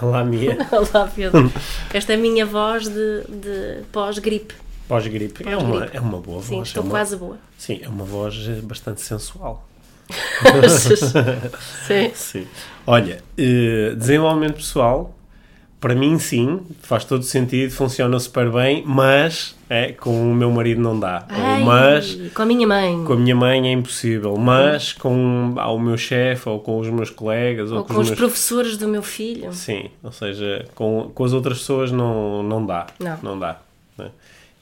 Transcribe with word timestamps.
Olá, 0.00 0.24
Mia. 0.24 0.56
Olá, 0.70 1.10
Pedro. 1.14 1.52
Esta 1.92 2.12
é 2.12 2.16
a 2.16 2.18
minha 2.18 2.46
voz 2.46 2.88
de, 2.88 3.22
de 3.28 3.82
pós-gripe. 3.92 4.54
Pós-gripe. 4.86 5.48
É 5.48 5.56
uma, 5.56 5.84
é 5.86 6.00
uma 6.00 6.18
boa 6.18 6.42
Sim, 6.42 6.56
voz. 6.56 6.68
estou 6.68 6.82
é 6.82 6.84
uma, 6.84 6.90
quase 6.90 7.16
boa. 7.16 7.38
Sim, 7.56 7.80
é 7.82 7.88
uma 7.88 8.04
voz 8.04 8.36
bastante 8.62 9.00
sensual. 9.00 9.66
Sim. 11.86 12.10
Sim. 12.14 12.46
Olha, 12.86 13.22
eh, 13.36 13.94
desenvolvimento 13.96 14.54
pessoal, 14.54 15.14
para 15.80 15.94
mim 15.94 16.18
sim, 16.18 16.60
faz 16.80 17.04
todo 17.04 17.22
sentido, 17.22 17.70
funciona 17.70 18.18
super 18.18 18.50
bem, 18.50 18.82
mas 18.86 19.54
é, 19.68 19.92
com 19.92 20.30
o 20.30 20.34
meu 20.34 20.50
marido 20.50 20.80
não 20.80 20.98
dá. 20.98 21.24
Ai, 21.28 21.62
mas 21.62 22.14
com 22.32 22.42
a 22.42 22.46
minha 22.46 22.66
mãe. 22.66 23.04
com 23.04 23.12
a 23.12 23.16
minha 23.16 23.36
mãe 23.36 23.68
é 23.68 23.72
impossível, 23.72 24.36
mas 24.36 24.92
com 24.92 25.54
ah, 25.56 25.70
o 25.70 25.78
meu 25.78 25.96
chefe 25.96 26.48
ou 26.48 26.60
com 26.60 26.78
os 26.78 26.88
meus 26.88 27.10
colegas 27.10 27.70
ou, 27.70 27.78
Ou 27.78 27.84
com, 27.84 27.94
com 27.94 28.00
os 28.00 28.08
meus... 28.08 28.18
professores 28.18 28.76
do 28.76 28.88
meu 28.88 29.02
filho. 29.02 29.52
Sim, 29.52 29.90
ou 30.02 30.12
seja, 30.12 30.64
com, 30.74 31.10
com 31.14 31.24
as 31.24 31.32
outras 31.32 31.58
pessoas 31.58 31.92
não, 31.92 32.42
não 32.42 32.64
dá. 32.64 32.86
Não. 33.22 33.38
dá. 33.38 33.60
né? 33.96 34.10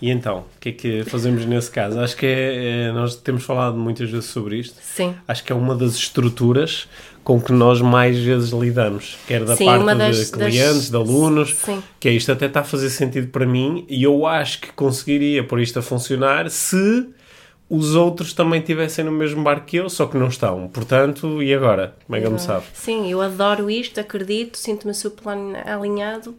E 0.01 0.11
então, 0.11 0.45
o 0.57 0.61
que 0.61 0.69
é 0.71 0.73
que 0.73 1.05
fazemos 1.05 1.45
nesse 1.47 1.71
caso? 1.71 2.01
Acho 2.01 2.17
que 2.17 2.27
é, 2.27 2.87
é- 2.89 2.93
nós 2.93 3.17
temos 3.17 3.45
falado 3.45 3.77
muitas 3.77 4.11
vezes 4.11 4.27
sobre 4.27 4.59
isto. 4.59 4.77
Sim. 4.83 5.15
Acho 5.27 5.45
que 5.45 5.53
é 5.53 5.55
uma 5.55 5.75
das 5.75 5.95
estruturas 5.95 6.89
com 7.27 7.41
que 7.41 7.51
nós 7.53 7.81
mais 7.81 8.17
vezes 8.21 8.51
lidamos, 8.51 9.19
quer 9.27 9.45
da 9.45 9.57
Sim, 9.57 9.65
parte 9.65 9.83
uma 9.83 9.93
de 9.95 9.99
das- 9.99 10.31
clientes, 10.31 10.63
das- 10.75 10.91
de 10.91 10.97
alunos, 10.97 11.57
Sim. 11.57 11.83
que 11.99 12.09
é 12.09 12.13
isto 12.13 12.31
até 12.31 12.47
está 12.47 12.61
a 12.61 12.65
fazer 12.65 12.89
sentido 12.89 13.27
para 13.33 13.45
mim 13.45 13.85
e 13.89 14.05
eu 14.05 14.25
acho 14.29 14.61
que 14.61 14.71
conseguiria 14.73 15.43
pôr 15.43 15.59
isto 15.61 15.77
a 15.77 15.83
funcionar 15.83 16.49
se 16.49 17.09
os 17.69 17.97
outros 17.97 18.33
também 18.33 18.61
estivessem 18.61 19.05
no 19.05 19.11
mesmo 19.11 19.43
barco 19.43 19.67
que 19.67 19.77
eu, 19.77 19.91
só 19.91 20.07
que 20.07 20.17
não 20.17 20.29
estão. 20.29 20.69
Portanto, 20.69 21.43
e 21.43 21.53
agora? 21.53 21.97
Como 22.07 22.15
é 22.17 22.21
que 22.21 22.27
ele 22.29 22.35
me 22.35 22.39
sabe? 22.41 22.63
Sim, 22.73 23.11
eu 23.11 23.21
adoro 23.21 23.69
isto, 23.69 23.99
acredito, 23.99 24.57
sinto-me 24.57 24.95
super 24.95 25.25
alinhado, 25.67 26.33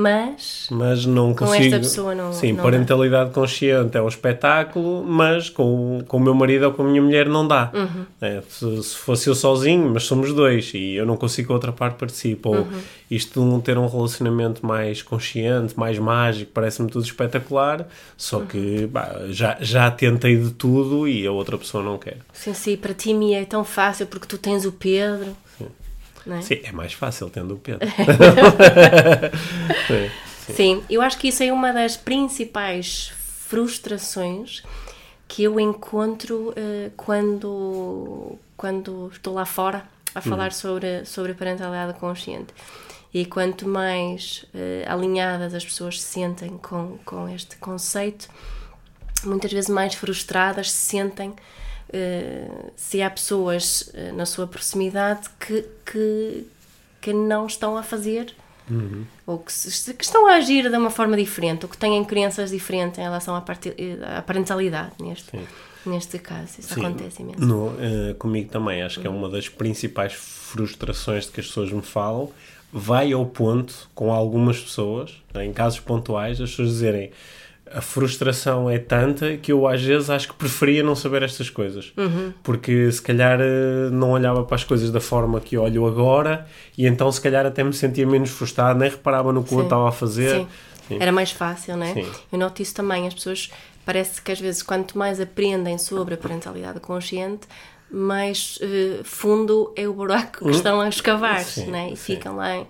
mas 0.00 0.68
Mas 0.70 1.04
não 1.04 1.34
Com 1.34 1.44
consigo. 1.46 1.64
esta 1.64 1.78
pessoa 1.80 2.14
não- 2.14 2.32
Sim, 2.32 2.52
não 2.52 2.62
parentalidade 2.62 3.30
consciente 3.32 3.96
é 3.96 4.02
um 4.02 4.08
espetáculo, 4.08 5.04
mas 5.04 5.50
com, 5.50 6.02
com 6.06 6.16
o 6.16 6.20
meu 6.20 6.34
marido 6.34 6.66
ou 6.66 6.72
com 6.72 6.82
a 6.82 6.86
minha 6.86 7.02
mulher 7.02 7.28
não 7.28 7.46
dá. 7.46 7.70
Uhum. 7.74 8.04
É, 8.20 8.40
se, 8.48 8.82
se 8.82 8.96
fosse 8.96 9.28
eu 9.28 9.34
sozinho, 9.34 9.90
mas 9.92 10.04
somos 10.04 10.32
dois 10.32 10.72
e 10.74 10.94
eu 10.94 11.04
não 11.04 11.16
consigo 11.16 11.48
que 11.48 11.52
a 11.52 11.54
outra 11.56 11.72
parte 11.72 11.96
participe. 11.96 12.46
Ou 12.48 12.54
Uhum. 12.58 12.80
isto 13.10 13.40
de 13.40 13.46
um 13.46 13.60
ter 13.60 13.76
um 13.76 13.86
relacionamento 13.88 14.64
mais 14.64 15.02
consciente, 15.02 15.76
mais 15.78 15.98
mágico, 15.98 16.52
parece-me 16.54 16.88
tudo 16.88 17.04
espetacular, 17.04 17.88
só 18.16 18.40
que 18.40 18.56
Uhum. 18.58 18.88
bah, 18.88 19.16
já, 19.30 19.56
já 19.60 19.90
tentei 19.90 20.36
de 20.36 20.50
tudo 20.52 21.08
e 21.08 21.26
a 21.26 21.32
outra 21.32 21.58
pessoa 21.58 21.82
não 21.82 21.98
quer. 21.98 22.18
sim, 22.32 22.54
sim, 22.54 22.76
para 22.76 22.94
ti 22.94 23.12
me 23.12 23.34
é 23.34 23.44
tão 23.44 23.64
fácil 23.64 24.06
porque 24.06 24.26
tu 24.26 24.38
tens 24.38 24.64
o 24.64 24.72
Pedro. 24.72 25.34
Não 25.60 25.68
é? 26.26 26.40
Sim, 26.42 26.60
é 26.62 26.72
mais 26.72 26.92
fácil 26.92 27.30
tendo 27.30 27.54
o 27.54 27.58
Pedro. 27.58 27.86
Sim. 29.86 30.10
Sim, 30.54 30.84
eu 30.88 31.02
acho 31.02 31.18
que 31.18 31.28
isso 31.28 31.42
é 31.42 31.52
uma 31.52 31.72
das 31.72 31.96
principais 31.96 33.12
frustrações 33.48 34.62
que 35.26 35.42
eu 35.42 35.60
encontro 35.60 36.54
eh, 36.56 36.90
quando, 36.96 38.38
quando 38.56 39.10
estou 39.12 39.34
lá 39.34 39.44
fora 39.44 39.86
a 40.14 40.22
falar 40.22 40.52
sobre, 40.52 41.04
sobre 41.04 41.32
a 41.32 41.34
parentalidade 41.34 41.98
consciente. 41.98 42.54
E 43.12 43.26
quanto 43.26 43.68
mais 43.68 44.46
eh, 44.54 44.84
alinhadas 44.88 45.54
as 45.54 45.64
pessoas 45.64 46.00
se 46.00 46.06
sentem 46.08 46.56
com, 46.58 46.98
com 47.04 47.28
este 47.28 47.56
conceito, 47.56 48.28
muitas 49.24 49.52
vezes 49.52 49.68
mais 49.68 49.94
frustradas 49.94 50.70
se 50.70 50.96
sentem 50.96 51.34
eh, 51.92 52.48
se 52.76 53.00
há 53.02 53.10
pessoas 53.10 53.90
eh, 53.94 54.12
na 54.12 54.26
sua 54.26 54.46
proximidade 54.46 55.28
que, 55.40 55.64
que, 55.84 56.46
que 57.00 57.12
não 57.12 57.46
estão 57.46 57.76
a 57.76 57.82
fazer 57.82 58.34
ou 59.26 59.38
que, 59.38 59.50
se- 59.50 59.94
que 59.94 60.04
estão 60.04 60.26
a 60.26 60.34
agir 60.34 60.68
de 60.70 60.76
uma 60.76 60.90
forma 60.90 61.16
diferente 61.16 61.64
ou 61.64 61.70
que 61.70 61.78
têm 61.78 62.04
crenças 62.04 62.50
diferentes 62.50 62.98
em 62.98 63.02
relação 63.02 63.34
à, 63.34 63.40
parti- 63.40 63.72
à 64.16 64.20
parentalidade 64.20 64.92
neste, 65.00 65.30
neste 65.86 66.18
caso. 66.18 66.50
Isso 66.58 66.74
Sim, 66.74 66.84
acontece 66.84 67.22
imenso. 67.22 67.40
no- 67.40 67.74
eh, 67.80 68.14
comigo 68.18 68.50
também, 68.50 68.82
acho 68.82 69.00
que 69.00 69.06
é 69.06 69.10
uma 69.10 69.26
das 69.30 69.48
principais 69.48 70.12
frustrações 70.12 71.24
de 71.24 71.32
que 71.32 71.40
as 71.40 71.46
pessoas 71.46 71.72
me 71.72 71.80
falam. 71.80 72.30
Vai 72.70 73.10
ao 73.12 73.24
ponto, 73.24 73.88
com 73.94 74.12
algumas 74.12 74.60
pessoas, 74.60 75.14
em 75.36 75.50
casos 75.54 75.80
pontuais, 75.80 76.38
as 76.38 76.50
pessoas 76.50 76.68
dizerem 76.68 77.10
a 77.72 77.80
frustração 77.80 78.68
é 78.70 78.78
tanta 78.78 79.36
que 79.36 79.52
eu 79.52 79.66
às 79.66 79.82
vezes 79.82 80.08
acho 80.10 80.28
que 80.28 80.34
preferia 80.34 80.82
não 80.82 80.94
saber 80.94 81.22
estas 81.22 81.50
coisas. 81.50 81.92
Uhum. 81.96 82.32
Porque 82.42 82.90
se 82.92 83.00
calhar 83.02 83.38
eh, 83.40 83.90
não 83.90 84.12
olhava 84.12 84.44
para 84.44 84.54
as 84.56 84.64
coisas 84.64 84.90
da 84.90 85.00
forma 85.00 85.40
que 85.40 85.56
olho 85.56 85.86
agora 85.86 86.46
e 86.76 86.86
então 86.86 87.10
se 87.12 87.20
calhar 87.20 87.44
até 87.46 87.62
me 87.64 87.72
sentia 87.72 88.06
menos 88.06 88.30
frustrado, 88.30 88.78
nem 88.78 88.90
reparava 88.90 89.32
no 89.32 89.42
que 89.42 89.50
Sim. 89.50 89.62
estava 89.62 89.88
a 89.88 89.92
fazer. 89.92 90.46
Sim. 90.88 90.96
Era 91.00 91.12
mais 91.12 91.30
fácil, 91.30 91.76
não 91.76 91.84
é? 91.86 91.92
Sim. 91.94 92.06
Eu 92.32 92.38
noto 92.38 92.62
isso 92.62 92.74
também. 92.74 93.06
As 93.06 93.12
pessoas, 93.14 93.50
parece 93.84 94.22
que 94.22 94.32
às 94.32 94.40
vezes, 94.40 94.62
quanto 94.62 94.96
mais 94.96 95.20
aprendem 95.20 95.76
sobre 95.76 96.14
a 96.14 96.16
parentalidade 96.16 96.80
consciente, 96.80 97.46
mais 97.90 98.58
eh, 98.62 99.00
fundo 99.04 99.72
é 99.76 99.86
o 99.88 99.92
buraco 99.92 100.44
que 100.44 100.50
estão 100.50 100.80
a 100.80 100.88
escavar, 100.88 101.40
Hum? 101.40 101.44
Sim, 101.44 101.66
não 101.70 101.78
é? 101.78 101.90
E 101.90 101.96
sim. 101.96 102.14
ficam 102.16 102.36
lá, 102.36 102.56
em- 102.56 102.66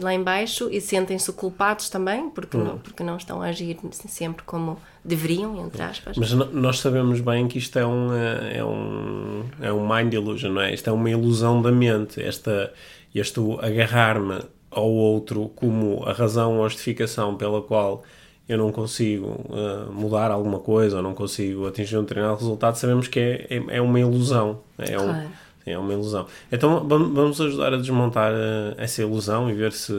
lá 0.00 0.12
em 0.14 0.22
baixo 0.22 0.68
e 0.70 0.80
sentem-se 0.80 1.32
culpados 1.32 1.88
também, 1.88 2.28
porque, 2.30 2.56
Hum. 2.56 2.64
não, 2.64 2.78
porque 2.78 3.02
não 3.02 3.16
estão 3.16 3.40
a 3.42 3.46
agir 3.46 3.76
sempre 3.92 4.42
como 4.44 4.78
deveriam, 5.04 5.64
entre 5.64 5.82
aspas. 5.82 6.16
Mas 6.16 6.32
nós 6.32 6.80
sabemos 6.80 7.20
bem 7.20 7.46
que 7.48 7.58
isto 7.58 7.78
é 7.78 7.86
um, 7.86 8.12
eh, 8.14 8.58
é 8.58 8.64
um, 8.64 9.44
é 9.60 9.72
um 9.72 9.86
mind 9.88 10.12
illusion, 10.14 10.50
não 10.52 10.60
é? 10.62 10.74
Isto 10.74 10.90
é 10.90 10.92
uma 10.92 11.08
ilusão 11.10 11.62
da 11.62 11.70
mente. 11.72 12.22
Esta, 12.22 12.72
este 13.14 13.40
agarrar-me 13.60 14.40
ao 14.70 14.90
outro 14.90 15.48
como 15.56 16.04
a 16.04 16.12
razão 16.12 16.58
ou 16.58 16.64
a 16.64 16.68
justificação 16.68 17.36
pela 17.36 17.62
qual 17.62 18.02
eu 18.48 18.56
não 18.58 18.72
consigo 18.72 19.44
eh, 19.52 19.90
mudar 19.92 20.30
alguma 20.30 20.58
coisa 20.58 20.96
ou 20.98 21.02
não 21.02 21.14
consigo 21.14 21.66
atingir 21.66 21.96
um 21.98 22.02
determinado 22.02 22.36
resultado, 22.38 22.76
sabemos 22.76 23.06
que 23.08 23.20
é, 23.20 23.46
é, 23.50 23.76
é 23.76 23.80
uma 23.80 24.00
ilusão. 24.00 24.60
É, 24.78 24.98
um- 24.98 25.04
Claro. 25.04 25.28
sim, 25.28 25.28
é 25.72 25.78
uma 25.78 25.92
ilusão. 25.92 26.26
Então 26.50 26.86
vam- 26.88 27.12
vamos 27.12 27.40
ajudar 27.40 27.74
a 27.74 27.76
desmontar 27.76 28.32
eh, 28.32 28.74
essa 28.78 29.02
ilusão 29.02 29.50
e 29.50 29.54
ver 29.54 29.72
se, 29.72 29.92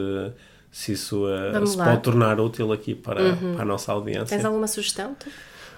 se 0.70 0.92
isso 0.92 1.26
eh, 1.28 1.66
se. 1.66 1.76
Uhum. 1.78 1.84
pode 1.84 2.02
tornar 2.02 2.40
útil 2.40 2.72
aqui 2.72 2.94
para, 2.94 3.34
para 3.54 3.62
a 3.62 3.64
nossa 3.64 3.92
audiência. 3.92 4.26
Tens 4.36 4.44
alguma 4.44 4.66
sugestão? 4.66 5.14
tu? 5.18 5.26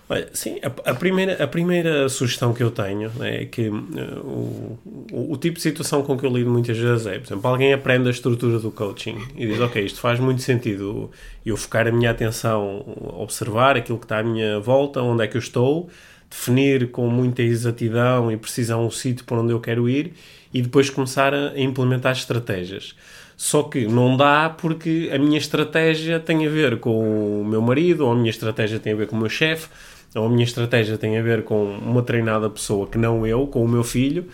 Olha, 0.09 0.29
sim, 0.35 0.59
a, 0.63 0.91
a 0.91 0.95
primeira, 0.95 1.43
a 1.43 1.47
primeira 1.47 2.09
sugestão 2.09 2.53
que 2.53 2.63
eu 2.63 2.71
tenho 2.71 3.11
é 3.21 3.47
que 3.47 3.69
o, 3.71 4.79
o, 5.13 5.33
o 5.33 5.37
tipo 5.37 5.57
de 5.57 5.63
situação 5.63 6.03
com 6.03 6.19
que 6.19 6.27
eu 6.27 6.31
lido 6.37 6.51
muitas 6.51 6.77
vezes 6.77 7.07
é, 7.07 7.19
por 7.19 7.27
exemplo, 7.29 7.49
alguém 7.51 7.73
aprende 7.73 8.09
a 8.09 8.11
estrutura 8.11 8.59
do 8.59 8.71
coaching 8.71 9.17
e 9.37 9.47
diz, 9.47 9.61
ok, 9.61 9.83
isto 9.83 10.01
faz 10.01 10.19
muito 10.21 10.43
sentido 10.43 11.11
eu 11.47 11.57
focar 11.57 11.87
a 11.87 11.93
minha 11.93 12.11
atenção, 12.11 12.85
observar 13.19 13.77
aquilo 13.77 13.97
que 13.97 14.05
está 14.05 14.19
à 14.19 14.23
minha 14.23 14.59
volta, 14.61 15.01
onde 15.01 15.25
é 15.25 15.27
que 15.29 15.37
eu 15.37 15.41
estou, 15.41 15.89
definir 16.33 16.91
com 16.91 17.07
muita 17.09 17.43
exatidão 17.43 18.33
e 18.33 18.37
precisão 18.39 18.87
o 18.87 18.91
sítio 18.91 19.25
para 19.27 19.39
onde 19.41 19.53
eu 19.53 19.61
quero 19.61 19.87
ir 19.89 20.15
e 20.53 20.63
depois 20.63 20.89
começar 20.89 21.35
a 21.35 21.59
implementar 21.61 22.13
estratégias. 22.13 22.95
Só 23.37 23.63
que 23.65 23.87
não 23.87 24.17
dá 24.17 24.49
porque 24.49 25.11
a 25.13 25.19
minha 25.19 25.37
estratégia 25.39 26.19
tem 26.19 26.47
a 26.47 26.51
ver 26.51 26.79
com 26.79 27.41
o 27.41 27.45
meu 27.45 27.61
marido, 27.61 28.07
ou 28.07 28.13
a 28.13 28.15
minha 28.15 28.31
estratégia 28.31 28.79
tem 28.79 28.93
a 28.93 28.97
ver 28.97 29.07
com 29.09 29.17
o 29.17 29.19
meu 29.19 29.29
chefe, 29.29 29.69
ou 30.15 30.27
a 30.27 30.29
minha 30.29 30.45
estratégia 30.45 30.97
tem 30.97 31.19
a 31.19 31.23
ver 31.23 31.43
com 31.43 31.65
uma 31.77 32.03
treinada 32.03 32.49
pessoa 32.49 32.87
que 32.87 32.97
não 32.99 33.27
eu, 33.27 33.47
com 33.47 33.63
o 33.65 33.69
meu 33.69 33.83
filho, 33.85 34.27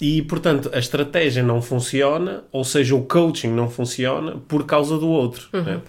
e 0.00 0.22
portanto 0.22 0.70
a 0.72 0.78
estratégia 0.78 1.42
não 1.42 1.60
funciona, 1.60 2.44
ou 2.52 2.64
seja, 2.64 2.94
o 2.94 3.02
coaching 3.02 3.48
não 3.48 3.68
funciona 3.68 4.36
por 4.48 4.64
causa 4.64 4.98
do 4.98 5.08
outro. 5.08 5.48
né? 5.52 5.80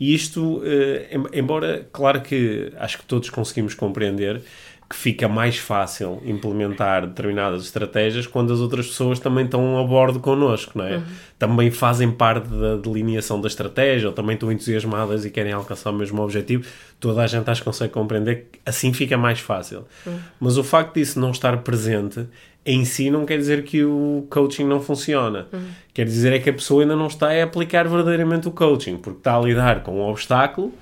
E 0.00 0.14
isto, 0.14 0.62
eh, 0.64 1.08
em- 1.12 1.38
embora, 1.40 1.86
claro 1.92 2.20
que 2.20 2.72
acho 2.78 2.98
que 2.98 3.04
todos 3.04 3.30
conseguimos 3.30 3.74
compreender, 3.74 4.40
que 4.88 4.96
fica 4.96 5.28
mais 5.28 5.58
fácil 5.58 6.22
implementar 6.24 7.06
determinadas 7.06 7.64
estratégias 7.64 8.26
quando 8.26 8.54
as 8.54 8.60
outras 8.60 8.86
pessoas 8.86 9.20
também 9.20 9.44
estão 9.44 9.78
a 9.78 9.84
bordo 9.84 10.18
connosco, 10.18 10.78
não 10.78 10.84
é? 10.86 10.96
Uhum. 10.96 11.02
Também 11.38 11.70
fazem 11.70 12.10
parte 12.10 12.48
da 12.48 12.76
delineação 12.76 13.38
da 13.38 13.48
estratégia, 13.48 14.08
ou 14.08 14.14
também 14.14 14.32
estão 14.32 14.50
entusiasmadas 14.50 15.26
e 15.26 15.30
querem 15.30 15.52
alcançar 15.52 15.90
o 15.90 15.92
mesmo 15.92 16.22
objetivo. 16.22 16.66
Toda 16.98 17.22
a 17.22 17.26
gente 17.26 17.50
acho 17.50 17.60
que 17.60 17.66
consegue 17.66 17.92
compreender 17.92 18.48
que 18.50 18.60
assim 18.64 18.94
fica 18.94 19.18
mais 19.18 19.40
fácil. 19.40 19.84
Uhum. 20.06 20.18
Mas 20.40 20.56
o 20.56 20.64
facto 20.64 20.94
disso 20.94 21.20
não 21.20 21.32
estar 21.32 21.58
presente 21.58 22.26
em 22.64 22.84
si 22.86 23.10
não 23.10 23.26
quer 23.26 23.36
dizer 23.36 23.64
que 23.64 23.84
o 23.84 24.26
coaching 24.30 24.64
não 24.64 24.80
funciona. 24.80 25.48
Uhum. 25.52 25.68
Quer 25.92 26.06
dizer 26.06 26.32
é 26.32 26.38
que 26.38 26.48
a 26.48 26.52
pessoa 26.52 26.82
ainda 26.82 26.96
não 26.96 27.08
está 27.08 27.28
a 27.28 27.44
aplicar 27.44 27.86
verdadeiramente 27.86 28.48
o 28.48 28.50
coaching, 28.50 28.96
porque 28.96 29.18
está 29.18 29.36
a 29.36 29.40
lidar 29.40 29.82
com 29.82 30.00
um 30.00 30.08
obstáculo 30.08 30.72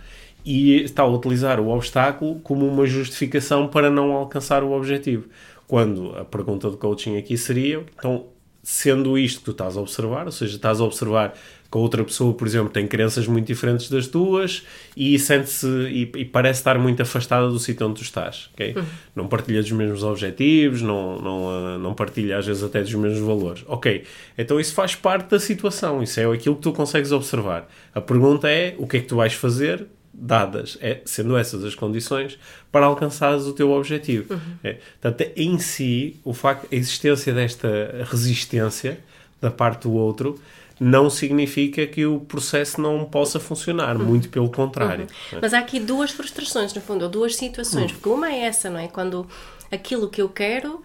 e 0.46 0.84
está 0.84 1.02
a 1.02 1.06
utilizar 1.06 1.58
o 1.58 1.68
obstáculo 1.70 2.36
como 2.36 2.64
uma 2.68 2.86
justificação 2.86 3.66
para 3.66 3.90
não 3.90 4.12
alcançar 4.12 4.62
o 4.62 4.70
objetivo. 4.70 5.24
Quando 5.66 6.16
a 6.16 6.24
pergunta 6.24 6.70
de 6.70 6.76
coaching 6.76 7.18
aqui 7.18 7.36
seria, 7.36 7.84
então, 7.98 8.26
sendo 8.62 9.18
isto 9.18 9.40
que 9.40 9.46
tu 9.46 9.50
estás 9.50 9.76
a 9.76 9.80
observar, 9.80 10.26
ou 10.26 10.30
seja, 10.30 10.54
estás 10.54 10.80
a 10.80 10.84
observar 10.84 11.34
que 11.68 11.76
a 11.76 11.80
outra 11.80 12.04
pessoa, 12.04 12.32
por 12.32 12.46
exemplo, 12.46 12.68
tem 12.68 12.86
crenças 12.86 13.26
muito 13.26 13.44
diferentes 13.48 13.90
das 13.90 14.06
tuas 14.06 14.64
e 14.96 15.18
sente-se 15.18 15.66
e, 15.66 16.12
e, 16.14 16.24
parece 16.24 16.60
estar 16.60 16.78
muito 16.78 17.02
afastada 17.02 17.48
do 17.48 17.58
sítio 17.58 17.84
onde 17.84 17.96
tu 17.96 18.02
estás, 18.04 18.48
ok? 18.54 18.74
Uhum. 18.76 18.84
Não 19.16 19.26
partilha 19.26 19.60
dos 19.60 19.72
mesmos 19.72 20.04
objetivos, 20.04 20.80
não, 20.80 21.18
não, 21.20 21.44
uh, 21.46 21.78
não 21.80 21.92
partilha 21.92 22.38
às 22.38 22.46
vezes 22.46 22.62
até 22.62 22.82
dos 22.82 22.94
mesmos 22.94 23.26
valores. 23.26 23.64
Ok, 23.66 24.04
então 24.38 24.60
isso 24.60 24.72
faz 24.74 24.94
parte 24.94 25.28
da 25.28 25.40
situação, 25.40 26.04
isso 26.04 26.20
é 26.20 26.24
aquilo 26.32 26.54
que 26.54 26.62
tu 26.62 26.72
consegues 26.72 27.10
observar. 27.10 27.68
A 27.92 28.00
pergunta 28.00 28.48
é, 28.48 28.76
o 28.78 28.86
que 28.86 28.98
é 28.98 29.00
que 29.00 29.06
tu 29.06 29.16
vais 29.16 29.32
fazer 29.32 29.88
dadas, 30.18 30.78
é, 30.80 31.00
sendo 31.04 31.36
essas 31.36 31.64
as 31.64 31.74
condições, 31.74 32.38
para 32.72 32.86
alcançares 32.86 33.44
o 33.44 33.52
teu 33.52 33.70
objetivo. 33.70 34.34
Uhum. 34.34 34.40
É, 34.64 34.78
portanto, 35.00 35.30
em 35.36 35.58
si, 35.58 36.18
o 36.24 36.32
facto, 36.32 36.66
a 36.72 36.74
existência 36.74 37.34
desta 37.34 38.06
resistência 38.10 38.98
da 39.40 39.50
parte 39.50 39.82
do 39.82 39.92
outro 39.92 40.40
não 40.78 41.08
significa 41.08 41.86
que 41.86 42.04
o 42.04 42.20
processo 42.20 42.80
não 42.80 43.04
possa 43.04 43.40
funcionar, 43.40 43.96
uhum. 43.96 44.04
muito 44.04 44.28
pelo 44.28 44.50
contrário. 44.50 45.06
Uhum. 45.32 45.38
É? 45.38 45.40
Mas 45.42 45.54
há 45.54 45.58
aqui 45.58 45.80
duas 45.80 46.10
frustrações, 46.10 46.72
no 46.74 46.80
fundo, 46.80 47.04
ou 47.04 47.10
duas 47.10 47.36
situações, 47.36 47.90
uhum. 47.90 47.96
porque 47.96 48.08
uma 48.08 48.30
é 48.30 48.40
essa, 48.40 48.68
não 48.70 48.78
é? 48.78 48.88
Quando 48.88 49.26
aquilo 49.70 50.08
que 50.08 50.20
eu 50.20 50.28
quero 50.28 50.82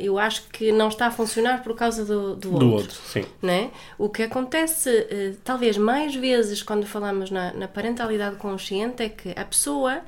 eu 0.00 0.18
acho 0.18 0.48
que 0.48 0.70
não 0.70 0.88
está 0.88 1.06
a 1.06 1.10
funcionar 1.10 1.62
por 1.62 1.74
causa 1.74 2.04
do, 2.04 2.36
do, 2.36 2.58
do 2.58 2.70
outro. 2.72 3.00
sim. 3.06 3.24
Né? 3.40 3.70
O 3.96 4.08
que 4.08 4.22
acontece, 4.22 4.90
eh, 5.10 5.32
talvez 5.42 5.78
mais 5.78 6.14
vezes, 6.14 6.62
quando 6.62 6.84
falamos 6.84 7.30
na, 7.30 7.54
na, 7.54 7.66
parentalidade 7.66 8.36
consciente, 8.36 9.02
é 9.02 9.08
que 9.08 9.30
a 9.30 9.44
pessoa 9.44 10.02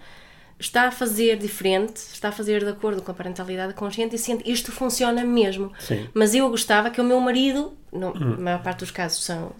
está 0.58 0.88
a 0.88 0.90
fazer 0.90 1.38
diferente, 1.38 1.96
está 1.96 2.28
a 2.28 2.32
fazer 2.32 2.62
de 2.62 2.68
acordo 2.68 3.00
com 3.00 3.10
a 3.10 3.14
parentalidade 3.14 3.72
consciente 3.72 4.14
e 4.16 4.18
sente 4.18 4.50
isto 4.50 4.70
funciona 4.70 5.24
mesmo. 5.24 5.72
Sim. 5.78 6.08
Mas 6.12 6.34
eu 6.34 6.48
gostava 6.50 6.90
que 6.90 7.00
o 7.00 7.04
meu 7.04 7.18
marido, 7.20 7.72
não, 7.90 8.10
hum. 8.10 8.36
maior 8.38 8.62
parte 8.62 8.80
dos 8.80 8.90
casos 8.90 9.24
são, 9.24 9.52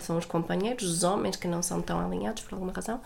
são 0.00 0.18
os 0.18 0.24
companheiros, 0.24 0.84
os 0.84 1.04
homens 1.04 1.36
que 1.36 1.46
não 1.46 1.62
são 1.62 1.80
tão 1.80 2.04
alinhados 2.04 2.42
por 2.42 2.54
alguma 2.54 2.72
razão, 2.72 3.00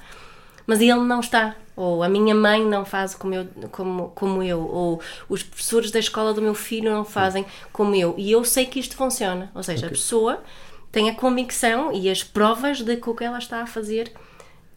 mas 0.66 0.80
ele 0.80 0.94
não 0.94 1.20
está. 1.20 1.54
Ou 1.76 2.02
a 2.02 2.08
minha 2.08 2.34
mãe 2.34 2.64
não 2.64 2.84
faz 2.84 3.14
como 3.14 3.34
eu, 3.34 3.46
como, 3.70 4.08
como 4.14 4.42
eu. 4.42 4.60
Ou 4.60 5.00
os 5.28 5.42
professores 5.42 5.90
da 5.90 5.98
escola 5.98 6.32
do 6.32 6.40
meu 6.40 6.54
filho 6.54 6.90
não 6.90 7.04
fazem 7.04 7.44
como 7.72 7.94
eu. 7.94 8.14
E 8.16 8.32
eu 8.32 8.44
sei 8.44 8.66
que 8.66 8.80
isto 8.80 8.96
funciona. 8.96 9.50
Ou 9.54 9.62
seja, 9.62 9.86
okay. 9.86 9.88
a 9.88 9.90
pessoa 9.90 10.42
tem 10.90 11.10
a 11.10 11.14
convicção 11.14 11.92
e 11.92 12.08
as 12.08 12.24
provas 12.24 12.80
de 12.80 12.96
que 12.96 13.10
o 13.10 13.14
que 13.14 13.24
ela 13.24 13.38
está 13.38 13.62
a 13.62 13.66
fazer 13.66 14.12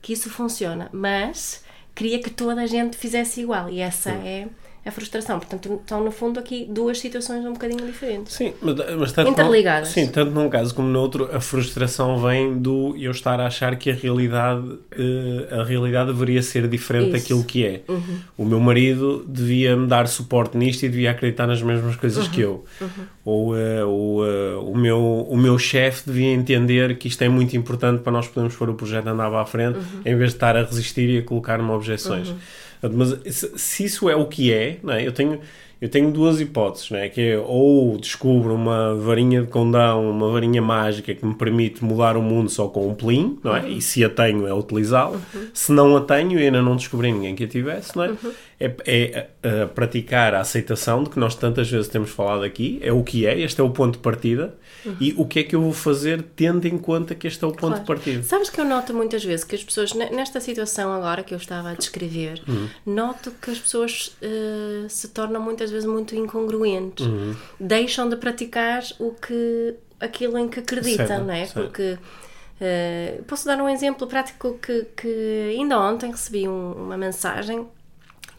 que 0.02 0.14
isso 0.14 0.30
funciona. 0.30 0.90
Mas 0.92 1.64
queria 1.96 2.22
que 2.22 2.30
toda 2.30 2.62
a 2.62 2.68
gente 2.68 2.98
fizesse 2.98 3.42
igual. 3.42 3.70
E 3.70 3.80
essa 3.80 4.12
é 4.12 4.48
a 4.86 4.92
frustração. 4.92 5.40
Portanto, 5.40 5.80
estão 5.82 6.04
no 6.04 6.12
fundo 6.12 6.40
aqui 6.40 6.66
duas 6.70 7.00
situações 7.00 7.46
um 7.46 7.54
bocadinho 7.54 7.86
diferentes. 7.86 8.34
Sim, 8.34 8.54
mas, 8.62 8.76
mas 8.98 9.12
tanto 9.12 9.32
Interligadas. 9.32 9.90
sim, 9.90 10.08
tanto 10.08 10.32
num 10.32 10.50
caso 10.50 10.74
como 10.74 10.88
no 10.88 11.00
outro, 11.00 11.30
a 11.34 11.40
frustração 11.40 12.18
vem 12.20 12.58
do 12.58 12.96
eu 12.98 13.12
estar 13.12 13.40
a 13.40 13.48
achar 13.48 13.76
que 13.76 13.92
a 13.92 13.94
realidade, 13.94 14.66
uh, 14.68 15.60
a 15.60 15.64
realidade 15.64 16.12
deveria 16.12 16.42
ser 16.42 16.68
diferente 16.68 17.10
Isso. 17.10 17.18
daquilo 17.18 17.44
que 17.44 17.66
é. 17.66 17.82
Uhum. 17.88 18.20
O 18.38 18.46
meu 18.46 18.60
marido 18.60 19.26
devia 19.28 19.76
me 19.76 19.88
dar 19.88 20.08
suporte 20.08 20.58
nisto 20.58 20.84
e 20.84 20.90
devia 20.90 21.12
acreditar 21.12 21.48
nas 21.48 21.62
mesmas 21.62 21.96
coisas 21.96 22.26
uhum. 22.26 22.32
que 22.32 22.42
eu. 22.42 22.66
Uhum. 22.80 22.88
Ou 23.26 23.54
uh, 23.54 23.86
o, 23.86 24.24
uh, 24.24 24.72
o 24.72 24.78
meu, 24.78 25.28
o 25.30 25.38
meu 25.38 25.60
chefe 25.60 26.04
devia 26.06 26.32
entender 26.32 26.98
que 26.98 27.08
isto 27.08 27.22
é 27.22 27.30
muito 27.30 27.56
importante 27.56 28.02
para 28.02 28.12
nós 28.12 28.28
podermos 28.28 28.56
pôr 28.56 28.70
o 28.70 28.74
projeto 28.74 29.08
andar 29.08 29.34
à 29.34 29.46
frente, 29.46 29.78
uhum. 29.78 30.02
em 30.06 30.16
vez 30.16 30.32
de 30.32 30.38
estar 30.38 30.56
a 30.56 30.64
resistir 30.64 31.10
e 31.10 31.18
a 31.20 31.24
colocar-me 31.24 31.70
objeções. 31.70 32.34
Mas 32.82 33.20
se 33.34 33.84
isso 33.84 34.10
é 34.10 34.16
o 34.16 34.26
que 34.26 34.54
é, 34.54 34.80
é? 34.88 35.08
eu 35.08 35.12
tenho 35.12 35.40
eu 35.82 35.88
tenho 35.88 36.12
duas 36.12 36.42
hipóteses, 36.42 36.90
né? 36.92 37.08
que 37.08 37.22
é 37.22 37.38
ou 37.38 37.98
descubro 37.98 38.54
uma 38.54 38.96
varinha 38.96 39.42
de 39.42 39.48
condão, 39.48 40.10
uma 40.10 40.30
varinha 40.30 40.62
mágica 40.62 41.16
que 41.16 41.26
me 41.26 41.34
permite 41.34 41.84
mudar 41.86 42.18
o 42.18 42.22
mundo 42.22 42.50
só 42.50 42.68
com 42.68 42.90
um 42.90 42.94
plim, 42.94 43.40
não 43.42 43.56
é? 43.56 43.62
Uhum. 43.62 43.68
e 43.70 43.82
se 43.82 44.04
a 44.04 44.10
tenho 44.10 44.46
é 44.46 44.54
utilizá-la. 44.54 45.18
Uhum. 45.34 45.48
Se 45.54 45.72
não 45.72 45.96
a 45.96 46.02
tenho 46.02 46.38
e 46.38 46.44
ainda 46.44 46.62
não 46.62 46.76
descobri 46.76 47.12
ninguém 47.12 47.34
que 47.34 47.46
a 47.46 47.48
tivesse, 47.48 47.96
não 47.96 48.04
é? 48.04 48.10
Uhum. 48.10 48.32
É, 48.60 48.76
é 48.86 49.30
a 49.64 49.68
praticar 49.68 50.34
a 50.34 50.42
aceitação 50.42 51.04
de 51.04 51.10
que 51.10 51.20
nós 51.20 51.34
tantas 51.34 51.70
vezes 51.70 51.88
temos 51.88 52.10
falado 52.10 52.44
aqui, 52.44 52.80
é 52.84 52.92
o 52.92 53.04
que 53.04 53.26
é, 53.26 53.40
este 53.40 53.62
é 53.62 53.64
o 53.64 53.70
ponto 53.70 53.94
de 53.94 54.00
partida, 54.00 54.54
uhum. 54.86 54.96
e 55.00 55.14
o 55.18 55.26
que 55.26 55.40
é 55.40 55.44
que 55.44 55.56
eu 55.56 55.62
vou 55.62 55.72
fazer 55.72 56.22
tendo 56.36 56.68
em 56.68 56.78
conta 56.78 57.16
que 57.16 57.26
este 57.26 57.44
é 57.44 57.48
o 57.48 57.52
ponto 57.52 57.60
claro. 57.60 57.80
de 57.80 57.88
partida. 57.88 58.24
Sabes 58.24 58.50
que 58.50 58.60
eu 58.60 58.66
noto 58.66 58.94
muitas 58.94 59.24
vezes 59.24 59.46
que 59.46 59.56
as 59.56 59.64
pessoas, 59.64 59.94
nesta 59.94 60.42
situação 60.42 60.92
agora 60.92 61.24
que 61.24 61.34
eu 61.34 61.38
estava 61.38 61.72
a 61.72 61.74
descrever, 61.74 62.42
uhum. 62.48 62.68
noto 62.86 63.32
que 63.42 63.50
as 63.50 63.60
pessoas 63.60 64.18
uh, 64.22 64.90
se 64.90 65.08
tornam 65.10 65.42
muitas 65.42 65.72
vezes 65.72 65.88
muito 65.88 66.16
incongruentes. 66.16 67.06
Uhum. 67.06 67.36
Deixam 67.60 68.10
de 68.10 68.18
praticar 68.18 68.84
o 69.00 69.12
que 69.12 69.76
aquilo 70.00 70.38
em 70.38 70.48
que 70.48 70.60
acreditam, 70.60 71.08
certo, 71.08 71.24
não 71.24 71.34
é? 71.34 71.46
Certo. 71.46 71.62
Porque 71.62 71.94
uh, 71.94 73.24
posso 73.24 73.46
dar 73.46 73.62
um 73.62 73.70
exemplo 73.70 74.06
prático 74.08 74.58
que, 74.62 74.86
que 74.96 75.56
ainda 75.58 75.80
ontem 75.80 76.12
recebi 76.12 76.48
um, 76.48 76.74
uma 76.74 76.98
mensagem 76.98 77.66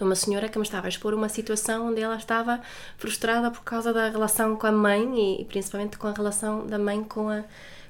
de 0.01 0.05
uma 0.05 0.15
senhora 0.15 0.49
que 0.49 0.59
me 0.59 0.65
estava 0.65 0.87
a 0.87 0.89
expor 0.89 1.13
uma 1.13 1.29
situação 1.29 1.89
onde 1.89 2.01
ela 2.01 2.17
estava 2.17 2.59
frustrada 2.97 3.51
por 3.51 3.63
causa 3.63 3.93
da 3.93 4.09
relação 4.09 4.57
com 4.57 4.67
a 4.67 4.73
mãe 4.73 5.03
e, 5.15 5.43
e 5.43 5.45
principalmente 5.45 5.99
com 5.99 6.09
a 6.09 6.13
relação 6.13 6.67
da 6.67 6.79
mãe 6.79 7.05
com 7.05 7.29
a 7.29 7.45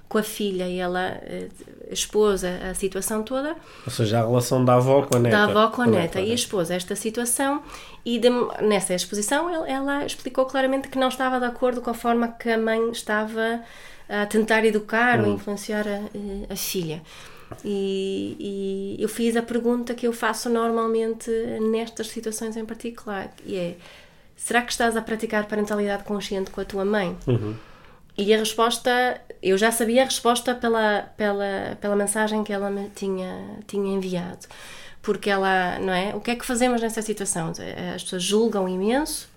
com 0.08 0.18
a 0.18 0.24
filha 0.24 0.66
e 0.66 0.76
ela 0.76 1.20
uh, 1.22 1.48
expôs 1.88 2.42
a, 2.42 2.74
situação 2.74 3.22
toda. 3.22 3.54
Ou 3.86 3.92
seja, 3.92 4.18
a 4.18 4.26
relação 4.26 4.64
da 4.64 4.74
avó 4.74 5.02
com 5.02 5.16
a 5.16 5.20
neta. 5.20 5.36
Da 5.36 5.44
avó 5.44 5.68
com 5.68 5.82
a 5.82 5.86
neta. 5.86 6.20
E 6.20 6.34
expôs 6.34 6.68
esta 6.68 6.96
situação 6.96 7.62
e 8.04 8.18
de, 8.18 8.28
nessa 8.60 8.92
exposição 8.92 9.48
ela, 9.48 9.70
ela, 9.70 10.04
explicou 10.04 10.46
claramente 10.46 10.88
que 10.88 10.98
não 10.98 11.06
estava 11.06 11.38
de 11.38 11.46
acordo 11.46 11.80
com 11.80 11.90
a 11.90 11.94
forma 11.94 12.26
que 12.26 12.50
a 12.50 12.58
mãe 12.58 12.90
estava 12.90 13.60
a 14.08 14.26
tentar 14.26 14.64
educar 14.64 15.20
hum. 15.20 15.28
ou 15.28 15.34
influenciar 15.34 15.86
a, 15.86 16.52
a 16.52 16.56
filha. 16.56 17.00
E, 17.64 18.36
e, 18.98 19.02
eu 19.02 19.08
fiz 19.08 19.36
a 19.36 19.42
pergunta 19.42 19.94
que 19.94 20.06
eu 20.06 20.12
faço 20.12 20.48
normalmente 20.48 21.30
nestas 21.70 22.08
situações 22.08 22.56
em 22.56 22.64
particular, 22.64 23.32
e 23.44 23.56
é 23.56 23.76
será 24.36 24.62
que 24.62 24.72
estás 24.72 24.96
a 24.96 25.02
praticar 25.02 25.46
parentalidade 25.46 26.04
consciente 26.04 26.50
com 26.50 26.60
a 26.60 26.64
tua 26.64 26.84
mãe? 26.84 27.16
Uhum. 27.26 27.54
E 28.16 28.34
a 28.34 28.38
resposta, 28.38 29.20
eu 29.42 29.56
já 29.56 29.70
sabia 29.70 30.02
a 30.02 30.04
resposta 30.04 30.54
pela, 30.54 31.10
pela, 31.16 31.78
pela 31.80 31.96
mensagem 31.96 32.42
que 32.42 32.52
ela 32.52 32.70
me 32.70 32.90
tinha, 32.90 33.58
tinha 33.66 33.94
enviado. 33.94 34.46
Porque 35.02 35.30
ela, 35.30 35.78
não 35.78 35.92
é? 35.92 36.14
O 36.14 36.20
que 36.20 36.30
é 36.30 36.36
que 36.36 36.44
fazemos 36.44 36.82
nessa 36.82 37.00
situação? 37.00 37.52
As 37.94 38.02
pessoas 38.02 38.22
julgam 38.22 38.68
imenso, 38.68 39.29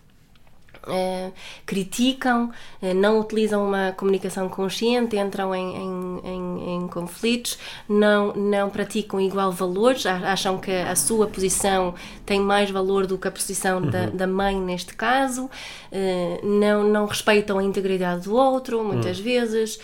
Uh, 0.85 1.31
criticam, 1.65 2.51
uh, 2.81 2.93
não 2.93 3.19
utilizam 3.19 3.65
uma 3.65 3.93
comunicação 3.93 4.49
consciente, 4.49 5.15
entram 5.15 5.55
em, 5.55 5.77
em, 5.77 6.21
em, 6.25 6.75
em, 6.75 6.87
conflitos, 6.89 7.57
não, 7.87 8.33
não 8.33 8.69
praticam 8.69 9.21
igual 9.21 9.49
valores, 9.49 10.05
acham 10.05 10.57
que 10.57 10.71
a 10.71 10.95
sua 10.95 11.27
posição 11.27 11.95
tem 12.25 12.39
mais 12.39 12.69
valor 12.69 13.07
do 13.07 13.17
que 13.17 13.27
a 13.27 13.31
posição 13.31 13.81
uhum. 13.81 13.89
da, 13.89 14.07
da 14.07 14.27
mãe 14.27 14.59
neste 14.59 14.93
caso, 14.93 15.45
uh, 15.45 16.45
não, 16.45 16.83
não 16.83 17.05
respeitam 17.05 17.59
a 17.59 17.63
integridade 17.63 18.23
do 18.23 18.35
outro, 18.35 18.83
muitas 18.83 19.17
uhum. 19.19 19.23
vezes. 19.23 19.79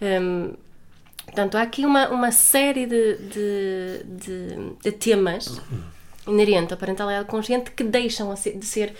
Um, 0.00 0.06
ehm, 0.06 0.50
portanto, 1.24 1.54
há 1.56 1.62
aqui 1.62 1.86
uma, 1.86 2.08
uma 2.08 2.30
série 2.30 2.86
de, 2.86 3.16
de, 3.16 4.04
de, 4.04 4.72
de 4.82 4.92
temas 4.92 5.46
uhum. 5.46 6.34
inerentes 6.34 6.72
à 6.72 6.76
parentalidade 6.76 7.28
consciente 7.28 7.70
que 7.70 7.84
deixam 7.84 8.34
de 8.34 8.66
ser 8.66 8.88
eh, 8.88 8.94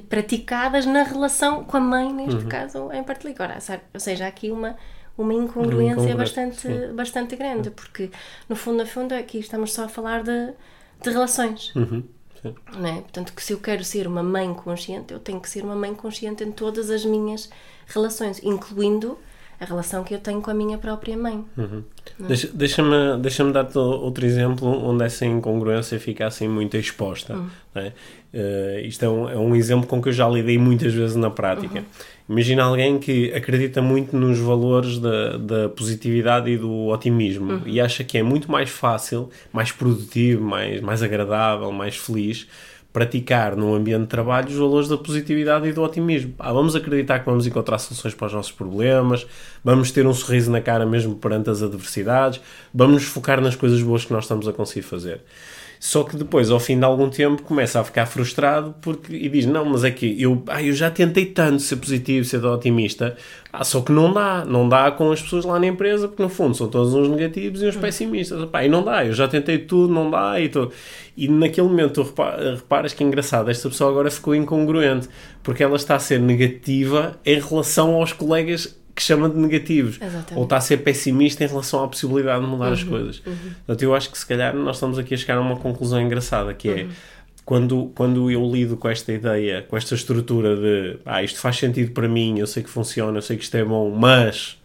praticadas 0.00 0.86
na 0.86 1.02
relação 1.02 1.64
com 1.64 1.76
a 1.76 1.80
mãe, 1.80 2.12
neste 2.12 2.42
uhum. 2.42 2.48
caso 2.48 2.92
em 2.92 3.02
particular. 3.02 3.58
Ou 3.92 4.00
seja, 4.00 4.24
há 4.24 4.28
aqui 4.28 4.50
uma, 4.50 4.76
uma 5.16 5.34
incongruência 5.34 6.14
bastante, 6.14 6.68
bastante 6.94 7.36
grande, 7.36 7.70
porque 7.70 8.10
no 8.48 8.56
fundo, 8.56 8.78
no 8.78 8.86
fundo, 8.86 9.12
aqui 9.12 9.38
estamos 9.38 9.72
só 9.72 9.84
a 9.84 9.88
falar 9.88 10.22
de, 10.22 10.52
de 11.02 11.10
relações. 11.10 11.74
Uhum. 11.74 12.02
É? 12.44 13.00
Portanto, 13.02 13.32
que 13.32 13.42
se 13.42 13.52
eu 13.52 13.58
quero 13.60 13.84
ser 13.84 14.06
uma 14.06 14.22
mãe 14.22 14.52
consciente, 14.52 15.12
eu 15.12 15.20
tenho 15.20 15.40
que 15.40 15.48
ser 15.48 15.62
uma 15.62 15.76
mãe 15.76 15.94
consciente 15.94 16.42
em 16.42 16.50
todas 16.50 16.90
as 16.90 17.04
minhas 17.04 17.48
relações, 17.86 18.42
incluindo 18.42 19.16
a 19.62 19.64
relação 19.64 20.02
que 20.02 20.12
eu 20.12 20.18
tenho 20.18 20.42
com 20.42 20.50
a 20.50 20.54
minha 20.54 20.76
própria 20.76 21.16
mãe. 21.16 21.44
Uhum. 21.56 21.84
Deixa, 22.18 22.48
deixa-me 22.52 23.16
deixa 23.20 23.44
dar-te 23.52 23.78
outro 23.78 24.26
exemplo 24.26 24.68
onde 24.68 25.04
essa 25.04 25.24
incongruência 25.24 26.00
fica 26.00 26.26
assim 26.26 26.48
muito 26.48 26.76
exposta. 26.76 27.34
Uhum. 27.34 27.46
Né? 27.72 27.92
Uh, 28.34 28.86
isto 28.86 29.04
é 29.04 29.08
um, 29.08 29.28
é 29.28 29.38
um 29.38 29.54
exemplo 29.54 29.86
com 29.86 30.02
que 30.02 30.08
eu 30.08 30.12
já 30.12 30.28
lidei 30.28 30.58
muitas 30.58 30.92
vezes 30.92 31.14
na 31.14 31.30
prática. 31.30 31.78
Uhum. 31.78 31.84
Imagina 32.28 32.64
alguém 32.64 32.98
que 32.98 33.32
acredita 33.32 33.80
muito 33.80 34.16
nos 34.16 34.38
valores 34.38 34.98
da, 34.98 35.36
da 35.36 35.68
positividade 35.68 36.50
e 36.50 36.56
do 36.56 36.86
otimismo 36.88 37.52
uhum. 37.52 37.62
e 37.64 37.80
acha 37.80 38.02
que 38.02 38.18
é 38.18 38.22
muito 38.22 38.50
mais 38.50 38.68
fácil, 38.68 39.30
mais 39.52 39.70
produtivo, 39.70 40.42
mais, 40.42 40.80
mais 40.80 41.02
agradável, 41.04 41.70
mais 41.70 41.96
feliz 41.96 42.48
praticar 42.92 43.56
no 43.56 43.74
ambiente 43.74 44.02
de 44.02 44.08
trabalho 44.08 44.48
os 44.48 44.56
valores 44.56 44.88
da 44.88 44.98
positividade 44.98 45.66
e 45.68 45.72
do 45.72 45.82
otimismo. 45.82 46.34
Ah, 46.38 46.52
vamos 46.52 46.76
acreditar 46.76 47.20
que 47.20 47.26
vamos 47.26 47.46
encontrar 47.46 47.78
soluções 47.78 48.14
para 48.14 48.26
os 48.26 48.32
nossos 48.32 48.52
problemas, 48.52 49.26
vamos 49.64 49.90
ter 49.90 50.06
um 50.06 50.12
sorriso 50.12 50.50
na 50.50 50.60
cara 50.60 50.84
mesmo 50.84 51.14
perante 51.16 51.48
as 51.48 51.62
adversidades, 51.62 52.40
vamos 52.72 52.94
nos 52.94 53.04
focar 53.04 53.40
nas 53.40 53.56
coisas 53.56 53.82
boas 53.82 54.04
que 54.04 54.12
nós 54.12 54.24
estamos 54.24 54.46
a 54.46 54.52
conseguir 54.52 54.82
fazer. 54.82 55.22
Só 55.84 56.04
que 56.04 56.16
depois, 56.16 56.48
ao 56.48 56.60
fim 56.60 56.78
de 56.78 56.84
algum 56.84 57.10
tempo, 57.10 57.42
começa 57.42 57.80
a 57.80 57.82
ficar 57.82 58.06
frustrado 58.06 58.72
porque, 58.80 59.16
e 59.16 59.28
diz: 59.28 59.46
Não, 59.46 59.64
mas 59.64 59.82
é 59.82 59.90
que 59.90 60.22
eu, 60.22 60.40
ah, 60.46 60.62
eu 60.62 60.72
já 60.72 60.88
tentei 60.92 61.26
tanto 61.26 61.60
ser 61.60 61.74
positivo, 61.74 62.24
ser 62.24 62.44
otimista, 62.44 63.16
ah, 63.52 63.64
só 63.64 63.80
que 63.80 63.90
não 63.90 64.12
dá. 64.12 64.44
Não 64.44 64.68
dá 64.68 64.92
com 64.92 65.10
as 65.10 65.20
pessoas 65.20 65.44
lá 65.44 65.58
na 65.58 65.66
empresa, 65.66 66.06
porque 66.06 66.22
no 66.22 66.28
fundo 66.28 66.56
são 66.56 66.68
todos 66.68 66.94
uns 66.94 67.08
negativos 67.08 67.60
e 67.62 67.66
uns 67.66 67.74
pessimistas. 67.74 68.44
Pá, 68.44 68.64
e 68.64 68.68
não 68.68 68.84
dá, 68.84 69.04
eu 69.04 69.12
já 69.12 69.26
tentei 69.26 69.58
tudo, 69.58 69.92
não 69.92 70.08
dá. 70.08 70.40
E, 70.40 70.48
tô... 70.48 70.70
e 71.16 71.26
naquele 71.26 71.66
momento 71.66 72.04
tu 72.04 72.14
reparas 72.54 72.94
que 72.94 73.02
é 73.02 73.06
engraçado, 73.08 73.50
esta 73.50 73.68
pessoa 73.68 73.90
agora 73.90 74.08
ficou 74.08 74.36
incongruente 74.36 75.08
porque 75.42 75.64
ela 75.64 75.74
está 75.74 75.96
a 75.96 75.98
ser 75.98 76.20
negativa 76.20 77.18
em 77.26 77.40
relação 77.40 77.96
aos 77.96 78.12
colegas 78.12 78.80
que 78.94 79.02
chama 79.02 79.28
de 79.28 79.36
negativos. 79.36 79.96
Exatamente. 79.96 80.34
Ou 80.34 80.44
está 80.44 80.56
a 80.56 80.60
ser 80.60 80.78
pessimista 80.78 81.44
em 81.44 81.46
relação 81.46 81.82
à 81.82 81.88
possibilidade 81.88 82.44
de 82.44 82.50
mudar 82.50 82.66
uhum, 82.66 82.72
as 82.72 82.84
coisas. 82.84 83.22
Uhum. 83.26 83.36
Portanto, 83.66 83.82
eu 83.82 83.94
acho 83.94 84.10
que 84.10 84.18
se 84.18 84.26
calhar 84.26 84.54
nós 84.54 84.76
estamos 84.76 84.98
aqui 84.98 85.14
a 85.14 85.16
chegar 85.16 85.38
a 85.38 85.40
uma 85.40 85.56
conclusão 85.56 86.00
engraçada, 86.00 86.52
que 86.52 86.68
é 86.68 86.82
uhum. 86.82 86.90
quando, 87.44 87.92
quando 87.94 88.30
eu 88.30 88.50
lido 88.50 88.76
com 88.76 88.88
esta 88.88 89.12
ideia, 89.12 89.62
com 89.62 89.76
esta 89.76 89.94
estrutura 89.94 90.56
de 90.56 90.98
ah, 91.04 91.22
isto 91.22 91.38
faz 91.38 91.56
sentido 91.56 91.92
para 91.92 92.08
mim, 92.08 92.38
eu 92.38 92.46
sei 92.46 92.62
que 92.62 92.70
funciona, 92.70 93.18
eu 93.18 93.22
sei 93.22 93.36
que 93.36 93.44
isto 93.44 93.56
é 93.56 93.64
bom, 93.64 93.90
mas 93.90 94.58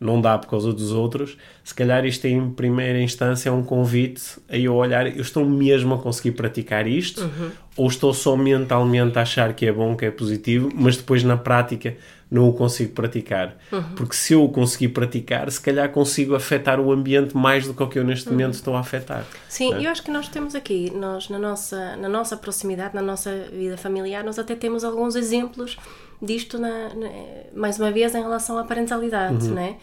não 0.00 0.18
dá 0.18 0.38
por 0.38 0.48
causa 0.48 0.72
dos 0.72 0.92
outros, 0.92 1.36
se 1.62 1.74
calhar 1.74 2.06
isto 2.06 2.26
em 2.26 2.50
primeira 2.50 3.00
instância 3.00 3.50
é 3.50 3.52
um 3.52 3.62
convite 3.62 4.22
a 4.48 4.56
eu 4.56 4.74
olhar, 4.74 5.06
eu 5.06 5.20
estou 5.20 5.44
mesmo 5.44 5.94
a 5.94 5.98
conseguir 5.98 6.32
praticar 6.32 6.86
isto, 6.86 7.20
uhum. 7.20 7.50
ou 7.76 7.86
estou 7.86 8.14
só 8.14 8.34
mentalmente 8.34 9.18
a 9.18 9.22
achar 9.22 9.52
que 9.52 9.66
é 9.66 9.72
bom, 9.72 9.94
que 9.94 10.06
é 10.06 10.10
positivo, 10.10 10.70
mas 10.74 10.96
depois 10.96 11.22
na 11.22 11.36
prática 11.36 11.94
não 12.30 12.48
o 12.48 12.52
consigo 12.52 12.92
praticar. 12.92 13.58
Uhum. 13.72 13.82
Porque 13.96 14.14
se 14.14 14.32
eu 14.32 14.44
o 14.44 14.48
conseguir 14.48 14.88
praticar, 14.88 15.50
se 15.50 15.60
calhar 15.60 15.90
consigo 15.90 16.34
afetar 16.34 16.80
o 16.80 16.92
ambiente 16.92 17.36
mais 17.36 17.66
do 17.66 17.74
que 17.74 17.82
o 17.82 17.88
que 17.88 17.98
eu 17.98 18.04
neste 18.04 18.28
uhum. 18.28 18.34
momento 18.34 18.54
estou 18.54 18.76
a 18.76 18.80
afetar. 18.80 19.26
Sim, 19.48 19.74
é? 19.74 19.86
eu 19.86 19.90
acho 19.90 20.02
que 20.02 20.10
nós 20.10 20.28
temos 20.28 20.54
aqui, 20.54 20.90
nós 20.94 21.28
na 21.28 21.38
nossa, 21.38 21.96
na 21.96 22.08
nossa 22.08 22.36
proximidade, 22.36 22.94
na 22.94 23.02
nossa 23.02 23.48
vida 23.52 23.76
familiar, 23.76 24.24
nós 24.24 24.38
até 24.38 24.54
temos 24.54 24.84
alguns 24.84 25.14
exemplos 25.16 25.76
disto, 26.20 26.58
na, 26.58 26.94
na 26.94 27.08
mais 27.54 27.78
uma 27.78 27.90
vez, 27.90 28.14
em 28.14 28.20
relação 28.20 28.58
à 28.58 28.64
parentalidade, 28.64 29.48
uhum. 29.48 29.54
né? 29.54 29.76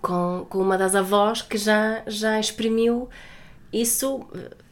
Com, 0.00 0.46
com 0.48 0.58
uma 0.58 0.78
das 0.78 0.94
avós 0.94 1.42
que 1.42 1.58
já, 1.58 2.02
já 2.06 2.38
exprimiu 2.38 3.08
isso 3.72 4.24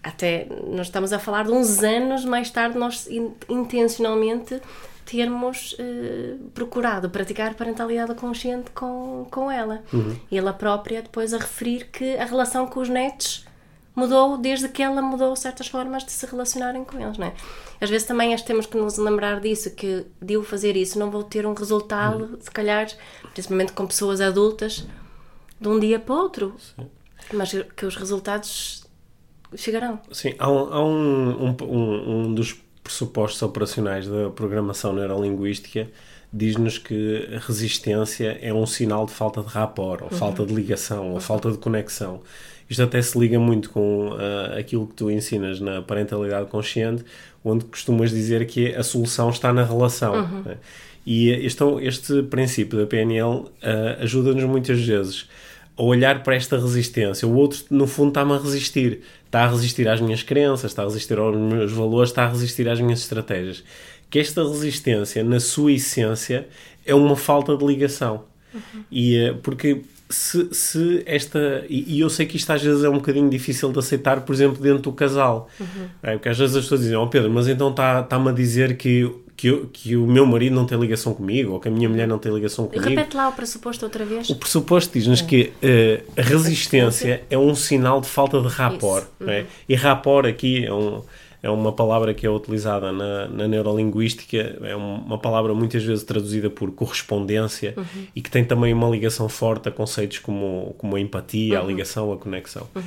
até 0.03 0.47
nós 0.67 0.87
estamos 0.87 1.13
a 1.13 1.19
falar 1.19 1.45
de 1.45 1.53
uns 1.53 1.83
anos 1.83 2.25
mais 2.25 2.51
tarde 2.51 2.79
nós 2.79 3.09
intencionalmente 3.49 4.61
termos 5.05 5.73
uh, 5.75 6.39
procurado 6.55 7.09
praticar 7.09 7.55
parentalidade 7.55 8.15
consciente 8.15 8.71
com, 8.73 9.27
com 9.31 9.51
ela. 9.51 9.83
Uhum. 9.93 10.17
E 10.31 10.37
ela 10.37 10.53
própria 10.53 11.01
depois 11.01 11.33
a 11.33 11.39
referir 11.39 11.89
que 11.91 12.17
a 12.17 12.25
relação 12.25 12.67
com 12.67 12.81
os 12.81 12.89
netos 12.89 13.47
mudou 13.95 14.37
desde 14.37 14.69
que 14.69 14.83
ela 14.83 15.01
mudou 15.01 15.35
certas 15.35 15.67
formas 15.67 16.05
de 16.05 16.13
se 16.13 16.27
relacionarem 16.27 16.85
com 16.85 17.01
eles, 17.01 17.17
não 17.17 17.27
é? 17.27 17.33
Às 17.81 17.91
vezes 17.91 18.07
também 18.07 18.35
temos 18.37 18.67
que 18.67 18.77
nos 18.77 18.99
lembrar 18.99 19.41
disso, 19.41 19.75
que 19.75 20.05
de 20.21 20.35
eu 20.35 20.43
fazer 20.43 20.77
isso 20.77 20.99
não 20.99 21.11
vou 21.11 21.23
ter 21.23 21.47
um 21.47 21.55
resultado, 21.55 22.25
uhum. 22.25 22.41
se 22.41 22.51
calhar, 22.51 22.89
principalmente 23.33 23.73
com 23.73 23.87
pessoas 23.87 24.21
adultas, 24.21 24.87
de 25.61 25.69
um 25.69 25.79
dia 25.79 25.99
para 25.99 26.15
o 26.15 26.19
outro. 26.19 26.55
Sim. 26.59 26.87
Mas 27.33 27.53
que 27.77 27.87
os 27.87 27.97
resultados 27.97 28.85
chegarão. 29.55 30.01
Sim, 30.13 30.35
há 30.39 30.51
um, 30.51 30.73
há 30.73 30.85
um, 30.85 31.57
um, 31.63 32.11
um 32.11 32.35
dos 32.35 32.55
pressupostos 32.83 33.43
operacionais 33.43 34.07
da 34.07 34.31
programação 34.31 34.93
neurolinguística 34.93 35.91
diz-nos 36.33 36.79
que 36.79 37.29
a 37.35 37.39
resistência 37.39 38.39
é 38.43 38.53
um 38.53 38.67
sinal 38.67 39.07
de 39.07 39.13
falta 39.13 39.43
de 39.43 39.49
rapport, 39.49 40.03
ou 40.03 40.09
uhum. 40.11 40.17
falta 40.17 40.45
de 40.45 40.55
ligação, 40.55 41.13
ou 41.13 41.21
falta 41.21 41.51
de 41.51 41.59
conexão. 41.59 42.21
Isto 42.69 42.83
até 42.83 43.01
se 43.01 43.19
liga 43.19 43.39
muito 43.39 43.71
com 43.71 44.11
uh, 44.11 44.59
aquilo 44.59 44.87
que 44.87 44.95
tu 44.95 45.11
ensinas 45.11 45.59
na 45.59 45.81
parentalidade 45.81 46.49
consciente, 46.49 47.03
onde 47.43 47.65
costumas 47.65 48.11
dizer 48.11 48.47
que 48.47 48.75
a 48.75 48.83
solução 48.83 49.31
está 49.31 49.53
na 49.53 49.65
relação. 49.65 50.15
Uhum. 50.15 50.43
Né? 50.43 50.57
E 51.07 51.31
este, 51.31 51.65
este 51.81 52.23
princípio 52.25 52.79
da 52.79 52.87
PNL 52.87 53.27
uh, 53.27 53.51
ajuda-nos 54.01 54.45
muitas 54.45 54.79
vezes 54.85 55.27
a 55.79 55.83
olhar 55.83 56.23
para 56.23 56.35
esta 56.35 56.59
resistência. 56.59 57.27
O 57.27 57.35
outro, 57.35 57.61
no 57.71 57.87
fundo, 57.87 58.09
está-me 58.09 58.33
a 58.33 58.39
resistir. 58.39 59.01
Está 59.25 59.45
a 59.45 59.49
resistir 59.49 59.89
às 59.89 60.01
minhas 60.01 60.23
crenças, 60.23 60.71
está 60.71 60.83
a 60.83 60.87
resistir 60.87 61.19
aos 61.19 61.37
meus 61.37 61.73
valores, 61.73 62.11
está 62.11 62.25
a 62.25 62.29
resistir 62.29 62.69
às 62.69 62.81
minhas 62.81 63.01
estratégias. 63.01 63.63
Que 64.11 64.19
esta 64.19 64.43
resistência, 64.43 65.23
na 65.23 65.41
sua 65.41 65.73
essência, 65.73 66.49
é 66.85 66.95
uma 66.95 67.17
falta 67.17 67.57
de 67.57 67.65
ligação. 67.65 68.25
Uhum. 68.55 68.85
E, 68.91 69.17
eh, 69.17 69.35
porque 69.43 69.83
se, 70.09 70.49
se 70.53 71.03
esta. 71.05 71.65
E, 71.69 72.01
eu 72.01 72.09
sei 72.09 72.25
que 72.27 72.37
isto 72.37 72.51
às 72.51 72.63
vezes 72.63 72.83
é 72.83 72.89
um 72.89 72.95
bocadinho 72.95 73.29
difícil 73.29 73.71
de 73.71 73.79
aceitar, 73.79 74.23
por 74.23 74.35
exemplo, 74.35 74.63
dentro 74.63 74.83
do 74.83 74.93
casal. 74.93 75.51
Uhum. 75.61 75.89
É, 76.03 76.13
porque 76.13 76.29
às 76.31 76.39
vezes 76.39 76.57
as 76.57 76.65
pessoas 76.65 76.81
dizem: 76.81 76.97
Ó 76.97 77.05
oh 77.05 77.09
Pedro, 77.09 77.31
mas 77.31 77.47
então 77.49 77.71
está-me 77.71 78.07
tá 78.07 78.31
a 78.31 78.33
dizer 78.33 78.77
que 78.77 79.11
que, 79.39 79.47
eu, 79.47 79.71
que 79.73 79.97
o 79.97 80.05
meu 80.05 80.27
marido 80.27 80.53
não 80.53 80.67
tem 80.67 80.77
ligação 80.77 81.15
comigo 81.15 81.53
ou 81.53 81.61
que 81.61 81.69
a 81.69 81.71
minha 81.71 81.89
mulher 81.89 82.09
não 82.09 82.19
tem 82.19 82.35
ligação 82.35 82.67
comigo. 82.67 82.89
Repete 82.89 83.17
lá 83.17 83.29
o 83.29 83.33
pressuposto 83.33 83.85
outra 83.85 84.05
vez. 84.05 84.29
O 84.29 84.35
pressuposto 84.35 84.93
diz-nos 84.93 85.23
é. 85.23 85.25
que 85.25 85.53
uh, 85.63 86.21
a 86.21 86.23
resistência 86.23 87.23
é 87.31 87.39
um 87.39 87.55
sinal 87.55 88.01
de 88.01 88.09
falta 88.09 88.41
de. 88.41 88.49
Uhum. 88.49 89.07
É? 89.29 89.47
E 89.69 89.77
rapport 89.77 90.27
aqui 90.27 90.67
é, 90.67 90.75
um, 90.75 91.03
é 91.43 91.49
uma 91.49 91.73
palavra 91.73 92.13
que 92.13 92.27
é 92.27 92.31
utilizada 92.31 92.91
na, 92.93 93.29
na 93.29 93.47
neurolinguística, 93.47 94.59
é 94.63 94.75
uma 94.75 95.19
palavra 95.19 95.55
muitas 95.55 95.85
vezes 95.85 96.03
traduzida 96.05 96.51
por 96.51 96.73
correspondência 96.73 97.75
uhum. 97.77 97.85
e 98.15 98.21
que 98.21 98.31
tem 98.31 98.45
também 98.45 98.73
uma 98.73 98.89
ligação 98.89 99.29
forte 99.29 99.69
a 99.69 99.73
conceitos 99.73 100.19
como, 100.19 100.75
como 100.79 100.97
a 100.97 101.01
empatia, 101.01 101.59
uhum. 101.59 101.65
a 101.65 101.69
ligação, 101.69 102.13
a 102.13 102.17
conexão. 102.17 102.67
Uhum. 102.75 102.83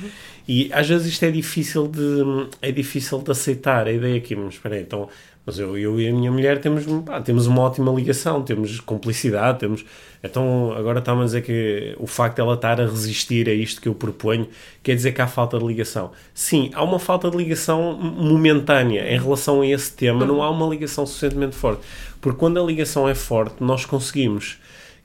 E 0.46 0.70
às 0.72 0.88
vezes 0.88 1.06
isto 1.06 1.24
é 1.24 1.30
difícil 1.30 1.88
de, 1.88 2.48
é 2.60 2.70
difícil 2.70 3.18
de 3.18 3.30
aceitar, 3.30 3.86
a 3.86 3.92
ideia 3.92 4.16
aqui, 4.16 4.36
mas 4.36 4.54
espera 4.54 4.74
aí, 4.74 4.82
então 4.82 5.08
mas 5.44 5.58
eu, 5.58 5.76
eu 5.76 6.00
e 6.00 6.08
a 6.08 6.12
minha 6.12 6.30
mulher 6.30 6.60
temos, 6.60 6.84
pá, 7.04 7.20
temos 7.20 7.48
uma 7.48 7.62
ótima 7.62 7.90
ligação, 7.92 8.42
temos 8.42 8.80
cumplicidade, 8.80 9.58
temos... 9.58 9.84
Então, 10.22 10.72
agora 10.76 11.00
está-me 11.00 11.22
a 11.22 11.24
dizer 11.24 11.42
que 11.42 11.96
o 11.98 12.06
facto 12.06 12.36
de 12.36 12.42
ela 12.42 12.54
estar 12.54 12.80
a 12.80 12.84
resistir 12.84 13.48
a 13.48 13.52
isto 13.52 13.80
que 13.80 13.88
eu 13.88 13.94
proponho 13.94 14.46
quer 14.82 14.94
dizer 14.94 15.12
que 15.12 15.20
há 15.20 15.26
falta 15.26 15.58
de 15.58 15.64
ligação. 15.64 16.12
Sim, 16.32 16.70
há 16.74 16.84
uma 16.84 16.98
falta 16.98 17.28
de 17.28 17.36
ligação 17.36 17.94
momentânea 17.94 19.12
em 19.12 19.18
relação 19.18 19.62
a 19.62 19.66
esse 19.66 19.92
tema, 19.92 20.24
não 20.24 20.42
há 20.42 20.48
uma 20.48 20.66
ligação 20.66 21.04
suficientemente 21.04 21.56
forte. 21.56 21.82
Porque 22.20 22.38
quando 22.38 22.62
a 22.62 22.64
ligação 22.64 23.08
é 23.08 23.14
forte, 23.14 23.56
nós 23.60 23.84
conseguimos 23.84 24.58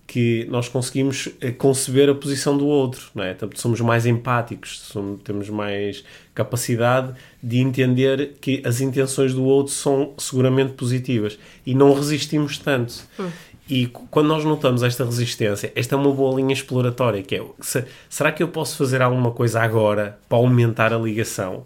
que 0.08 0.48
nós 0.50 0.70
conseguimos 0.70 1.28
eh, 1.42 1.52
conceber 1.52 2.10
a 2.10 2.16
posição 2.16 2.58
do 2.58 2.66
outro, 2.66 3.12
não 3.14 3.26
é? 3.26 3.36
somos 3.56 3.82
mais 3.82 4.06
empáticos, 4.06 4.80
somos, 4.80 5.22
temos 5.22 5.50
mais 5.50 6.04
capacidade 6.34 7.14
de 7.44 7.58
entender 7.58 8.36
que 8.40 8.62
as 8.66 8.80
intenções 8.80 9.34
do 9.34 9.44
outro 9.44 9.74
são 9.74 10.14
seguramente 10.18 10.74
positivas 10.74 11.38
e 11.66 11.76
não 11.76 11.94
resistimos 11.94 12.58
tanto. 12.58 13.04
Hum. 13.20 13.30
E 13.70 13.88
quando 13.88 14.28
nós 14.28 14.46
notamos 14.46 14.82
esta 14.82 15.04
resistência, 15.04 15.72
esta 15.76 15.96
é 15.96 15.98
uma 15.98 16.12
boa 16.12 16.36
linha 16.36 16.54
exploratória, 16.54 17.22
que 17.22 17.36
é, 17.36 17.44
se, 17.60 17.84
será 18.10 18.32
que 18.32 18.42
eu 18.42 18.48
posso 18.48 18.78
fazer 18.78 19.02
alguma 19.02 19.32
coisa 19.32 19.62
agora 19.62 20.18
para 20.30 20.38
aumentar 20.38 20.94
a 20.94 20.98
ligação? 20.98 21.66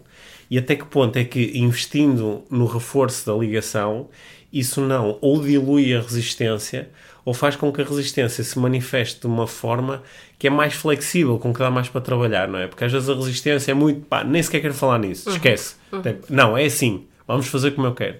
E 0.50 0.58
até 0.58 0.74
que 0.74 0.84
ponto 0.84 1.16
é 1.16 1.24
que 1.24 1.56
investindo 1.56 2.42
no 2.50 2.66
reforço 2.66 3.24
da 3.26 3.32
ligação, 3.34 4.08
isso 4.52 4.80
não 4.80 5.16
ou 5.20 5.40
dilui 5.40 5.94
a 5.94 6.00
resistência 6.00 6.90
ou 7.24 7.32
faz 7.32 7.56
com 7.56 7.72
que 7.72 7.80
a 7.80 7.84
resistência 7.84 8.42
se 8.42 8.58
manifeste 8.58 9.20
de 9.20 9.26
uma 9.26 9.46
forma 9.46 10.02
que 10.38 10.48
é 10.48 10.50
mais 10.50 10.74
flexível, 10.74 11.38
com 11.38 11.52
que 11.52 11.60
dá 11.60 11.70
mais 11.70 11.88
para 11.88 12.00
trabalhar, 12.00 12.48
não 12.48 12.58
é? 12.58 12.66
Porque 12.66 12.84
às 12.84 12.90
vezes 12.90 13.08
a 13.08 13.14
resistência 13.14 13.70
é 13.70 13.74
muito, 13.74 14.04
pá, 14.06 14.24
nem 14.24 14.42
sequer 14.42 14.60
quero 14.60 14.74
falar 14.74 14.98
nisso, 14.98 15.28
uhum. 15.28 15.36
esquece. 15.36 15.76
Uhum. 15.92 16.02
Não, 16.28 16.58
é 16.58 16.64
assim, 16.64 17.06
vamos 17.26 17.46
fazer 17.46 17.70
como 17.70 17.86
eu 17.86 17.94
quero. 17.94 18.16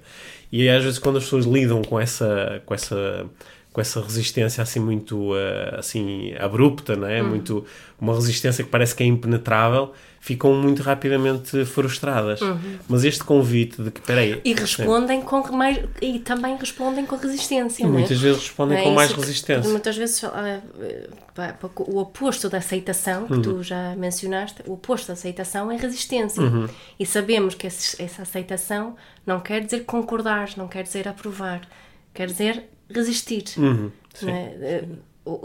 E 0.51 0.69
às 0.69 0.85
vezes 0.85 0.99
quando 0.99 1.19
as 1.19 1.25
pessoas 1.25 1.45
lidam 1.45 1.83
com 1.83 1.99
essa, 1.99 2.63
com 2.65 2.73
essa 2.75 3.27
com 3.73 3.81
essa 3.81 4.01
resistência 4.03 4.63
assim 4.63 4.81
muito 4.81 5.33
uh, 5.33 5.79
assim 5.79 6.35
abrupta, 6.39 6.95
não 6.95 7.07
é? 7.09 7.23
Muito 7.23 7.65
uma 7.99 8.15
resistência 8.15 8.63
que 8.65 8.71
parece 8.71 8.95
que 8.95 9.03
é 9.03 9.07
impenetrável, 9.07 9.93
ficam 10.21 10.53
muito 10.55 10.83
rapidamente 10.83 11.65
frustradas. 11.65 12.41
Uhum. 12.41 12.59
Mas 12.89 13.05
este 13.05 13.25
convite 13.25 13.81
de 13.83 13.91
que, 13.91 14.01
peraí... 14.01 14.41
E 14.45 14.53
respondem 14.55 15.21
é, 15.21 15.23
com 15.23 15.41
mais... 15.57 15.79
E 16.01 16.19
também 16.19 16.57
respondem 16.57 17.07
com 17.07 17.17
resistência, 17.17 17.83
e 17.83 17.87
é? 17.87 17.89
muitas 17.89 18.21
vezes 18.21 18.43
respondem 18.43 18.77
Não 18.77 18.85
é 18.85 18.89
com 18.89 18.95
mais 18.95 19.13
resistência. 19.13 19.71
Muitas 19.71 19.97
vezes 19.97 20.21
pá, 21.35 21.57
o 21.79 21.99
oposto 21.99 22.49
da 22.49 22.59
aceitação, 22.59 23.27
que 23.27 23.33
Uhum. 23.35 23.43
tu 23.43 23.63
já 23.63 23.95
mencionaste, 23.97 24.63
o 24.67 24.73
oposto 24.75 25.07
da 25.09 25.13
aceitação 25.15 25.71
é 25.71 25.77
resistência. 25.77 26.43
Uhum. 26.43 26.69
E 26.99 27.07
sabemos 27.07 27.55
que 27.55 27.67
esse- 27.69 28.03
essa 28.03 28.23
aceitação 28.23 28.97
não 29.27 29.41
quer 29.41 29.65
dizer 29.65 29.85
concordar, 29.85 30.51
não 30.57 30.69
quer 30.69 30.83
dizer 30.83 31.09
aprovar, 31.09 31.63
quer 32.13 32.27
dizer 32.27 32.65
resistir. 32.93 33.45
Uhum, 33.59 33.91
é? 34.25 34.31
Eh, 34.61 34.85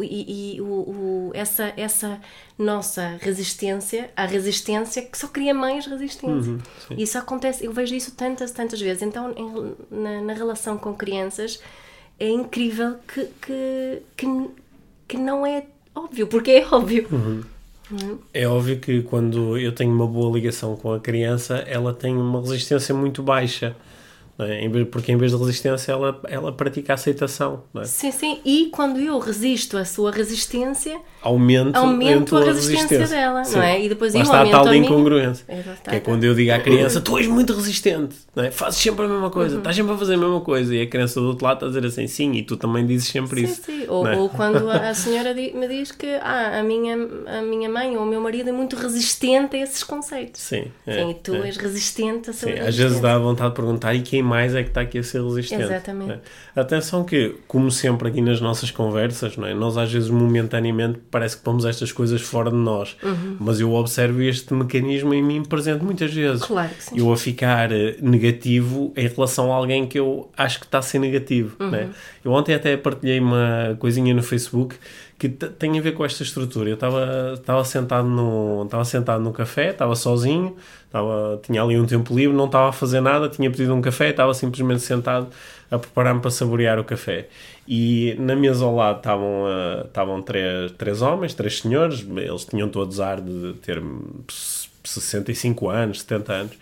E, 0.01 0.55
e 0.55 0.61
o, 0.61 0.65
o- 0.65 1.31
essa, 1.35 1.71
essa 1.77 2.19
nossa 2.57 3.15
resistência, 3.21 4.09
a 4.15 4.25
resistência 4.25 5.03
que 5.03 5.15
só 5.15 5.27
cria 5.27 5.53
mais 5.53 5.85
resistência. 5.85 6.53
Uhum, 6.53 6.59
isso 6.97 7.15
acontece, 7.15 7.63
eu 7.63 7.71
vejo 7.71 7.93
isso 7.93 8.11
tantas, 8.15 8.49
tantas 8.51 8.81
vezes. 8.81 9.03
Então, 9.03 9.31
em- 9.37 9.75
na, 9.91 10.21
na 10.21 10.33
relação 10.33 10.79
com 10.79 10.95
crianças, 10.95 11.59
é 12.19 12.27
incrível 12.27 12.95
que, 13.07 13.25
que, 13.39 14.01
que, 14.17 14.27
que 15.09 15.17
não 15.17 15.45
é 15.45 15.63
óbvio, 15.93 16.25
porque 16.25 16.49
é 16.51 16.67
óbvio. 16.71 17.07
É 18.33 18.47
óbvio 18.47 18.79
que 18.79 19.01
quando 19.03 19.57
eu 19.57 19.71
tenho 19.71 19.93
uma 19.93 20.07
boa 20.07 20.33
ligação 20.33 20.75
com 20.75 20.91
a 20.91 20.99
criança, 20.99 21.57
ela 21.59 21.93
tem 21.93 22.15
uma 22.17 22.41
resistência 22.41 22.93
muito 22.95 23.21
baixa. 23.23 23.75
É? 24.45 24.85
Porque 24.85 25.11
em 25.11 25.17
vez 25.17 25.31
de 25.31 25.37
resistência, 25.37 25.91
ela, 25.91 26.19
ela 26.27 26.51
pratica 26.51 26.93
aceitação. 26.93 27.63
É? 27.75 27.83
Sim, 27.85 28.11
sim. 28.11 28.39
E 28.45 28.67
quando 28.71 28.99
eu 28.99 29.17
resisto 29.19 29.77
à 29.77 29.85
sua 29.85 30.11
resistência, 30.11 30.99
Aumento, 31.21 31.75
aumento 31.75 32.35
a 32.35 32.39
a 32.39 32.41
tua 32.43 32.53
resistência 32.53 33.07
dela, 33.07 33.43
Sim. 33.43 33.55
não 33.57 33.63
é? 33.63 33.83
E 33.83 33.89
depois 33.89 34.13
Lá 34.13 34.19
eu 34.19 34.23
está 34.23 34.41
a 34.43 34.49
tal 34.49 34.67
a 34.67 34.75
incongruência. 34.77 35.43
Exato. 35.49 35.89
Que 35.89 35.95
é 35.95 35.99
quando 35.99 36.23
eu 36.23 36.33
digo 36.35 36.51
à 36.51 36.59
criança, 36.59 37.01
tu 37.01 37.17
és 37.17 37.27
muito 37.27 37.53
resistente, 37.53 38.15
não 38.35 38.43
é? 38.43 38.51
fazes 38.51 38.79
sempre 38.79 39.05
a 39.05 39.07
mesma 39.07 39.29
coisa, 39.29 39.53
Uhum. 39.55 39.57
estás 39.59 39.75
sempre 39.75 39.93
a 39.93 39.97
fazer 39.97 40.13
a 40.13 40.17
mesma 40.17 40.41
coisa. 40.41 40.73
E 40.75 40.81
a 40.81 40.87
criança 40.87 41.19
do 41.19 41.27
outro 41.27 41.43
lado 41.45 41.55
está 41.57 41.65
a 41.65 41.69
dizer 41.69 41.85
assim, 41.85 42.07
sim, 42.07 42.31
e 42.33 42.43
tu 42.43 42.55
também 42.55 42.85
dizes 42.85 43.07
sempre 43.09 43.41
Sim, 43.41 43.51
isso. 43.51 43.61
sim. 43.63 43.85
Ou, 43.89 44.07
é? 44.07 44.15
ou 44.17 44.29
quando 44.29 44.69
a 44.69 44.93
senhora 44.95 45.33
me 45.33 45.67
diz 45.67 45.91
que 45.91 46.07
ah, 46.21 46.59
a, 46.59 46.63
minha, 46.63 46.95
a 47.27 47.41
minha 47.41 47.69
mãe 47.69 47.97
ou 47.97 48.03
o 48.03 48.05
meu 48.05 48.21
marido 48.21 48.49
é 48.49 48.53
muito 48.53 48.75
resistente 48.75 49.55
a 49.57 49.59
esses 49.63 49.83
conceitos. 49.83 50.41
Sim, 50.41 50.65
é, 50.85 50.93
Sim, 51.03 51.09
e 51.11 51.13
tu 51.15 51.35
é. 51.35 51.47
és 51.47 51.57
resistente 51.57 52.29
a 52.29 52.33
sua 52.33 52.49
às 52.51 52.57
vezes 52.57 52.77
resistência. 52.77 53.01
dá 53.01 53.17
vontade 53.17 53.49
de 53.49 53.55
perguntar 53.55 53.93
e 53.95 54.01
quem 54.01 54.21
mais 54.27 54.53
é 54.53 54.61
que 54.63 54.69
está 54.69 54.81
aqui 54.81 54.99
a 54.99 55.03
ser 55.03 55.23
resistente. 55.23 55.63
Exatamente. 55.63 56.07
não 56.07 56.15
é? 56.15 56.19
Atenção 56.61 57.03
que, 57.03 57.35
como 57.47 57.71
sempre 57.71 58.09
aqui 58.09 58.21
nas 58.21 58.39
nossas 58.41 58.69
conversas, 58.69 59.37
é? 59.37 59.53
nós 59.53 59.77
às 59.77 59.91
vezes 59.91 60.09
momentaneamente 60.09 60.99
parece 61.09 61.37
que 61.37 61.43
pomos 61.43 61.65
estas 61.65 61.91
coisas 61.91 62.21
fora 62.21 62.49
de 62.51 62.55
nós, 62.57 62.95
Uhum. 63.01 63.37
mas 63.39 63.59
eu 63.59 63.73
observo 63.73 64.21
este 64.21 64.53
mecanismo 64.53 65.13
em 65.13 65.23
mim 65.23 65.43
presente 65.43 65.83
muitas 65.83 66.13
vezes. 66.13 66.43
Claro 66.43 66.69
que 66.69 66.83
sim. 66.83 66.99
Eu 66.99 67.11
a 67.11 67.17
ficar 67.17 67.71
eh, 67.71 67.95
negativo 68.01 68.93
em 68.95 69.07
relação 69.07 69.51
a 69.51 69.55
alguém 69.55 69.87
que 69.87 69.97
eu 69.97 70.29
acho 70.37 70.59
que 70.59 70.65
está 70.65 70.79
a 70.79 70.81
ser 70.81 70.99
negativo. 70.99 71.55
Uhum. 71.59 71.71
Né? 71.71 71.89
Eu 72.23 72.31
ontem 72.31 72.53
até 72.53 72.75
partilhei 72.75 73.19
uma 73.19 73.75
coisinha 73.79 74.13
no 74.13 74.21
Facebook 74.21 74.75
que 75.17 75.29
tem 75.29 75.79
a 75.79 75.81
ver 75.81 75.93
com 75.93 76.05
esta 76.05 76.21
estrutura. 76.21 76.69
Eu 76.69 76.75
estava 76.75 77.33
estava 77.33 77.63
sentado 77.65 78.07
no 78.07 78.63
estava 78.65 78.85
sentado 78.85 79.23
no 79.23 79.33
café, 79.33 79.71
estava 79.71 79.95
sozinho, 79.95 80.55
estava 80.85 81.39
tinha 81.43 81.61
ali 81.61 81.79
um 81.79 81.85
tempo 81.87 82.15
livre, 82.15 82.35
não 82.35 82.45
estava 82.45 82.69
a 82.69 82.71
fazer 82.71 83.01
nada, 83.01 83.27
tinha 83.27 83.49
pedido 83.49 83.73
um 83.73 83.81
café, 83.81 84.09
estava 84.09 84.33
simplesmente 84.33 84.81
sentado 84.81 85.27
a 85.71 85.79
preparar-me 85.79 86.21
para 86.21 86.29
saborear 86.29 86.79
o 86.79 86.83
café. 86.83 87.27
E 87.67 88.15
na 88.19 88.35
mesa 88.35 88.63
ao 88.63 88.75
lado 88.75 88.97
estavam 88.97 89.45
eh, 89.47 89.85
estavam 89.87 90.21
três, 90.21 90.71
três 90.73 91.01
homens, 91.01 91.33
três 91.33 91.59
senhores, 91.59 92.05
eles 92.15 92.45
tinham 92.45 92.69
todos 92.69 92.99
ar 92.99 93.19
de 93.19 93.53
ter 93.61 93.81
65 94.83 95.69
anos, 95.69 96.01
70 96.01 96.33
anos. 96.33 96.53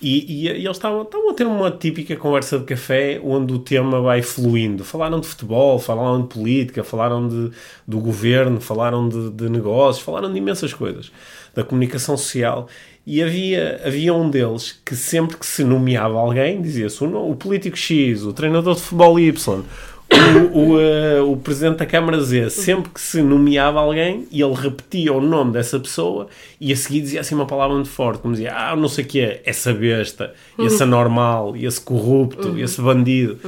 E, 0.00 0.44
e, 0.44 0.44
e 0.44 0.48
eles 0.48 0.76
estavam, 0.76 1.02
estavam 1.02 1.30
a 1.30 1.34
ter 1.34 1.46
uma 1.46 1.70
típica 1.70 2.16
conversa 2.16 2.58
de 2.58 2.64
café 2.64 3.20
onde 3.22 3.52
o 3.52 3.58
tema 3.58 4.00
vai 4.00 4.22
fluindo. 4.22 4.84
Falaram 4.84 5.20
de 5.20 5.26
futebol, 5.26 5.78
falaram 5.78 6.22
de 6.22 6.28
política, 6.28 6.84
falaram 6.84 7.28
de, 7.28 7.50
do 7.86 7.98
governo, 7.98 8.60
falaram 8.60 9.08
de, 9.08 9.30
de 9.30 9.48
negócios, 9.48 10.04
falaram 10.04 10.32
de 10.32 10.38
imensas 10.38 10.72
coisas, 10.72 11.10
da 11.54 11.64
comunicação 11.64 12.16
social. 12.16 12.68
E 13.04 13.22
havia, 13.22 13.80
havia 13.84 14.14
um 14.14 14.28
deles 14.30 14.78
que 14.84 14.94
sempre 14.94 15.36
que 15.36 15.46
se 15.46 15.64
nomeava 15.64 16.18
alguém, 16.18 16.60
dizia-se 16.60 17.02
o, 17.02 17.30
o 17.30 17.34
político 17.34 17.76
X, 17.76 18.22
o 18.22 18.32
treinador 18.32 18.74
de 18.74 18.82
futebol 18.82 19.18
Y, 19.18 19.64
o, 20.10 20.58
o, 20.58 20.80
eh, 20.80 21.20
o 21.20 21.36
presidente 21.36 21.78
da 21.78 21.86
Câmara 21.86 22.20
Z, 22.20 22.50
sempre 22.50 22.90
que 22.90 23.00
se 23.00 23.20
nomeava 23.22 23.80
alguém, 23.80 24.26
e 24.30 24.40
ele 24.40 24.54
repetia 24.54 25.12
o 25.12 25.20
nome 25.20 25.52
dessa 25.52 25.78
pessoa 25.78 26.28
e 26.60 26.72
a 26.72 26.76
seguir 26.76 27.02
dizia 27.02 27.20
assim 27.20 27.34
uma 27.34 27.46
palavra 27.46 27.74
muito 27.74 27.90
forte, 27.90 28.20
como 28.20 28.34
dizia, 28.34 28.54
ah, 28.54 28.74
não 28.74 28.88
sei 28.88 29.04
o 29.04 29.06
que 29.06 29.20
é, 29.20 29.42
essa 29.44 29.72
besta, 29.72 30.32
esse 30.58 30.82
anormal, 30.82 31.54
esse 31.56 31.80
corrupto, 31.80 32.58
esse 32.58 32.80
bandido. 32.80 33.38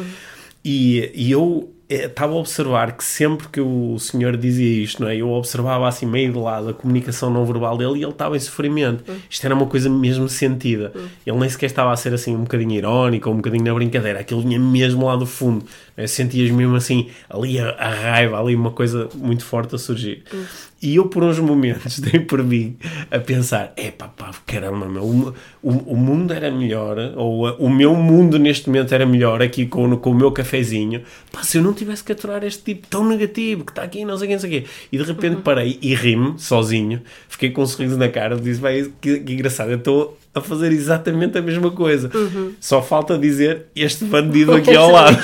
E, 0.64 1.10
e 1.14 1.30
eu 1.30 1.72
eh, 1.90 2.04
estava 2.04 2.34
a 2.34 2.36
observar 2.36 2.96
que 2.96 3.02
sempre 3.02 3.48
que 3.48 3.60
o 3.60 3.98
senhor 3.98 4.36
dizia 4.36 4.84
isto, 4.84 5.02
não 5.02 5.08
é? 5.08 5.16
eu 5.16 5.28
observava 5.28 5.88
assim 5.88 6.06
meio 6.06 6.32
de 6.32 6.38
lado 6.38 6.68
a 6.68 6.72
comunicação 6.72 7.30
não 7.30 7.44
verbal 7.44 7.76
dele 7.76 7.98
e 7.98 8.02
ele 8.04 8.12
estava 8.12 8.36
em 8.36 8.38
sofrimento. 8.38 9.02
Isto 9.28 9.44
era 9.44 9.54
uma 9.56 9.66
coisa 9.66 9.90
mesmo 9.90 10.28
sentida. 10.28 10.92
Ele 11.26 11.36
nem 11.36 11.48
sequer 11.48 11.66
estava 11.66 11.90
a 11.90 11.96
ser 11.96 12.14
assim 12.14 12.36
um 12.36 12.42
bocadinho 12.42 12.70
irónico 12.72 13.28
ou 13.28 13.34
um 13.34 13.38
bocadinho 13.38 13.64
na 13.64 13.74
brincadeira, 13.74 14.20
aquilo 14.20 14.40
vinha 14.40 14.60
mesmo 14.60 15.04
lá 15.04 15.16
do 15.16 15.26
fundo. 15.26 15.64
É? 16.00 16.06
Sentias 16.06 16.50
mesmo 16.50 16.76
assim 16.76 17.08
ali 17.28 17.58
a, 17.58 17.70
a 17.70 17.88
raiva, 17.88 18.40
ali 18.40 18.54
uma 18.54 18.70
coisa 18.70 19.08
muito 19.14 19.44
forte 19.44 19.74
a 19.74 19.78
surgir. 19.78 20.24
E 20.82 20.96
eu, 20.96 21.08
por 21.08 21.22
uns 21.22 21.38
momentos, 21.38 21.98
dei 22.00 22.20
por 22.20 22.42
mim 22.42 22.76
a 23.10 23.18
pensar: 23.18 23.72
é 23.76 23.90
pá, 23.90 24.08
pá, 24.08 24.30
caramba, 24.46 24.88
meu, 24.88 25.04
o, 25.04 25.34
o, 25.62 25.70
o 25.92 25.96
mundo 25.96 26.32
era 26.32 26.50
melhor, 26.50 26.96
ou 27.16 27.48
uh, 27.48 27.56
o 27.58 27.68
meu 27.68 27.94
mundo 27.94 28.38
neste 28.38 28.68
momento 28.68 28.94
era 28.94 29.04
melhor 29.04 29.42
aqui 29.42 29.66
com, 29.66 29.94
com 29.98 30.10
o 30.10 30.14
meu 30.14 30.32
cafezinho. 30.32 31.02
Pá, 31.30 31.42
se 31.42 31.58
eu 31.58 31.62
não 31.62 31.74
tivesse 31.74 32.02
que 32.02 32.12
aturar 32.12 32.42
este 32.44 32.62
tipo 32.62 32.86
tão 32.88 33.06
negativo 33.06 33.64
que 33.64 33.72
está 33.72 33.82
aqui, 33.82 34.04
não 34.04 34.16
sei 34.16 34.28
quem, 34.28 34.36
não 34.36 34.40
sei 34.40 34.50
quê. 34.62 34.66
E 34.90 34.96
de 34.96 35.04
repente 35.04 35.42
parei 35.42 35.78
e 35.82 35.94
ri-me 35.94 36.38
sozinho, 36.38 37.02
fiquei 37.28 37.50
com 37.50 37.62
um 37.62 37.66
sorriso 37.66 37.98
na 37.98 38.08
cara, 38.08 38.36
disse: 38.36 38.60
vai, 38.60 38.90
que, 39.00 39.20
que 39.20 39.32
engraçado, 39.34 39.70
eu 39.70 39.78
estou 39.78 40.16
a 40.32 40.40
fazer 40.40 40.70
exatamente 40.70 41.36
a 41.36 41.42
mesma 41.42 41.72
coisa. 41.72 42.08
Só 42.60 42.80
falta 42.80 43.18
dizer 43.18 43.66
este 43.74 44.04
bandido 44.04 44.52
aqui 44.54 44.74
ao 44.76 44.90
lado. 44.90 45.18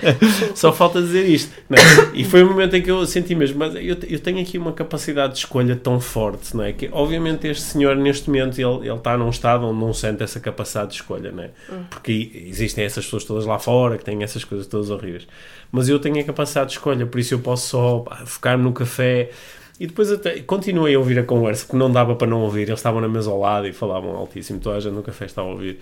Só 0.54 0.72
falta 0.72 1.02
dizer 1.02 1.28
isto. 1.28 1.52
não 1.68 1.76
é? 1.76 2.10
E 2.14 2.24
foi 2.24 2.42
o 2.42 2.46
momento 2.46 2.74
em 2.74 2.80
que 2.82 2.90
eu 2.90 3.04
senti 3.06 3.34
mesmo, 3.34 3.58
mas 3.58 3.74
eu, 3.74 3.96
eu 4.08 4.18
tenho 4.18 4.40
aqui 4.40 4.56
uma 4.56 4.72
capacidade 4.72 5.34
de 5.34 5.40
escolha 5.40 5.76
tão 5.76 6.00
forte, 6.00 6.56
não 6.56 6.64
é? 6.64 6.72
Que 6.72 6.88
obviamente 6.90 7.46
este 7.46 7.64
senhor 7.64 7.96
neste 7.96 8.28
momento 8.30 8.58
ele, 8.58 8.88
ele 8.88 8.96
está 8.96 9.16
num 9.18 9.28
estado 9.28 9.66
onde 9.66 9.78
não 9.78 9.92
sente 9.92 10.22
essa 10.22 10.40
capacidade 10.40 10.90
de 10.90 10.94
escolha, 10.96 11.30
não 11.30 11.42
é? 11.42 11.50
Porque 11.90 12.30
existem 12.46 12.84
essas 12.84 13.04
pessoas 13.04 13.24
todas 13.24 13.44
lá 13.44 13.58
fora 13.58 13.98
que 13.98 14.04
têm 14.04 14.22
essas 14.22 14.42
coisas 14.42 14.66
todas 14.66 14.88
horríveis. 14.88 15.26
Mas 15.70 15.88
eu 15.88 15.98
tenho 15.98 16.18
a 16.18 16.24
capacidade 16.24 16.68
de 16.68 16.76
escolha, 16.76 17.04
por 17.04 17.20
isso 17.20 17.34
eu 17.34 17.40
posso 17.40 17.68
só 17.68 18.04
focar-me 18.24 18.64
no 18.64 18.72
café. 18.72 19.30
E 19.78 19.88
depois 19.88 20.10
até 20.12 20.38
continuei 20.40 20.94
a 20.94 20.98
ouvir 20.98 21.18
a 21.18 21.24
conversa, 21.24 21.64
porque 21.64 21.76
não 21.76 21.90
dava 21.90 22.14
para 22.14 22.28
não 22.28 22.42
ouvir. 22.42 22.62
Eles 22.62 22.78
estavam 22.78 23.00
na 23.00 23.08
mesa 23.08 23.30
ao 23.30 23.40
lado 23.40 23.66
e 23.66 23.72
falavam 23.72 24.14
altíssimo, 24.14 24.60
toda 24.60 24.76
a 24.76 24.80
gente 24.80 24.92
no 24.92 25.02
café 25.02 25.24
estava 25.24 25.48
a 25.48 25.50
ouvir. 25.50 25.78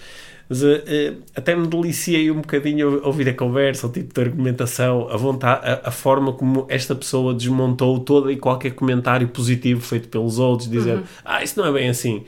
Mas 0.48 0.62
eh, 0.64 1.12
até 1.36 1.54
me 1.54 1.66
deliciei 1.66 2.30
um 2.30 2.40
bocadinho 2.40 3.02
a 3.02 3.06
ouvir 3.06 3.28
a 3.28 3.34
conversa, 3.34 3.86
o 3.86 3.90
tipo 3.90 4.14
de 4.14 4.20
argumentação, 4.20 5.08
a, 5.10 5.16
vontade, 5.16 5.66
a, 5.66 5.88
a 5.88 5.90
forma 5.90 6.32
como 6.32 6.64
esta 6.70 6.94
pessoa 6.94 7.34
desmontou 7.34 8.00
todo 8.00 8.30
e 8.30 8.36
qualquer 8.36 8.70
comentário 8.70 9.28
positivo 9.28 9.80
feito 9.82 10.08
pelos 10.08 10.38
outros, 10.38 10.70
dizendo 10.70 11.04
ah, 11.24 11.42
isso 11.42 11.58
não 11.60 11.66
é 11.66 11.72
bem 11.72 11.88
assim. 11.90 12.24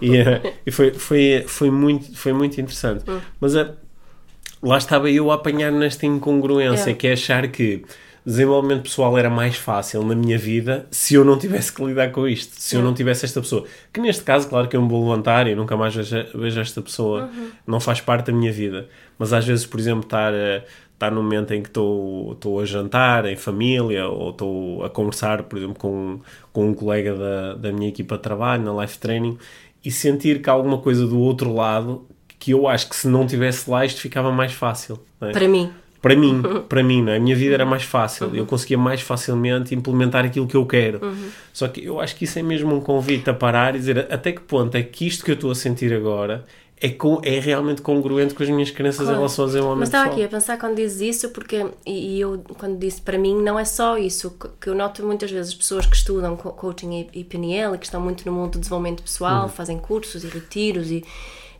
E, 0.00 0.16
eh, 0.16 0.54
e 0.66 0.70
foi, 0.70 0.92
foi, 0.92 1.44
foi, 1.46 1.70
muito, 1.70 2.14
foi 2.14 2.32
muito 2.34 2.60
interessante. 2.60 3.04
Mas 3.40 3.54
eh, 3.54 3.70
lá 4.62 4.76
estava 4.76 5.10
eu 5.10 5.30
a 5.30 5.34
apanhar 5.34 5.72
nesta 5.72 6.04
incongruência, 6.06 6.90
É. 6.90 6.94
que 6.94 7.06
é 7.06 7.12
achar 7.12 7.48
que 7.48 7.84
desenvolvimento 8.26 8.82
pessoal 8.82 9.16
era 9.16 9.30
mais 9.30 9.56
fácil 9.56 10.02
na 10.04 10.14
minha 10.14 10.36
vida 10.36 10.86
se 10.90 11.14
eu 11.14 11.24
não 11.24 11.38
tivesse 11.38 11.72
que 11.72 11.84
lidar 11.84 12.10
com 12.10 12.26
isto, 12.26 12.54
se 12.60 12.74
eu 12.74 12.82
não 12.82 12.92
tivesse 12.92 13.24
esta 13.24 13.40
pessoa. 13.40 13.64
Que 13.92 14.00
neste 14.00 14.24
caso, 14.24 14.48
claro 14.48 14.66
que 14.68 14.76
eu 14.76 14.82
me 14.82 14.88
vou 14.88 15.08
levantar 15.08 15.46
e 15.46 15.54
nunca 15.54 15.76
mais 15.76 15.94
vejo, 15.94 16.16
vejo 16.34 16.60
esta 16.60 16.82
pessoa, 16.82 17.30
não 17.66 17.78
faz 17.78 18.00
parte 18.00 18.26
da 18.26 18.32
minha 18.32 18.52
vida. 18.52 18.88
Mas 19.18 19.32
às 19.32 19.46
vezes, 19.46 19.64
por 19.64 19.78
exemplo, 19.78 20.00
estar, 20.04 20.34
a- 20.34 20.62
estar 20.92 21.10
no 21.12 21.22
momento 21.22 21.54
em 21.54 21.62
que 21.62 21.68
estou, 21.68 22.32
estou 22.32 22.60
a 22.60 22.64
jantar 22.64 23.26
em 23.26 23.36
família 23.36 24.08
ou 24.08 24.30
estou 24.30 24.84
a 24.84 24.90
conversar, 24.90 25.44
por 25.44 25.56
exemplo, 25.58 25.76
com, 25.78 26.20
com 26.52 26.68
um 26.68 26.74
colega 26.74 27.14
da, 27.14 27.54
da 27.54 27.72
minha 27.72 27.88
equipa 27.88 28.16
de 28.16 28.22
trabalho 28.22 28.62
na 28.64 28.82
life 28.82 28.98
training 28.98 29.38
e 29.84 29.90
sentir 29.90 30.42
que 30.42 30.50
há 30.50 30.52
alguma 30.52 30.78
coisa 30.78 31.06
do 31.06 31.18
outro 31.20 31.54
lado 31.54 32.04
que 32.40 32.50
eu 32.50 32.66
acho 32.66 32.88
que 32.88 32.96
se 32.96 33.06
não 33.08 33.26
tivesse 33.26 33.70
lá 33.70 33.84
isto 33.86 34.00
ficava 34.00 34.32
mais 34.32 34.52
fácil. 34.52 34.98
é? 35.20 35.30
Para 35.30 35.46
mim. 35.48 35.70
Para 36.06 36.16
mim, 36.16 36.42
para 36.68 36.82
mim, 36.82 37.02
não 37.02 37.12
é? 37.12 37.16
a 37.16 37.20
minha 37.20 37.34
vida 37.34 37.54
era 37.54 37.66
mais 37.66 37.82
fácil, 37.82 38.30
eu 38.34 38.46
conseguia 38.46 38.78
mais 38.78 39.00
facilmente 39.00 39.74
implementar 39.74 40.24
aquilo 40.24 40.46
que 40.46 40.56
eu 40.56 40.64
quero. 40.66 41.00
Só 41.52 41.66
que 41.68 41.84
eu 41.84 42.00
acho 42.00 42.14
que 42.16 42.24
isso 42.24 42.38
é 42.38 42.42
mesmo 42.42 42.74
um 42.74 42.80
convite 42.80 43.28
a 43.30 43.34
parar 43.34 43.74
e 43.74 43.78
dizer 43.78 44.06
até 44.10 44.32
que 44.32 44.40
ponto 44.40 44.76
é 44.76 44.82
que 44.82 45.06
isto 45.06 45.24
que 45.24 45.30
eu 45.30 45.34
estou 45.34 45.50
a 45.50 45.54
sentir 45.54 45.92
agora 45.92 46.44
é, 46.78 46.90
com, 46.90 47.20
é 47.24 47.40
realmente 47.40 47.80
congruente 47.80 48.34
com 48.34 48.42
as 48.42 48.50
minhas 48.50 48.70
crenças 48.70 48.98
Claro. 49.06 49.12
em 49.12 49.16
relação 49.16 49.44
ao 49.44 49.48
desenvolvimento 49.48 49.80
Mas 49.80 49.88
estava 49.88 50.10
aqui 50.10 50.22
a 50.22 50.28
pensar 50.28 50.58
quando 50.58 50.76
dizes 50.76 51.00
isso, 51.16 51.30
porque, 51.30 51.66
e, 51.86 52.16
e 52.16 52.20
eu 52.20 52.44
quando 52.58 52.78
disse 52.78 53.00
para 53.00 53.16
mim, 53.18 53.34
não 53.42 53.58
é 53.58 53.64
só 53.64 53.96
isso, 53.96 54.30
que- 54.38 54.48
que 54.60 54.68
eu 54.68 54.74
noto 54.74 55.02
muitas 55.02 55.30
vezes 55.30 55.54
pessoas 55.54 55.86
que 55.86 55.96
estudam 55.96 56.36
co- 56.36 56.50
coaching 56.52 57.08
e, 57.14 57.20
e 57.20 57.24
PNL 57.24 57.74
e 57.74 57.78
que 57.78 57.86
estão 57.86 57.98
muito 58.00 58.26
no 58.26 58.32
mundo 58.32 58.50
do 58.52 58.58
desenvolvimento 58.58 59.02
pessoal, 59.02 59.44
Uhum. 59.44 59.48
fazem 59.48 59.78
cursos 59.78 60.22
e 60.22 60.26
retiros 60.28 60.90
e, 60.90 61.02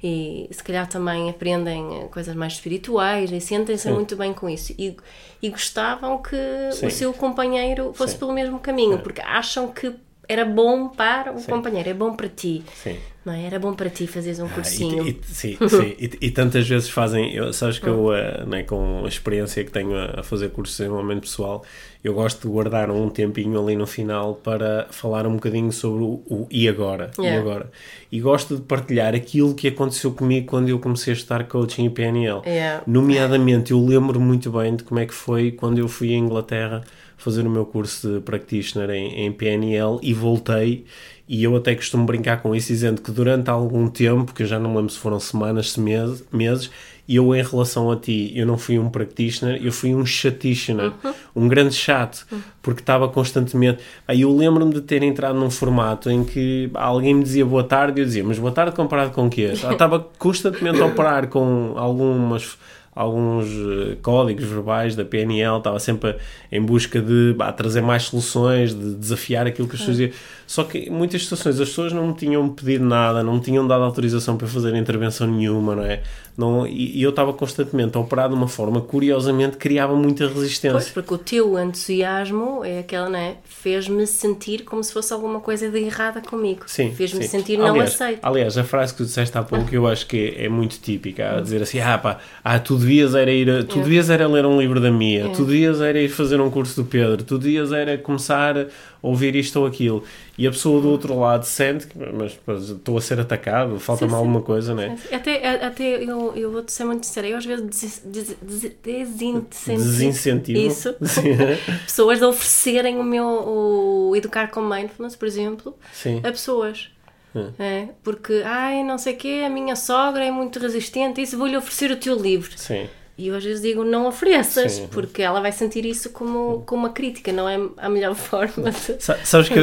e 0.02 0.48
se 0.50 0.62
calhar 0.62 0.86
também 0.86 1.30
aprendem 1.30 2.02
eh, 2.02 2.08
coisas 2.08 2.34
mais 2.34 2.54
espirituais 2.54 3.30
e 3.32 3.40
sentem-se 3.40 3.90
muito 3.90 4.16
bem 4.16 4.32
com 4.32 4.48
isso. 4.48 4.74
E, 4.78 4.96
e 5.42 5.50
gostavam 5.50 6.18
que 6.22 6.36
Sim. 6.72 6.86
o 6.86 6.90
seu 6.90 7.12
companheiro 7.12 7.92
fosse 7.94 8.14
Sim. 8.14 8.18
pelo 8.18 8.32
mesmo 8.32 8.58
caminho, 8.58 8.98
porque 8.98 9.20
acham 9.20 9.68
que 9.68 9.94
era 10.28 10.44
bom 10.44 10.88
para 10.88 11.32
o 11.32 11.42
companheiro, 11.42 11.88
é 11.88 11.94
bom 11.94 12.14
para 12.14 12.28
ti. 12.28 12.64
Sim. 12.74 12.98
Não 13.26 13.32
é? 13.32 13.42
Era 13.44 13.58
bom 13.58 13.74
para 13.74 13.90
ti 13.90 14.06
fazeres 14.06 14.38
um 14.38 14.44
Ah, 14.44 14.48
e- 14.50 14.54
cursinho. 14.54 15.08
e- 15.08 15.18
sim, 15.24 15.56
sim. 15.68 15.94
E, 15.98 16.10
e 16.26 16.30
tantas 16.30 16.66
vezes 16.68 16.88
fazem, 16.88 17.34
eu, 17.34 17.52
sabes 17.52 17.80
que 17.80 17.88
eu, 17.88 18.14
eh, 18.14 18.44
né, 18.46 18.62
com 18.62 19.02
a 19.04 19.08
experiência 19.08 19.64
que 19.64 19.70
tenho 19.72 19.96
a, 19.96 20.20
a 20.20 20.22
fazer 20.22 20.50
cursos 20.50 20.76
de 20.76 20.84
desenvolvimento 20.84 21.22
pessoal, 21.22 21.64
eu 22.04 22.14
gosto 22.14 22.42
de 22.42 22.46
guardar 22.48 22.88
um 22.88 23.10
tempinho 23.10 23.60
ali 23.60 23.74
no 23.74 23.84
final 23.86 24.34
para 24.36 24.86
falar 24.92 25.26
um 25.26 25.34
bocadinho 25.34 25.72
sobre 25.72 26.04
o, 26.04 26.22
o 26.30 26.46
e 26.52 26.68
agora. 26.68 27.10
E 27.18 27.22
Yeah. 27.22 27.40
agora. 27.40 27.70
E 28.12 28.20
gosto 28.20 28.54
de 28.54 28.62
partilhar 28.62 29.12
aquilo 29.12 29.54
que 29.56 29.66
aconteceu 29.66 30.12
comigo 30.12 30.46
quando 30.46 30.68
eu 30.68 30.78
comecei 30.78 31.12
a 31.12 31.16
estudar 31.16 31.44
coaching 31.48 31.86
e 31.86 31.90
PNL. 31.90 32.42
Yeah. 32.46 32.84
Nomeadamente, 32.86 33.72
eu 33.72 33.84
lembro 33.84 34.20
muito 34.20 34.52
bem 34.52 34.76
de 34.76 34.84
como 34.84 35.00
é 35.00 35.06
que 35.06 35.14
foi 35.14 35.50
quando 35.50 35.78
eu 35.80 35.88
fui 35.88 36.14
à 36.14 36.16
Inglaterra 36.16 36.82
fazer 37.16 37.44
o 37.44 37.50
meu 37.50 37.66
curso 37.66 38.08
de 38.14 38.20
practitioner 38.20 38.90
em, 38.90 39.26
em 39.26 39.32
PNL 39.32 39.98
e 40.00 40.14
voltei. 40.14 40.84
E 41.28 41.42
eu 41.42 41.56
até 41.56 41.74
costumo 41.74 42.06
brincar 42.06 42.40
com 42.40 42.54
isso, 42.54 42.68
dizendo 42.68 43.02
que 43.02 43.10
durante 43.10 43.50
algum 43.50 43.88
tempo, 43.88 44.32
que 44.32 44.44
eu 44.44 44.46
já 44.46 44.58
não 44.58 44.70
me 44.70 44.76
lembro 44.76 44.92
se 44.92 44.98
foram 44.98 45.18
semanas, 45.18 45.72
se 45.72 45.80
meses, 45.80 46.22
meses, 46.32 46.70
eu 47.08 47.34
em 47.34 47.42
relação 47.42 47.90
a 47.90 47.96
ti, 47.96 48.32
eu 48.34 48.46
não 48.46 48.58
fui 48.58 48.78
um 48.78 48.88
practitioner, 48.88 49.60
eu 49.64 49.72
fui 49.72 49.94
um 49.94 50.04
chatitioner, 50.04 50.92
um 51.34 51.46
grande 51.46 51.74
chato, 51.74 52.26
porque 52.60 52.80
estava 52.80 53.08
constantemente. 53.08 53.82
Aí 54.06 54.22
eu 54.22 54.34
lembro-me 54.34 54.74
de 54.74 54.80
ter 54.80 55.02
entrado 55.02 55.38
num 55.38 55.50
formato 55.50 56.10
em 56.10 56.24
que 56.24 56.70
alguém 56.74 57.14
me 57.14 57.22
dizia 57.22 57.46
boa 57.46 57.62
tarde 57.62 58.00
e 58.00 58.02
eu 58.02 58.06
dizia, 58.06 58.24
mas 58.24 58.38
boa 58.38 58.52
tarde 58.52 58.74
comparado 58.74 59.12
com 59.12 59.26
o 59.26 59.30
quê? 59.30 59.52
Eu 59.62 59.72
estava 59.72 60.00
constantemente 60.18 60.80
a 60.80 60.86
operar 60.86 61.28
com 61.28 61.74
algumas 61.76 62.56
alguns 62.96 63.46
eh, 63.46 63.98
códigos 64.00 64.46
verbais 64.46 64.96
da 64.96 65.04
PNL, 65.04 65.58
estava 65.58 65.78
sempre 65.78 66.16
em 66.50 66.62
busca 66.62 66.98
de 66.98 67.34
bah, 67.36 67.52
trazer 67.52 67.82
mais 67.82 68.04
soluções, 68.04 68.74
de 68.74 68.94
desafiar 68.94 69.46
aquilo 69.46 69.68
que 69.68 69.74
as 69.74 69.80
pessoas 69.80 69.98
diziam. 69.98 70.18
Só 70.46 70.62
que 70.64 70.78
em 70.78 70.90
muitas 70.90 71.22
situações 71.22 71.58
as 71.60 71.68
pessoas 71.68 71.92
não 71.92 72.06
me 72.08 72.14
tinham 72.14 72.48
pedido 72.48 72.84
nada, 72.84 73.22
não 73.22 73.34
me 73.34 73.40
tinham 73.40 73.66
dado 73.66 73.82
autorização 73.82 74.36
para 74.36 74.46
fazer 74.46 74.74
intervenção 74.76 75.26
nenhuma, 75.26 75.74
não 75.74 75.82
é? 75.82 76.02
Não, 76.38 76.66
e, 76.66 76.98
e 76.98 77.02
eu 77.02 77.10
estava 77.10 77.32
constantemente 77.32 77.96
a 77.96 78.00
operar 78.00 78.28
de 78.28 78.34
uma 78.34 78.46
forma, 78.46 78.80
curiosamente, 78.82 79.56
criava 79.56 79.94
muita 79.96 80.24
Pois, 80.28 80.36
resistência. 80.38 80.90
porque 80.94 81.14
o 81.14 81.18
teu 81.18 81.58
entusiasmo 81.58 82.62
é 82.64 82.80
aquela, 82.80 83.08
não 83.08 83.18
é? 83.18 83.36
Fez-me 83.44 84.06
sentir 84.06 84.62
como 84.64 84.84
se 84.84 84.92
fosse 84.92 85.12
alguma 85.12 85.40
coisa 85.40 85.70
de 85.70 85.78
errada 85.78 86.20
comigo. 86.20 86.64
Sim, 86.66 86.92
Fez-me 86.92 87.24
sentir 87.24 87.56
não 87.58 87.70
aliás, 87.70 87.94
aceito. 87.94 88.18
Aliás, 88.22 88.58
a 88.58 88.64
frase 88.64 88.92
que 88.92 88.98
tu 88.98 89.04
disseste 89.06 89.36
há 89.36 89.42
pouco 89.42 89.74
eu 89.74 89.86
acho 89.86 90.06
que 90.06 90.34
é, 90.36 90.44
é 90.44 90.48
muito 90.48 90.78
típica, 90.78 91.38
a 91.38 91.40
dizer 91.40 91.62
assim, 91.62 91.80
ah 91.80 91.96
pá, 91.98 92.18
ah, 92.44 92.58
tu 92.58 92.76
devias 92.76 93.14
era 93.14 93.30
ir, 93.30 93.50
a- 93.50 93.64
tu 93.64 93.78
É. 93.78 93.82
devias 93.82 94.10
era 94.10 94.28
ler 94.28 94.44
um 94.44 94.60
livro 94.60 94.78
da 94.80 94.90
Mia, 94.90 95.30
tu 95.30 95.44
devias 95.44 95.80
era 95.80 95.98
ir 96.00 96.08
fazer 96.10 96.40
um 96.40 96.50
curso 96.50 96.82
do 96.82 96.88
Pedro, 96.88 97.24
tu 97.24 97.38
devias 97.38 97.72
era 97.72 97.96
começar 97.98 98.66
ouvir 99.02 99.34
isto 99.36 99.60
ou 99.60 99.66
aquilo. 99.66 100.02
E 100.38 100.46
a 100.46 100.50
pessoa 100.50 100.80
do 100.80 100.90
outro 100.90 101.18
lado 101.18 101.44
sente 101.44 101.86
que, 101.86 101.98
mas, 101.98 102.38
mas 102.46 102.68
estou 102.70 102.98
a 102.98 103.00
ser 103.00 103.18
atacado, 103.20 103.78
falta-me 103.80 104.12
alguma 104.12 104.42
coisa, 104.42 104.74
não 104.74 104.82
é? 104.82 104.96
Até, 105.12 105.64
até 105.64 106.02
eu, 106.02 106.34
eu 106.36 106.50
vou-te 106.52 106.72
ser 106.72 106.84
muito 106.84 107.06
sincera, 107.06 107.26
eu 107.28 107.36
às 107.38 107.44
vezes 107.46 107.64
des, 107.64 108.02
des, 108.04 108.36
des, 108.42 108.76
desincentivo, 108.82 109.76
Desincentivo. 109.78 110.58
isso, 110.58 110.94
Sim. 111.02 111.36
pessoas 111.86 112.18
de 112.18 112.24
oferecerem 112.24 112.98
o 112.98 113.04
meu 113.04 113.26
o 113.26 114.16
Educar 114.16 114.50
com 114.50 114.60
Mindfulness, 114.60 115.16
por 115.16 115.26
exemplo, 115.26 115.76
Sim. 115.92 116.18
a 116.18 116.30
pessoas. 116.30 116.90
Hum. 117.34 117.50
É, 117.58 117.88
porque, 118.02 118.42
ai, 118.44 118.82
não 118.82 118.96
sei 118.96 119.12
o 119.12 119.16
quê, 119.16 119.42
a 119.44 119.50
minha 119.50 119.76
sogra 119.76 120.24
é 120.24 120.30
muito 120.30 120.58
resistente, 120.58 121.20
isso 121.20 121.36
vou-lhe 121.36 121.56
oferecer 121.56 121.90
o 121.90 121.96
teu 121.96 122.16
livro. 122.16 122.50
Sim. 122.56 122.88
E 123.18 123.28
eu 123.28 123.34
às 123.34 123.42
vezes 123.42 123.62
digo, 123.62 123.82
não 123.82 124.06
ofereças, 124.06 124.72
Sim. 124.72 124.88
porque 124.90 125.22
ela 125.22 125.40
vai 125.40 125.50
sentir 125.50 125.86
isso 125.86 126.10
como, 126.10 126.62
como 126.66 126.82
uma 126.82 126.90
crítica, 126.90 127.32
não 127.32 127.48
é 127.48 127.58
a 127.78 127.88
melhor 127.88 128.12
forma 128.16 128.70
de... 128.70 129.02
Sa- 129.02 129.16
Sabes 129.24 129.48
que 129.48 129.58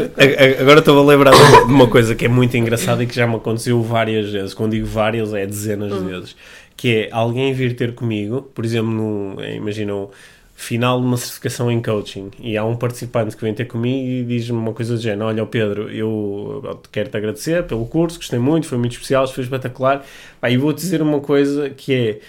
agora 0.59 0.79
estou 0.79 0.97
a 0.99 1.05
lembrar 1.05 1.31
de 1.31 1.71
uma- 1.71 1.87
coisa 1.87 2.15
que 2.15 2.25
é 2.25 2.27
muito 2.27 2.57
engraçada 2.57 3.03
e 3.03 3.07
que 3.07 3.13
já 3.15 3.27
me 3.27 3.35
aconteceu 3.35 3.79
várias 3.83 4.29
vezes. 4.31 4.55
Quando 4.55 4.71
digo 4.71 4.87
várias, 4.87 5.33
é 5.35 5.45
dezenas 5.45 5.93
de 5.93 6.03
vezes. 6.03 6.35
Que 6.75 6.95
é 6.95 7.09
alguém 7.11 7.53
vir 7.53 7.75
ter 7.75 7.93
comigo, 7.93 8.41
por 8.55 8.65
exemplo, 8.65 8.89
no, 8.91 9.39
é, 9.39 9.55
imagina 9.55 9.93
o 9.95 10.09
final 10.55 10.99
de 10.99 11.05
uma 11.05 11.17
certificação 11.17 11.71
em 11.71 11.79
coaching 11.81 12.31
e 12.39 12.57
há 12.57 12.63
um 12.65 12.75
participante 12.75 13.35
que 13.35 13.43
vem 13.43 13.53
ter 13.53 13.65
comigo 13.65 14.07
e 14.09 14.23
diz-me 14.23 14.57
uma 14.57 14.73
coisa 14.73 14.95
do 14.95 14.99
género: 15.01 15.25
Olha, 15.27 15.45
Pedro, 15.45 15.91
eu 15.91 16.79
quero-te 16.91 17.15
agradecer 17.17 17.63
pelo 17.63 17.85
curso, 17.85 18.17
gostei 18.17 18.39
muito, 18.39 18.65
foi 18.67 18.79
muito 18.79 18.93
especial, 18.93 19.27
foi 19.27 19.43
espetacular. 19.43 20.03
E 20.49 20.57
vou-te 20.57 20.77
dizer 20.79 21.01
uma 21.03 21.19
coisa 21.19 21.69
que 21.69 21.93
é 21.93 22.19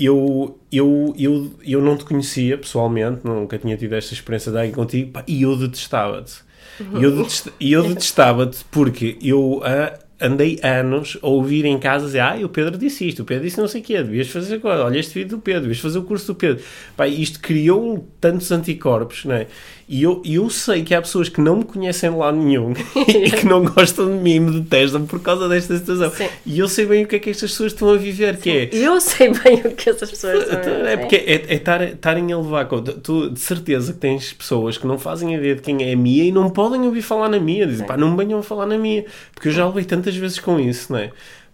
eu, 0.00 0.58
eu, 0.72 1.14
eu, 1.18 1.54
eu 1.62 1.82
não 1.82 1.96
te 1.96 2.04
conhecia 2.04 2.56
pessoalmente, 2.56 3.20
nunca 3.24 3.58
tinha 3.58 3.76
tido 3.76 3.94
esta 3.94 4.14
experiência 4.14 4.50
de 4.50 4.72
contigo, 4.72 5.12
pá, 5.12 5.24
e 5.26 5.42
eu 5.42 5.56
detestava-te. 5.56 6.42
E 6.80 7.02
eu, 7.02 7.26
eu 7.60 7.82
detestava-te 7.88 8.64
porque 8.70 9.18
eu 9.22 9.60
ah, 9.62 9.98
andei 10.20 10.58
anos 10.62 11.18
a 11.22 11.26
ouvir 11.26 11.64
em 11.64 11.78
casa 11.78 12.06
dizer, 12.06 12.20
ah, 12.20 12.38
o 12.42 12.48
Pedro 12.48 12.78
disse 12.78 13.08
isto, 13.08 13.22
o 13.22 13.24
Pedro 13.24 13.44
disse 13.44 13.58
não 13.58 13.68
sei 13.68 13.80
o 13.80 13.84
quê, 13.84 14.02
devias 14.02 14.28
fazer 14.28 14.54
agora, 14.54 14.84
olha 14.84 14.98
este 14.98 15.14
vídeo 15.14 15.36
do 15.36 15.42
Pedro, 15.42 15.62
devias 15.62 15.80
fazer 15.80 15.98
o 15.98 16.02
curso 16.02 16.28
do 16.28 16.34
Pedro. 16.34 16.62
Pá, 16.96 17.06
isto 17.06 17.40
criou 17.40 18.06
tantos 18.20 18.50
anticorpos, 18.52 19.24
não 19.24 19.34
é? 19.34 19.46
E 19.92 20.04
eu, 20.04 20.22
eu 20.24 20.48
sei 20.48 20.84
que 20.84 20.94
há 20.94 21.02
pessoas 21.02 21.28
que 21.28 21.40
não 21.40 21.56
me 21.56 21.64
conhecem 21.64 22.10
lado 22.10 22.36
nenhum 22.36 22.72
e 23.08 23.28
que 23.28 23.44
não 23.44 23.64
gostam 23.64 24.06
de 24.06 24.22
mim, 24.22 24.38
me 24.38 24.60
detestam 24.60 25.04
por 25.04 25.20
causa 25.20 25.48
desta 25.48 25.76
situação. 25.76 26.10
Sim. 26.12 26.28
E 26.46 26.60
eu 26.60 26.68
sei 26.68 26.86
bem 26.86 27.02
o 27.02 27.08
que 27.08 27.16
é 27.16 27.18
que 27.18 27.28
estas 27.28 27.50
pessoas 27.50 27.72
estão 27.72 27.90
a 27.90 27.96
viver, 27.96 28.36
que 28.36 28.50
é... 28.50 28.68
Eu 28.72 29.00
sei 29.00 29.32
bem 29.32 29.56
o 29.64 29.72
que 29.74 29.90
essas 29.90 30.08
pessoas 30.08 30.44
são. 30.48 30.60
Então, 30.60 30.86
É 30.86 30.96
porque 30.96 31.16
é 31.16 31.32
é 31.48 31.54
estar- 31.56 31.82
estarem 31.82 32.32
a 32.32 32.36
levar 32.38 32.66
com. 32.66 32.80
Tu 32.80 33.30
de 33.30 33.40
certeza 33.40 33.92
que 33.92 33.98
tens 33.98 34.32
pessoas 34.32 34.78
que 34.78 34.86
não 34.86 34.96
fazem 34.96 35.34
ideia 35.34 35.56
de 35.56 35.60
quem 35.60 35.82
é 35.82 35.92
a 35.92 35.96
Mia 35.96 36.22
e 36.22 36.30
não 36.30 36.50
podem 36.50 36.82
ouvir 36.82 37.02
falar 37.02 37.28
na 37.28 37.40
Mia. 37.40 37.66
Dizem, 37.66 37.84
pá, 37.84 37.96
não 37.96 38.12
me 38.12 38.16
venham 38.24 38.38
a 38.38 38.42
falar 38.44 38.66
na 38.66 38.78
Mia. 38.78 39.04
Porque 39.34 39.48
eu 39.48 39.52
já 39.52 39.66
levei 39.66 39.84
tantas 39.84 40.14
vezes 40.14 40.38
com 40.38 40.60
isso, 40.60 40.92
não 40.92 41.00
é? 41.00 41.10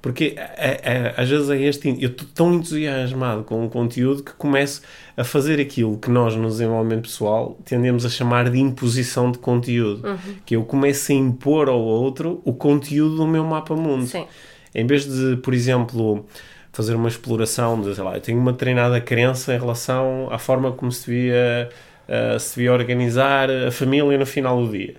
Porque 0.06 0.34
é- 0.36 0.80
é- 0.84 1.14
às 1.16 1.28
vezes 1.28 1.50
é 1.50 1.60
este. 1.60 1.88
Eu 2.00 2.10
estou 2.10 2.28
tão 2.32 2.54
entusiasmado 2.54 3.42
com 3.42 3.66
o 3.66 3.68
conteúdo 3.68 4.22
que 4.22 4.32
começo 4.34 4.80
a 5.16 5.24
fazer 5.24 5.60
aquilo 5.60 5.98
que 5.98 6.08
nós 6.08 6.36
no 6.36 6.46
desenvolvimento 6.46 7.02
pessoal 7.02 7.58
tendemos 7.64 8.06
a 8.06 8.08
chamar 8.08 8.48
de 8.48 8.56
imposição 8.60 9.32
de 9.32 9.38
conteúdo. 9.38 10.06
Uhum. 10.06 10.34
Que 10.46 10.54
eu 10.54 10.62
começo 10.64 11.10
a 11.10 11.14
impor 11.16 11.68
ao 11.68 11.80
outro 11.80 12.40
o 12.44 12.52
conteúdo 12.52 13.16
do 13.16 13.26
meu 13.26 13.42
mapa 13.42 13.74
mundo. 13.74 14.06
Sim. 14.06 14.26
Em 14.72 14.86
vez 14.86 15.06
de, 15.12 15.38
por 15.38 15.52
exemplo, 15.52 16.24
fazer 16.72 16.94
uma 16.94 17.08
exploração 17.08 17.80
de, 17.80 17.92
sei 17.92 18.04
lá, 18.04 18.14
eu 18.14 18.20
tenho 18.20 18.38
uma 18.38 18.52
treinada 18.52 19.00
crença 19.00 19.52
em 19.56 19.58
relação 19.58 20.28
à 20.30 20.38
forma 20.38 20.70
como 20.70 20.92
se 20.92 21.06
devia, 21.06 21.68
ah, 22.08 22.38
se 22.38 22.54
devia 22.54 22.72
organizar 22.72 23.50
a 23.50 23.72
família 23.72 24.16
no 24.16 24.24
final 24.26 24.64
do 24.64 24.70
dia. 24.70 24.94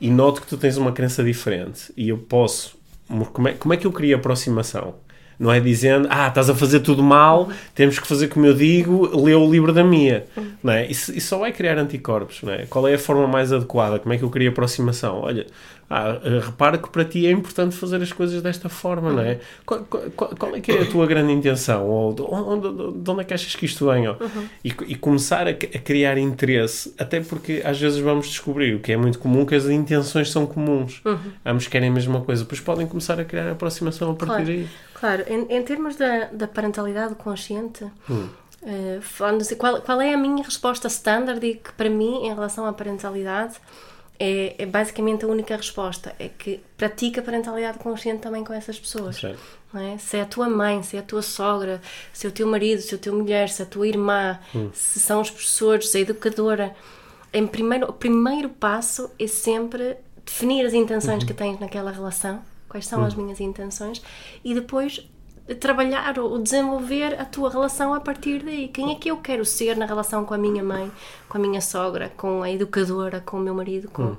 E 0.00 0.10
noto 0.10 0.40
que 0.40 0.48
tu 0.48 0.56
tens 0.56 0.76
uma 0.76 0.90
crença 0.90 1.22
diferente. 1.22 1.92
E 1.96 2.08
eu 2.08 2.18
posso. 2.18 2.79
Como 3.32 3.48
é, 3.48 3.54
como 3.54 3.74
é 3.74 3.76
que 3.76 3.86
eu 3.86 3.92
crio 3.92 4.16
aproximação? 4.16 4.94
Não 5.40 5.50
é 5.50 5.58
dizendo, 5.58 6.06
ah, 6.10 6.28
estás 6.28 6.50
a 6.50 6.54
fazer 6.54 6.80
tudo 6.80 7.02
mal, 7.02 7.48
temos 7.74 7.98
que 7.98 8.06
fazer 8.06 8.28
como 8.28 8.44
eu 8.44 8.52
digo, 8.52 9.10
lê 9.24 9.34
o 9.34 9.50
livro 9.50 9.72
da 9.72 9.82
minha. 9.82 10.24
Não 10.62 10.70
é? 10.74 10.86
Isso, 10.86 11.16
isso 11.16 11.28
só 11.28 11.38
vai 11.38 11.50
criar 11.50 11.78
anticorpos. 11.78 12.42
Não 12.42 12.52
é? 12.52 12.66
Qual 12.66 12.86
é 12.86 12.92
a 12.92 12.98
forma 12.98 13.26
mais 13.26 13.50
adequada? 13.50 13.98
Como 13.98 14.12
é 14.12 14.18
que 14.18 14.22
eu 14.22 14.28
crio 14.28 14.50
aproximação? 14.50 15.20
Olha, 15.22 15.46
ah, 15.88 16.18
eh, 16.22 16.40
repara 16.44 16.76
que 16.76 16.90
para 16.90 17.04
ti 17.06 17.26
é 17.26 17.30
importante 17.30 17.74
fazer 17.74 18.02
as 18.02 18.12
coisas 18.12 18.42
desta 18.42 18.68
forma, 18.68 19.12
não 19.12 19.22
é? 19.22 19.38
Qual, 19.64 19.80
qual- 20.14 20.28
qual 20.38 20.54
é 20.54 20.60
que 20.60 20.70
é 20.72 20.82
a 20.82 20.86
tua 20.86 21.06
grande 21.06 21.32
intenção? 21.32 21.86
Ou 21.88 22.12
de 22.12 22.20
onde, 22.22 23.02
de 23.02 23.10
onde 23.10 23.20
é 23.22 23.24
que 23.24 23.32
achas 23.34 23.56
que 23.56 23.64
isto 23.64 23.90
vem? 23.90 24.06
ó? 24.08 24.16
E, 24.62 24.68
e 24.88 24.94
começar 24.94 25.48
a, 25.48 25.50
a 25.50 25.54
criar 25.54 26.18
interesse, 26.18 26.94
até 26.98 27.18
porque 27.20 27.62
às 27.64 27.80
vezes 27.80 27.98
vamos 27.98 28.28
descobrir 28.28 28.74
o 28.74 28.78
que 28.80 28.92
é 28.92 28.96
muito 28.96 29.18
comum, 29.18 29.44
que 29.46 29.54
as 29.54 29.64
intenções 29.66 30.30
são 30.30 30.44
comuns. 30.46 31.00
Ambos 31.44 31.66
querem 31.66 31.88
a 31.88 31.92
mesma 31.92 32.20
coisa, 32.20 32.44
pois 32.44 32.60
podem 32.60 32.86
começar 32.86 33.18
a 33.18 33.24
criar 33.24 33.50
aproximação 33.50 34.10
a 34.10 34.14
partir 34.14 34.30
Claro, 34.34 34.44
daí. 34.46 34.66
Claro. 35.00 35.24
Em, 35.26 35.46
em 35.56 35.62
termos 35.62 35.96
da, 35.96 36.26
da 36.26 36.46
parentalidade 36.46 37.14
consciente, 37.16 37.84
Hum. 38.08 38.28
eh, 38.62 38.98
falando 39.00 39.40
assim, 39.40 39.56
qual, 39.56 39.80
qual 39.80 40.00
é 40.00 40.12
a 40.12 40.16
minha 40.18 40.44
resposta 40.44 40.86
standard 40.88 41.44
e 41.44 41.54
que 41.56 41.72
para 41.72 41.88
mim, 41.90 42.26
em 42.26 42.34
relação 42.34 42.66
à 42.66 42.72
parentalidade, 42.72 43.54
é, 44.18 44.54
é 44.58 44.66
basicamente 44.66 45.24
a 45.24 45.28
única 45.28 45.56
resposta. 45.56 46.14
É 46.18 46.28
que 46.28 46.60
pratica 46.76 47.20
a 47.20 47.24
parentalidade 47.24 47.78
consciente 47.78 48.20
também 48.20 48.44
com 48.44 48.52
essas 48.52 48.78
pessoas. 48.78 49.16
Certo. 49.16 49.40
não 49.72 49.80
é? 49.80 49.96
Se 49.96 50.18
é 50.18 50.20
a 50.22 50.26
tua 50.26 50.46
mãe, 50.48 50.82
se 50.82 50.96
é 50.96 51.00
a 51.00 51.02
tua 51.02 51.22
sogra, 51.22 51.80
se 52.12 52.26
é 52.26 52.28
o 52.28 52.32
teu 52.32 52.46
marido, 52.46 52.82
se 52.82 52.94
é 52.94 52.98
a 52.98 53.00
tua 53.00 53.12
mulher, 53.14 53.48
se 53.48 53.62
é 53.62 53.64
a 53.64 53.68
tua 53.68 53.88
irmã, 53.88 54.38
se 54.74 55.00
são 55.00 55.22
os 55.22 55.30
professores, 55.30 55.88
se 55.88 55.96
é 55.96 56.00
a 56.00 56.02
educadora. 56.02 56.74
Em 57.32 57.46
primeiro, 57.46 57.88
o 57.88 57.92
primeiro 57.94 58.48
passo 58.50 59.10
é 59.18 59.26
sempre 59.26 59.96
definir 60.26 60.66
as 60.66 60.74
intenções 60.74 61.24
que 61.24 61.32
tens 61.32 61.58
naquela 61.58 61.90
relação, 61.90 62.42
quais 62.70 62.86
são 62.86 63.04
as 63.04 63.14
minhas 63.14 63.40
intenções, 63.40 64.00
e 64.42 64.54
depois 64.54 65.06
trabalhar 65.56 66.18
ou 66.18 66.38
desenvolver 66.38 67.20
a 67.20 67.24
tua 67.24 67.50
relação 67.50 67.92
a 67.92 68.00
partir 68.00 68.42
daí. 68.42 68.68
Quem 68.68 68.92
é 68.92 68.94
que 68.94 69.10
eu 69.10 69.16
quero 69.16 69.44
ser 69.44 69.76
na 69.76 69.84
relação 69.84 70.24
com 70.24 70.32
a 70.32 70.38
minha 70.38 70.62
mãe, 70.62 70.90
com 71.28 71.38
a 71.38 71.40
minha 71.40 71.60
sogra, 71.60 72.12
com 72.16 72.42
a 72.42 72.50
educadora, 72.50 73.20
com 73.20 73.38
o 73.38 73.40
meu 73.40 73.54
marido, 73.54 73.90
com, 73.90 74.02
hum. 74.02 74.16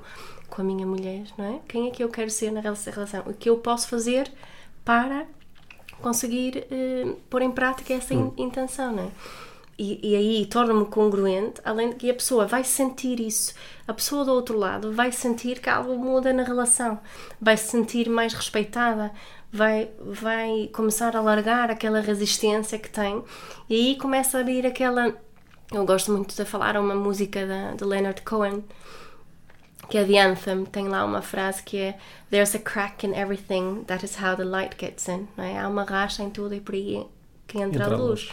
com 0.48 0.60
a 0.60 0.64
minha 0.64 0.86
mulher, 0.86 1.24
não 1.38 1.44
é? 1.44 1.60
Quem 1.66 1.88
é 1.88 1.90
que 1.90 2.04
eu 2.04 2.08
quero 2.08 2.30
ser 2.30 2.50
na 2.52 2.60
relação? 2.60 3.22
O 3.26 3.32
que 3.32 3.48
eu 3.48 3.56
posso 3.56 3.88
fazer 3.88 4.30
para 4.84 5.26
conseguir 6.02 6.66
uh, 6.70 7.14
pôr 7.30 7.42
em 7.42 7.50
prática 7.50 7.94
essa 7.94 8.14
hum. 8.14 8.34
intenção, 8.36 8.92
não 8.92 9.04
é? 9.04 9.08
E, 9.84 9.98
e, 10.00 10.14
aí 10.14 10.46
torna-me 10.46 10.86
congruente, 10.86 11.60
além 11.64 11.90
de 11.90 11.96
que 11.96 12.08
a 12.08 12.14
pessoa 12.14 12.46
vai 12.46 12.62
sentir 12.62 13.18
isso, 13.18 13.52
a 13.84 13.92
pessoa 13.92 14.24
do 14.24 14.30
outro 14.30 14.56
lado 14.56 14.92
vai 14.92 15.10
sentir 15.10 15.58
que 15.58 15.68
algo 15.68 15.98
muda 15.98 16.32
na 16.32 16.44
relação, 16.44 17.00
vai 17.40 17.56
se 17.56 17.68
sentir 17.72 18.08
mais 18.08 18.32
respeitada, 18.32 19.10
vai, 19.52 19.90
vai 19.98 20.70
começar 20.72 21.16
a 21.16 21.20
largar 21.20 21.68
aquela 21.68 22.00
resistência 22.00 22.78
que 22.78 22.88
tem 22.88 23.24
e 23.68 23.74
aí 23.74 23.96
começa 23.96 24.38
a 24.38 24.44
vir 24.44 24.64
aquela. 24.64 25.16
Eu 25.72 25.84
gosto 25.84 26.12
muito 26.12 26.32
de 26.32 26.44
falar 26.44 26.76
uma 26.76 26.94
música 26.94 27.44
da, 27.44 27.72
de 27.72 27.82
Leonard 27.82 28.22
Cohen, 28.22 28.62
que 29.90 29.98
é 29.98 30.04
The 30.04 30.20
Anthem, 30.20 30.64
tem 30.64 30.86
lá 30.86 31.04
uma 31.04 31.22
frase 31.22 31.60
que 31.60 31.76
é 31.76 31.98
There's 32.30 32.54
a 32.54 32.60
crack 32.60 33.04
in 33.04 33.14
everything, 33.14 33.82
that 33.88 34.04
is 34.04 34.16
how 34.22 34.36
the 34.36 34.44
light 34.44 34.76
gets 34.78 35.08
in. 35.08 35.26
Não 35.36 35.42
é? 35.42 35.58
Há 35.58 35.66
uma 35.66 35.82
racha 35.82 36.22
em 36.22 36.30
tudo 36.30 36.54
e 36.54 36.60
por 36.60 36.76
aí 36.76 37.04
que 37.48 37.58
entra, 37.58 37.82
entra 37.82 37.96
a 37.96 37.98
luz. 37.98 38.30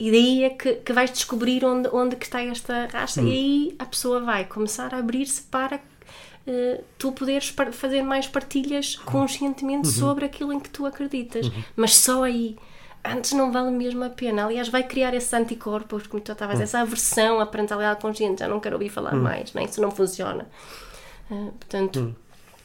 E 0.00 0.10
daí 0.10 0.44
é 0.44 0.50
que, 0.50 0.76
que 0.76 0.94
vais 0.94 1.12
descobrir 1.12 1.62
onde, 1.62 1.86
onde 1.92 2.16
que 2.16 2.24
está 2.24 2.42
esta 2.42 2.88
racha 2.90 3.20
hum. 3.20 3.26
e 3.26 3.32
aí 3.32 3.76
a 3.78 3.84
pessoa 3.84 4.18
vai 4.20 4.46
começar 4.46 4.94
a 4.94 4.98
abrir-se 4.98 5.42
para 5.42 5.76
uh, 5.76 6.84
tu 6.96 7.12
poderes 7.12 7.54
fazer 7.72 8.02
mais 8.02 8.26
partilhas 8.26 8.96
conscientemente 8.96 9.88
uhum. 9.88 9.94
sobre 9.94 10.24
aquilo 10.24 10.54
em 10.54 10.58
que 10.58 10.70
tu 10.70 10.86
acreditas. 10.86 11.48
Uhum. 11.48 11.64
Mas 11.76 11.96
só 11.96 12.22
aí 12.22 12.56
antes 13.04 13.32
não 13.32 13.52
vale 13.52 13.70
mesmo 13.70 14.02
a 14.02 14.08
pena. 14.08 14.46
Aliás, 14.46 14.70
vai 14.70 14.82
criar 14.82 15.12
esses 15.12 15.34
anticorpos, 15.34 16.06
como 16.06 16.22
tu 16.22 16.32
estavas, 16.32 16.56
uhum. 16.56 16.62
essa 16.62 16.80
aversão 16.80 17.38
à 17.38 17.44
parentalidade 17.44 18.00
consciente. 18.00 18.40
Já 18.40 18.48
não 18.48 18.58
quero 18.58 18.76
ouvir 18.76 18.88
falar 18.88 19.12
uhum. 19.12 19.20
mais, 19.20 19.52
né? 19.52 19.64
isso 19.64 19.82
não 19.82 19.90
funciona. 19.90 20.48
Uh, 21.30 21.52
portanto, 21.52 22.00
uhum. 22.00 22.14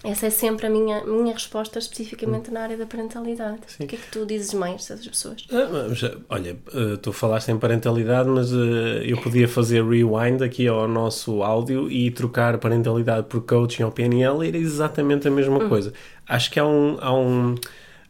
Essa 0.06 0.28
é 0.28 0.30
sempre 0.30 0.68
a 0.68 0.70
minha, 0.70 1.04
minha 1.04 1.34
resposta, 1.34 1.80
especificamente 1.80 2.52
na 2.52 2.62
área 2.62 2.78
da 2.78 2.86
parentalidade. 2.86 3.60
Sim. 3.68 3.86
O 3.86 3.88
que 3.88 3.96
é 3.96 4.00
que 4.00 4.08
tu 4.12 4.26
dizes 4.26 4.54
mais 4.54 4.88
dessas 4.88 5.08
pessoas? 5.08 5.46
Ah, 5.52 5.68
mas, 5.72 6.02
olha, 6.30 6.58
uh, 6.74 6.98
tu 6.98 7.12
falaste 7.12 7.50
em 7.50 7.58
parentalidade, 7.58 8.30
mas 8.30 8.52
uh, 8.52 9.02
eu 9.04 9.18
podia 9.18 9.48
fazer 9.48 9.84
rewind 9.84 10.42
aqui 10.44 10.68
ao 10.68 10.88
nosso 10.88 11.44
áudio 11.44 11.92
e 11.92 12.12
trocar 12.12 12.58
parentalidade 12.58 13.28
por 13.28 13.42
coaching 13.42 13.84
ou 13.84 13.92
PNL 13.92 14.44
e 14.44 14.48
era 14.48 14.58
exatamente 14.58 15.28
a 15.28 15.32
mesma 15.32 15.58
uhum. 15.58 15.70
coisa. 15.70 15.94
Acho 16.28 16.52
que 16.52 16.60
há 16.60 16.66
um. 16.66 16.98
Há 17.00 17.14
um 17.14 17.56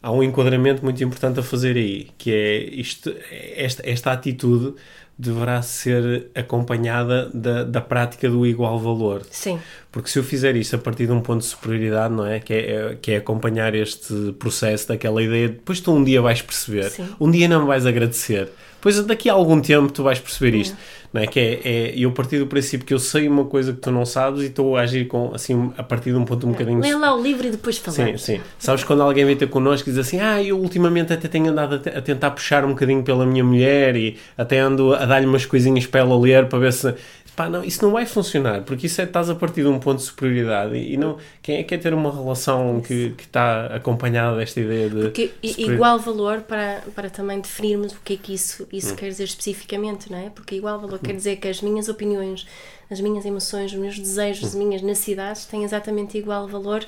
há 0.06 0.12
um 0.12 0.22
enquadramento 0.22 0.84
muito 0.84 1.04
importante 1.04 1.40
a 1.40 1.44
fazer 1.44 1.76
aí, 1.76 2.10
que 2.16 2.32
é 2.32 2.58
isto, 2.80 3.12
esta, 3.56 3.90
esta 3.90 4.12
atitude 4.12 4.76
deverá 5.18 5.64
ser 5.64 6.28
acompanhada 6.36 7.28
da, 7.34 7.64
da 7.64 7.82
prática 7.82 8.30
do 8.30 8.46
igual 8.46 8.78
valor. 8.78 9.24
Sim. 9.32 9.60
Porque 9.92 10.08
se 10.08 10.20
eu 10.20 10.24
fizer 10.24 10.56
isto 10.56 10.76
a 10.76 10.78
partir 10.78 11.08
de 11.08 11.12
um 11.12 11.22
ponto 11.22 11.40
de 11.40 11.48
superioridade, 11.48 12.14
não 12.14 12.24
é? 12.24 12.40
Que 12.40 12.54
é, 12.54 12.58
é 12.60 12.98
que 13.02 13.12
é 13.14 13.18
acompanhar 13.18 13.74
este 13.74 14.32
processo 14.38 14.90
daquela 14.90 15.24
ideia, 15.24 15.50
depois 15.50 15.80
tu 15.80 15.92
um 15.92 16.04
dia 16.04 16.22
vais 16.22 16.40
perceber, 16.40 16.92
Sim. 16.92 17.08
um 17.20 17.32
dia 17.32 17.48
não 17.48 17.62
me 17.62 17.68
vais 17.68 17.88
agradecer, 17.88 18.52
depois 18.76 19.04
daqui 19.06 19.28
a 19.28 19.34
algum 19.34 19.60
tempo 19.60 19.92
tu 19.92 20.04
vais 20.04 20.20
perceber 20.20 20.56
isto. 20.56 20.78
Não 21.16 21.22
é? 21.22 21.28
Que 21.28 21.40
é, 21.40 21.62
é 21.64 21.94
eu 21.98 22.12
partir 22.12 22.40
do 22.40 22.46
princípio 22.46 22.86
que 22.86 22.94
eu 22.94 23.00
sei 23.00 23.26
uma 23.30 23.46
coisa 23.46 23.72
que 23.72 23.80
tu 23.80 23.90
não 23.90 24.06
sabes 24.06 24.42
e 24.42 24.48
estou 24.48 24.76
a 24.76 24.82
agir 24.82 25.06
com, 25.06 25.32
assim, 25.34 25.72
a 25.78 25.82
partir 25.82 26.12
de 26.12 26.18
um 26.18 26.26
ponto 26.26 26.46
um 26.46 26.52
bocadinho... 26.52 26.82
Lê 26.82 26.94
lá 26.94 27.16
o 27.16 27.24
livro 27.24 27.48
e 27.48 27.52
depois 27.52 27.78
falamos. 27.78 28.22
Sim, 28.22 28.36
sim. 28.36 28.42
Sabes 28.60 28.84
quando 28.84 29.02
alguém 29.02 29.24
vem 29.24 29.38
ter 29.38 29.48
connosco 29.48 29.88
e 29.88 29.94
diz 29.94 30.06
assim, 30.06 30.20
ah, 30.20 30.44
eu 30.44 30.60
ultimamente 30.60 31.14
até 31.14 31.30
tenho 31.30 31.50
andado 31.52 31.76
a, 31.76 32.00
a 32.00 32.02
tentar 32.02 32.32
puxar 32.32 32.66
um 32.66 32.72
bocadinho 32.72 33.02
pela 33.02 33.26
minha 33.26 33.46
mulher 33.46 33.96
e 33.96 34.18
até 34.38 34.60
ando 34.60 34.94
a 34.94 35.06
dar-lhe 35.06 35.26
umas 35.26 35.46
coisinhas 35.46 35.86
para 35.86 36.02
ela 36.02 36.20
ler 36.20 36.50
para 36.50 36.60
ver 36.60 36.74
se 36.74 36.94
pá, 37.36 37.50
não, 37.50 37.64
isso 37.64 37.84
não 37.84 37.92
vai 37.92 38.06
funcionar, 38.06 38.62
porque 38.64 38.88
isso 38.88 39.02
é 39.02 39.04
estás 39.04 39.30
a 39.30 39.36
partir 39.36 39.62
de 39.62 39.68
um 39.68 39.80
ponto 39.80 39.98
de 39.98 40.06
superioridade 40.06 40.76
e, 40.76 40.96
não, 40.98 41.18
quem 41.42 41.58
é 41.58 41.64
que 41.64 41.70
quer 41.70 41.80
ter 41.80 41.94
uma 41.94 42.12
relação 42.12 42.82
que, 42.82 43.12
que 43.12 43.24
está 43.24 43.68
acompanhada 43.68 44.38
desta 44.38 44.62
ideia 44.62 44.90
de. 44.90 45.02
Porque 45.02 45.34
igual 45.44 46.00
valor 46.00 46.42
para, 46.42 46.82
para 46.96 47.10
também 47.10 47.40
definirmos 47.40 47.94
o 47.94 48.00
que 48.04 48.14
é 48.14 48.18
que 48.18 48.34
isso, 48.34 48.68
isso 48.72 48.94
hum. 48.94 48.96
quer 48.96 49.10
dizer 49.10 49.26
especificamente, 49.26 50.12
não 50.12 50.18
é? 50.18 50.30
Porque 50.30 50.56
igual 50.56 50.80
valor 50.80 50.96
hum. 50.96 51.04
quer 51.04 51.14
dizer 51.14 51.36
que 51.38 51.48
as 51.48 51.62
minhas 51.62 51.90
opiniões, 51.90 52.48
as 52.90 53.02
minhas 53.02 53.26
emoções, 53.26 53.72
os 53.72 53.78
meus 53.78 54.00
desejos, 54.00 54.44
hum. 54.44 54.48
as 54.48 54.56
minhas 54.56 54.82
necessidades 54.82 55.46
têm 55.46 55.64
exatamente 55.64 56.18
igual 56.18 56.48
valor 56.48 56.86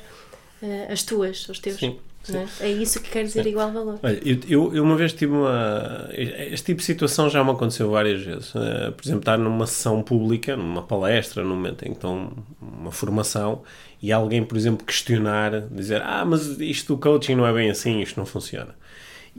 uh, 0.62 0.92
às 0.92 1.04
tuas, 1.04 1.46
aos 1.50 1.60
teus. 1.60 1.78
Sim. 1.78 1.98
É? 2.36 2.48
é? 2.62 2.72
isso 2.72 3.02
que 3.02 3.10
quer 3.10 3.24
dizer 3.24 3.44
Sim. 3.44 3.50
igual 3.50 3.72
valor. 3.72 4.00
Olha, 4.02 4.20
eu, 4.26 4.74
eu, 4.74 4.84
uma 4.84 4.96
vez 4.96 5.14
tive 5.14 5.34
uma. 5.34 6.10
Este 6.12 6.68
tipo 6.68 6.80
de 6.80 6.86
situação 6.86 7.30
já 7.30 7.44
me 7.44 7.52
aconteceu 7.52 7.90
várias 7.90 8.22
vezes. 8.22 8.54
Uh, 8.56 8.92
por 8.96 9.04
exemplo, 9.04 9.20
estar 9.20 9.38
numa 9.38 9.68
sessão 9.68 10.02
pública, 10.02 10.56
numa 10.56 10.82
palestra, 10.82 11.44
num 11.44 11.56
momento 11.56 11.84
em 11.84 11.90
que 11.90 11.96
estão 11.96 12.32
uma 12.62 12.92
formação 12.92 13.62
e 14.02 14.12
alguém, 14.12 14.44
por 14.44 14.58
exemplo, 14.58 14.86
questionar, 14.86 15.62
dizer: 15.72 16.02
Ah, 16.02 16.24
mas 16.26 16.60
isto 16.60 16.96
do 16.96 17.00
coaching 17.00 17.36
não 17.36 17.48
é 17.48 17.54
bem 17.54 17.70
assim, 17.70 18.02
isto 18.02 18.20
não 18.20 18.26
funciona. 18.26 18.76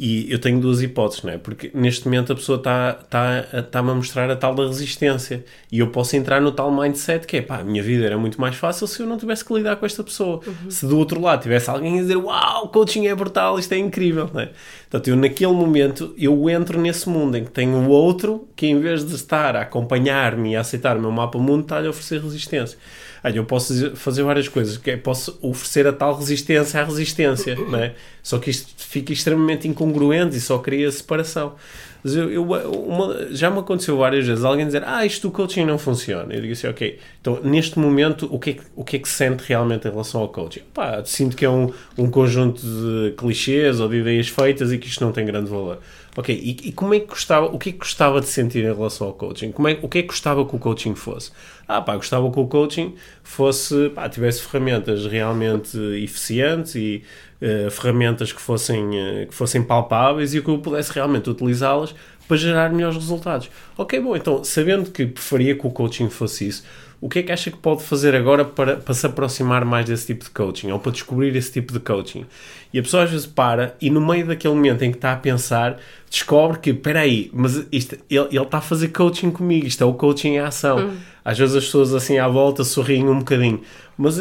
E 0.01 0.31
eu 0.31 0.39
tenho 0.39 0.61
duas 0.61 0.81
hipóteses, 0.81 1.25
não 1.25 1.33
é? 1.33 1.39
Porque 1.39 1.73
neste 1.75 2.05
momento 2.05 2.33
a 2.33 2.37
pessoa 2.37 2.57
está 2.57 2.93
tá, 2.93 3.43
tá, 3.69 3.81
a 3.81 3.83
mostrar 3.83 4.31
a 4.31 4.37
tal 4.37 4.55
da 4.55 4.65
resistência. 4.65 5.45
E 5.73 5.81
eu 5.81 5.89
posso 5.89 6.15
entrar 6.15 6.41
no 6.41 6.53
tal 6.53 6.71
mindset 6.71 7.27
que 7.27 7.39
é, 7.39 7.43
pá, 7.43 7.59
a 7.59 7.65
minha 7.65 7.83
vida 7.83 8.07
era 8.07 8.17
muito 8.17 8.41
mais 8.41 8.55
fácil 8.55 8.87
se 8.87 9.03
eu 9.03 9.09
não 9.09 9.19
tivesse 9.19 9.45
que 9.45 9.53
lidar 9.53 9.75
com 9.75 9.85
esta 9.85 10.05
pessoa. 10.05 10.41
Uhum. 10.47 10.71
Se 10.71 10.87
do 10.87 10.97
outro 10.97 11.21
lado 11.21 11.43
tivesse 11.43 11.69
alguém 11.69 11.99
a 11.99 12.03
dizer, 12.03 12.15
uau, 12.15 12.69
coaching 12.69 13.09
é 13.09 13.15
brutal, 13.15 13.59
isto 13.59 13.73
é 13.73 13.79
incrível, 13.79 14.31
não 14.33 14.41
é? 14.41 14.51
Portanto, 14.90 15.09
eu 15.09 15.16
naquele 15.16 15.53
momento, 15.53 16.14
eu 16.16 16.48
entro 16.48 16.81
nesse 16.81 17.09
mundo 17.09 17.37
em 17.37 17.44
que 17.44 17.51
tenho 17.51 17.77
o 17.77 17.88
outro 17.90 18.48
que 18.57 18.66
em 18.66 18.81
vez 18.81 19.05
de 19.05 19.14
estar 19.14 19.55
a 19.55 19.61
acompanhar-me 19.61 20.53
e 20.53 20.57
a 20.57 20.61
aceitar 20.61 20.96
o 20.96 21.01
meu 21.01 21.11
mapa 21.11 21.38
mundo, 21.38 21.62
está-lhe 21.62 21.87
a 21.87 21.90
oferecer 21.90 22.22
resistência. 22.22 22.79
Olha, 23.22 23.37
eu 23.37 23.44
posso 23.44 23.94
fazer 23.96 24.22
várias 24.22 24.48
coisas, 24.48 24.79
que 24.79 24.92
é, 24.92 24.96
posso 24.96 25.38
oferecer 25.42 25.87
a 25.87 25.92
tal 25.92 26.16
resistência 26.16 26.81
à 26.81 26.85
resistência, 26.85 27.55
não 27.55 27.79
é? 27.79 27.94
Só 28.22 28.38
que 28.38 28.51
isto 28.51 28.72
fica 28.79 29.12
extremamente 29.12 29.68
incongruente 29.68 30.37
e 30.37 30.40
só 30.40 30.59
cria 30.59 30.90
separação. 30.90 31.55
Mas 32.03 32.15
eu, 32.15 32.31
eu 32.31 32.45
uma, 32.45 33.29
já 33.31 33.51
me 33.51 33.59
aconteceu 33.59 33.97
várias 33.97 34.27
vezes 34.27 34.45
alguém 34.45 34.67
dizer, 34.67 34.83
ah, 34.87 35.05
isto 35.05 35.29
do 35.29 35.33
coaching 35.33 35.65
não 35.65 35.79
funciona. 35.79 36.33
Eu 36.33 36.41
digo 36.41 36.53
assim, 36.53 36.69
ok, 36.69 36.99
então 37.21 37.41
neste 37.43 37.79
momento 37.79 38.29
o 38.31 38.39
que 38.39 38.51
é 38.51 38.53
que, 38.55 38.63
o 38.77 38.85
que, 38.85 38.97
é 38.97 38.99
que 38.99 39.09
sente 39.09 39.43
realmente 39.47 39.87
em 39.87 39.91
relação 39.91 40.21
ao 40.21 40.29
coaching? 40.29 40.63
Pá, 40.73 41.03
sinto 41.05 41.37
que 41.37 41.45
é 41.45 41.51
um, 41.51 41.73
um 41.97 42.11
conjunto 42.11 42.61
de 42.61 43.15
clichês 43.17 43.81
ou 43.81 43.89
de 43.89 43.97
ideias 43.97 44.29
feitas 44.29 44.73
e 44.73 44.79
que 44.79 44.87
isto 44.87 45.05
não 45.05 45.13
tem 45.13 45.25
grande 45.25 45.51
valor. 45.51 45.79
Ok, 46.17 46.35
e, 46.35 46.69
e, 46.69 46.73
como 46.73 46.95
é 46.95 47.01
que 47.01 47.07
gostava, 47.07 47.47
o 47.47 47.59
que 47.59 47.69
é 47.69 47.73
que 47.73 47.79
gostava 47.79 48.21
de 48.21 48.27
sentir 48.27 48.65
em 48.65 48.75
relação 48.75 49.07
ao 49.07 49.13
coaching? 49.13 49.53
Como 49.53 49.69
é, 49.69 49.79
o 49.81 49.89
que 49.89 49.99
é 49.99 50.03
que 50.03 50.09
gostava 50.09 50.45
que 50.45 50.57
o 50.57 50.59
coaching 50.59 50.97
fosse? 50.97 51.31
Ah, 51.69 51.81
pá, 51.81 51.95
gostava 51.95 52.29
que 52.33 52.41
o 52.41 52.47
coaching 52.49 52.97
fosse, 53.23 53.91
pá, 53.91 54.09
tivesse 54.09 54.43
ferramentas 54.43 55.07
realmente 55.07 55.79
eficientes 56.03 56.75
e 56.75 57.05
uh, 57.42 57.70
ferramentas 57.70 58.33
que 58.33 58.40
fossem, 58.40 58.85
uh, 58.87 59.27
que 59.29 59.35
fossem 59.35 59.62
palpáveis 59.62 60.35
e 60.35 60.40
que 60.40 60.48
eu 60.48 60.59
pudesse 60.59 60.92
realmente 60.92 61.29
utilizá-las 61.31 61.94
para 62.27 62.37
gerar 62.37 62.70
melhores 62.70 62.96
resultados. 62.96 63.51
Ok, 63.77 63.98
bom, 64.01 64.14
então, 64.14 64.44
sabendo 64.44 64.90
que 64.90 65.07
preferia 65.07 65.55
que 65.55 65.66
o 65.66 65.70
coaching 65.70 66.11
fosse 66.11 66.46
isso, 66.46 66.64
o 67.01 67.09
que 67.09 67.20
é 67.20 67.22
que 67.22 67.33
acha 67.33 67.51
que 67.51 67.57
pode 67.57 67.85
fazer 67.85 68.14
agora 68.14 68.44
para, 68.44 68.77
para 68.77 68.92
se 68.92 69.07
aproximar 69.07 69.64
mais 69.64 69.87
desse 69.87 70.07
tipo 70.07 70.24
de 70.24 70.31
coaching 70.31 70.70
ou 70.72 70.81
para 70.81 70.90
descobrir 70.90 71.35
esse 71.37 71.53
tipo 71.53 71.72
de 71.72 71.79
coaching? 71.79 72.27
E 72.72 72.79
a 72.79 72.83
pessoa 72.83 73.05
às 73.05 73.11
vezes 73.11 73.27
para 73.27 73.77
e 73.81 73.88
no 73.88 74.01
meio 74.01 74.27
daquele 74.27 74.55
momento 74.55 74.83
em 74.83 74.90
que 74.90 74.98
está 74.98 75.12
a 75.12 75.16
pensar, 75.16 75.79
descobre 76.11 76.59
que, 76.59 76.70
espera 76.70 77.01
aí, 77.01 77.31
mas 77.33 77.64
isto, 77.70 77.96
ele, 78.11 78.27
ele 78.33 78.42
está 78.42 78.59
a 78.59 78.61
fazer 78.61 78.88
coaching 78.88 79.31
comigo, 79.31 79.66
isto 79.66 79.83
é 79.83 79.87
o 79.87 79.94
coaching 79.94 80.31
em 80.31 80.38
ação. 80.40 80.79
Hum. 80.79 80.96
Às 81.24 81.38
vezes 81.38 81.55
as 81.55 81.64
pessoas 81.66 81.94
assim 81.94 82.18
à 82.18 82.27
volta 82.27 82.64
sorriem 82.64 83.09
um 83.09 83.18
bocadinho, 83.20 83.61
mas 83.96 84.20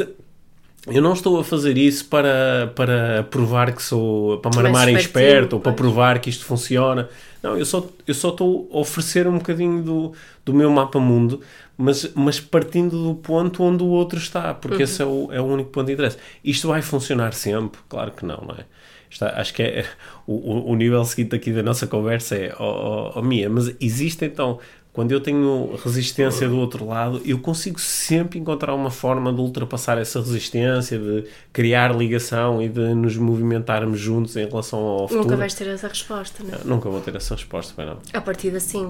eu 0.88 1.02
não 1.02 1.14
estou 1.14 1.40
a 1.40 1.44
fazer 1.44 1.78
isso 1.78 2.06
para, 2.06 2.72
para 2.76 3.24
provar 3.30 3.74
que 3.74 3.84
sou, 3.84 4.40
para 4.40 4.52
me 4.52 4.68
armar 4.68 4.90
esperto 4.90 5.54
ou 5.54 5.60
para 5.60 5.74
provar 5.74 6.20
que 6.20 6.30
isto 6.30 6.46
funciona. 6.46 7.10
Não, 7.44 7.58
eu 7.58 7.66
só, 7.66 7.86
eu 8.06 8.14
só 8.14 8.30
estou 8.30 8.70
a 8.74 8.78
oferecer 8.78 9.28
um 9.28 9.38
bocadinho 9.38 9.84
do, 9.84 10.14
do 10.46 10.54
meu 10.54 10.70
mapa 10.72 11.00
mundo, 11.00 11.42
mas, 11.78 12.12
mas 12.16 12.40
partindo 12.40 13.04
do 13.04 13.16
ponto 13.16 13.64
onde 13.64 13.84
o 13.84 13.88
outro 13.88 14.18
está, 14.18 14.54
porque 14.54 14.78
uhum. 14.78 14.84
esse 14.84 15.02
é 15.02 15.06
o, 15.06 15.30
é 15.32 15.42
o 15.42 15.46
único 15.46 15.70
ponto 15.70 15.88
de 15.88 15.94
interesse. 15.94 16.18
Isto 16.44 16.70
vai 16.70 16.82
funcionar 16.82 17.34
sempre? 17.34 17.80
Claro 17.90 18.12
que 18.12 18.26
não, 18.26 18.38
não 18.38 18.56
é? 18.56 18.66
Está, 19.10 19.40
acho 19.40 19.54
que 19.54 19.64
é 19.64 19.86
o, 20.26 20.72
o, 20.72 20.76
nível 20.76 21.04
seguinte 21.06 21.36
aqui 21.36 21.52
da 21.54 21.64
nossa 21.64 21.88
conversa 21.88 22.36
é, 22.36 22.54
oh, 22.60 23.12
oh, 23.16 23.20
oh 23.20 23.22
Mia, 23.22 23.50
mas 23.50 23.74
existe 23.80 24.26
então 24.26 24.60
quando 24.98 25.12
eu 25.12 25.22
tenho 25.22 25.76
resistência 25.86 26.50
do 26.50 26.58
outro 26.58 26.88
lado, 26.88 27.22
eu 27.24 27.38
consigo 27.38 27.80
sempre 27.80 28.40
encontrar 28.40 28.74
uma 28.74 28.90
forma 28.90 29.32
de 29.32 29.40
ultrapassar 29.40 30.00
essa 30.00 30.20
resistência, 30.20 30.98
de 30.98 31.26
criar 31.54 31.96
ligação 31.96 32.60
e 32.64 32.68
de 32.68 32.96
nos 32.96 33.16
movimentarmos 33.16 34.00
juntos 34.00 34.36
em 34.36 34.48
relação 34.48 34.80
ao 34.80 35.08
futuro. 35.08 35.22
Nunca 35.22 35.38
vais 35.38 35.54
ter 35.54 35.68
essa 35.68 35.88
resposta, 35.88 36.44
não 36.44 36.52
é? 36.52 36.58
Nunca 36.66 36.90
vou 36.90 37.00
ter 37.00 37.16
essa 37.16 37.36
resposta, 37.36 37.76
bem 37.78 37.86
não. 37.86 38.00
A 38.12 38.22
partir 38.22 38.56
assim. 38.56 38.90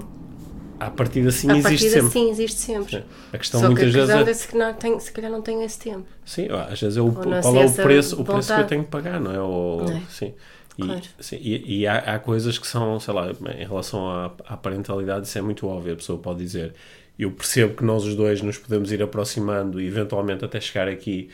A 0.80 0.90
partir 0.90 1.26
assim 1.26 1.50
a 1.50 1.58
existe 1.58 1.90
sempre. 1.90 2.10
Sim, 2.10 2.30
existe 2.30 2.60
sempre. 2.60 2.98
Sim. 2.98 3.04
A 3.32 3.38
questão 3.38 3.60
Só 3.60 3.66
muitas 3.66 3.92
que 3.92 4.00
a 4.00 4.06
vezes 4.06 4.28
é... 4.28 4.34
se, 4.34 4.56
não 4.56 4.74
tenho, 4.74 5.00
se 5.00 5.12
calhar 5.12 5.30
não 5.30 5.42
tenho 5.42 5.62
esse 5.62 5.78
tempo. 5.78 6.06
Sim, 6.24 6.48
às 6.50 6.80
vezes 6.80 6.96
é 6.96 7.00
o, 7.00 7.10
qual 7.12 7.56
é 7.56 7.66
o 7.66 7.72
preço, 7.72 8.20
o 8.20 8.24
preço 8.24 8.54
que 8.54 8.60
eu 8.60 8.66
tenho 8.66 8.84
que 8.84 8.90
pagar, 8.90 9.20
não 9.20 9.32
é? 9.32 9.40
Ou, 9.40 9.84
não 9.84 9.96
é? 9.96 10.02
Sim. 10.08 10.34
Claro. 10.76 11.00
E, 11.18 11.24
sim, 11.24 11.36
e, 11.40 11.80
e 11.80 11.86
há, 11.86 11.98
há 11.98 12.18
coisas 12.20 12.56
que 12.58 12.66
são, 12.66 13.00
sei 13.00 13.12
lá, 13.12 13.30
em 13.30 13.66
relação 13.66 14.08
à, 14.08 14.32
à 14.46 14.56
parentalidade, 14.56 15.26
isso 15.26 15.36
é 15.36 15.42
muito 15.42 15.66
óbvio. 15.66 15.94
A 15.94 15.96
pessoa 15.96 16.18
pode 16.18 16.38
dizer: 16.38 16.74
Eu 17.18 17.32
percebo 17.32 17.74
que 17.74 17.84
nós 17.84 18.04
os 18.04 18.14
dois 18.14 18.40
nos 18.40 18.58
podemos 18.58 18.92
ir 18.92 19.02
aproximando 19.02 19.80
e 19.80 19.86
eventualmente 19.86 20.44
até 20.44 20.60
chegar 20.60 20.86
aqui 20.86 21.28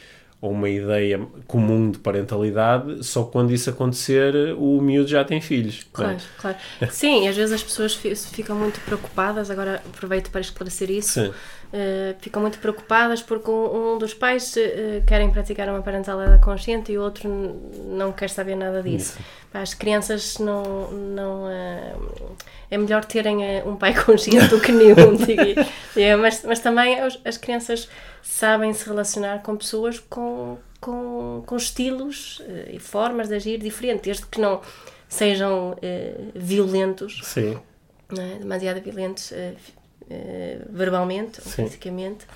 a 0.46 0.48
uma 0.50 0.68
ideia 0.68 1.20
comum 1.46 1.90
de 1.90 1.98
parentalidade, 1.98 3.02
só 3.04 3.24
quando 3.24 3.52
isso 3.52 3.70
acontecer, 3.70 4.35
o 4.59 4.80
miúdo 4.80 5.09
já 5.09 5.24
tem 5.24 5.40
filhos. 5.40 5.80
é? 5.80 5.87
Claro, 5.92 6.18
claro. 6.38 6.57
Sim, 6.90 7.26
às 7.28 7.37
vezes 7.37 7.52
as 7.54 7.62
pessoas 7.62 7.94
fi- 7.94 8.14
ficam 8.14 8.57
muito 8.57 8.80
preocupadas, 8.80 9.50
agora 9.50 9.83
aproveito 9.87 10.30
para 10.30 10.40
esclarecer 10.40 10.90
isso. 10.90 11.12
Sim. 11.24 11.33
Uh, 11.74 12.14
ficam 12.20 12.40
muito 12.40 12.60
preocupadas 12.60 13.20
porque 13.20 13.50
um, 13.50 13.94
um 13.94 13.98
dos 13.98 14.14
pais 14.14 14.54
uh, 14.54 15.04
querem 15.04 15.28
praticar 15.32 15.68
uma 15.68 15.82
parentalidade 15.82 16.40
consciente 16.40 16.92
e 16.92 16.98
o 16.98 17.02
outro 17.02 17.28
não 17.28 18.12
quer 18.12 18.30
saber 18.30 18.54
nada 18.54 18.80
disso. 18.80 19.18
Pá, 19.52 19.60
As 19.60 19.74
crianças 19.74 20.38
não. 20.38 20.92
não 20.92 21.46
uh, 21.46 22.37
é 22.70 22.78
melhor 22.78 23.04
terem 23.04 23.38
um 23.66 23.74
pai 23.74 23.92
consciente 24.00 24.46
do 24.46 24.60
que 24.60 24.70
nenhum. 24.70 25.18
É, 25.96 26.14
mas, 26.14 26.44
mas 26.44 26.60
também 26.60 27.00
as, 27.00 27.18
as 27.24 27.37
crianças 27.37 27.88
sabem 28.22 28.72
se 28.72 28.87
relacionar 28.87 29.42
com 29.42 29.56
pessoas 29.56 29.98
com, 29.98 30.56
com, 30.80 31.42
com 31.44 31.56
estilos 31.56 32.40
e 32.72 32.78
formas 32.78 33.26
de 33.26 33.34
agir 33.34 33.58
diferentes, 33.58 34.04
desde 34.04 34.26
que 34.26 34.40
não 34.40 34.60
sejam 35.08 35.76
violentos 36.37 37.20
Sim. 37.24 37.58
não 38.10 38.22
é? 38.22 38.38
demasiado 38.38 38.80
violentos 38.80 39.32
eh, 40.11 40.61
verbalmente 40.69 41.40
ou 41.40 41.51
Sim. 41.51 41.64
fisicamente, 41.64 42.27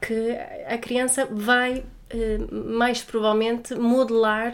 que 0.00 0.30
a 0.66 0.78
criança 0.78 1.26
vai 1.26 1.84
eh, 2.10 2.38
mais 2.52 3.02
provavelmente 3.02 3.74
modelar 3.74 4.52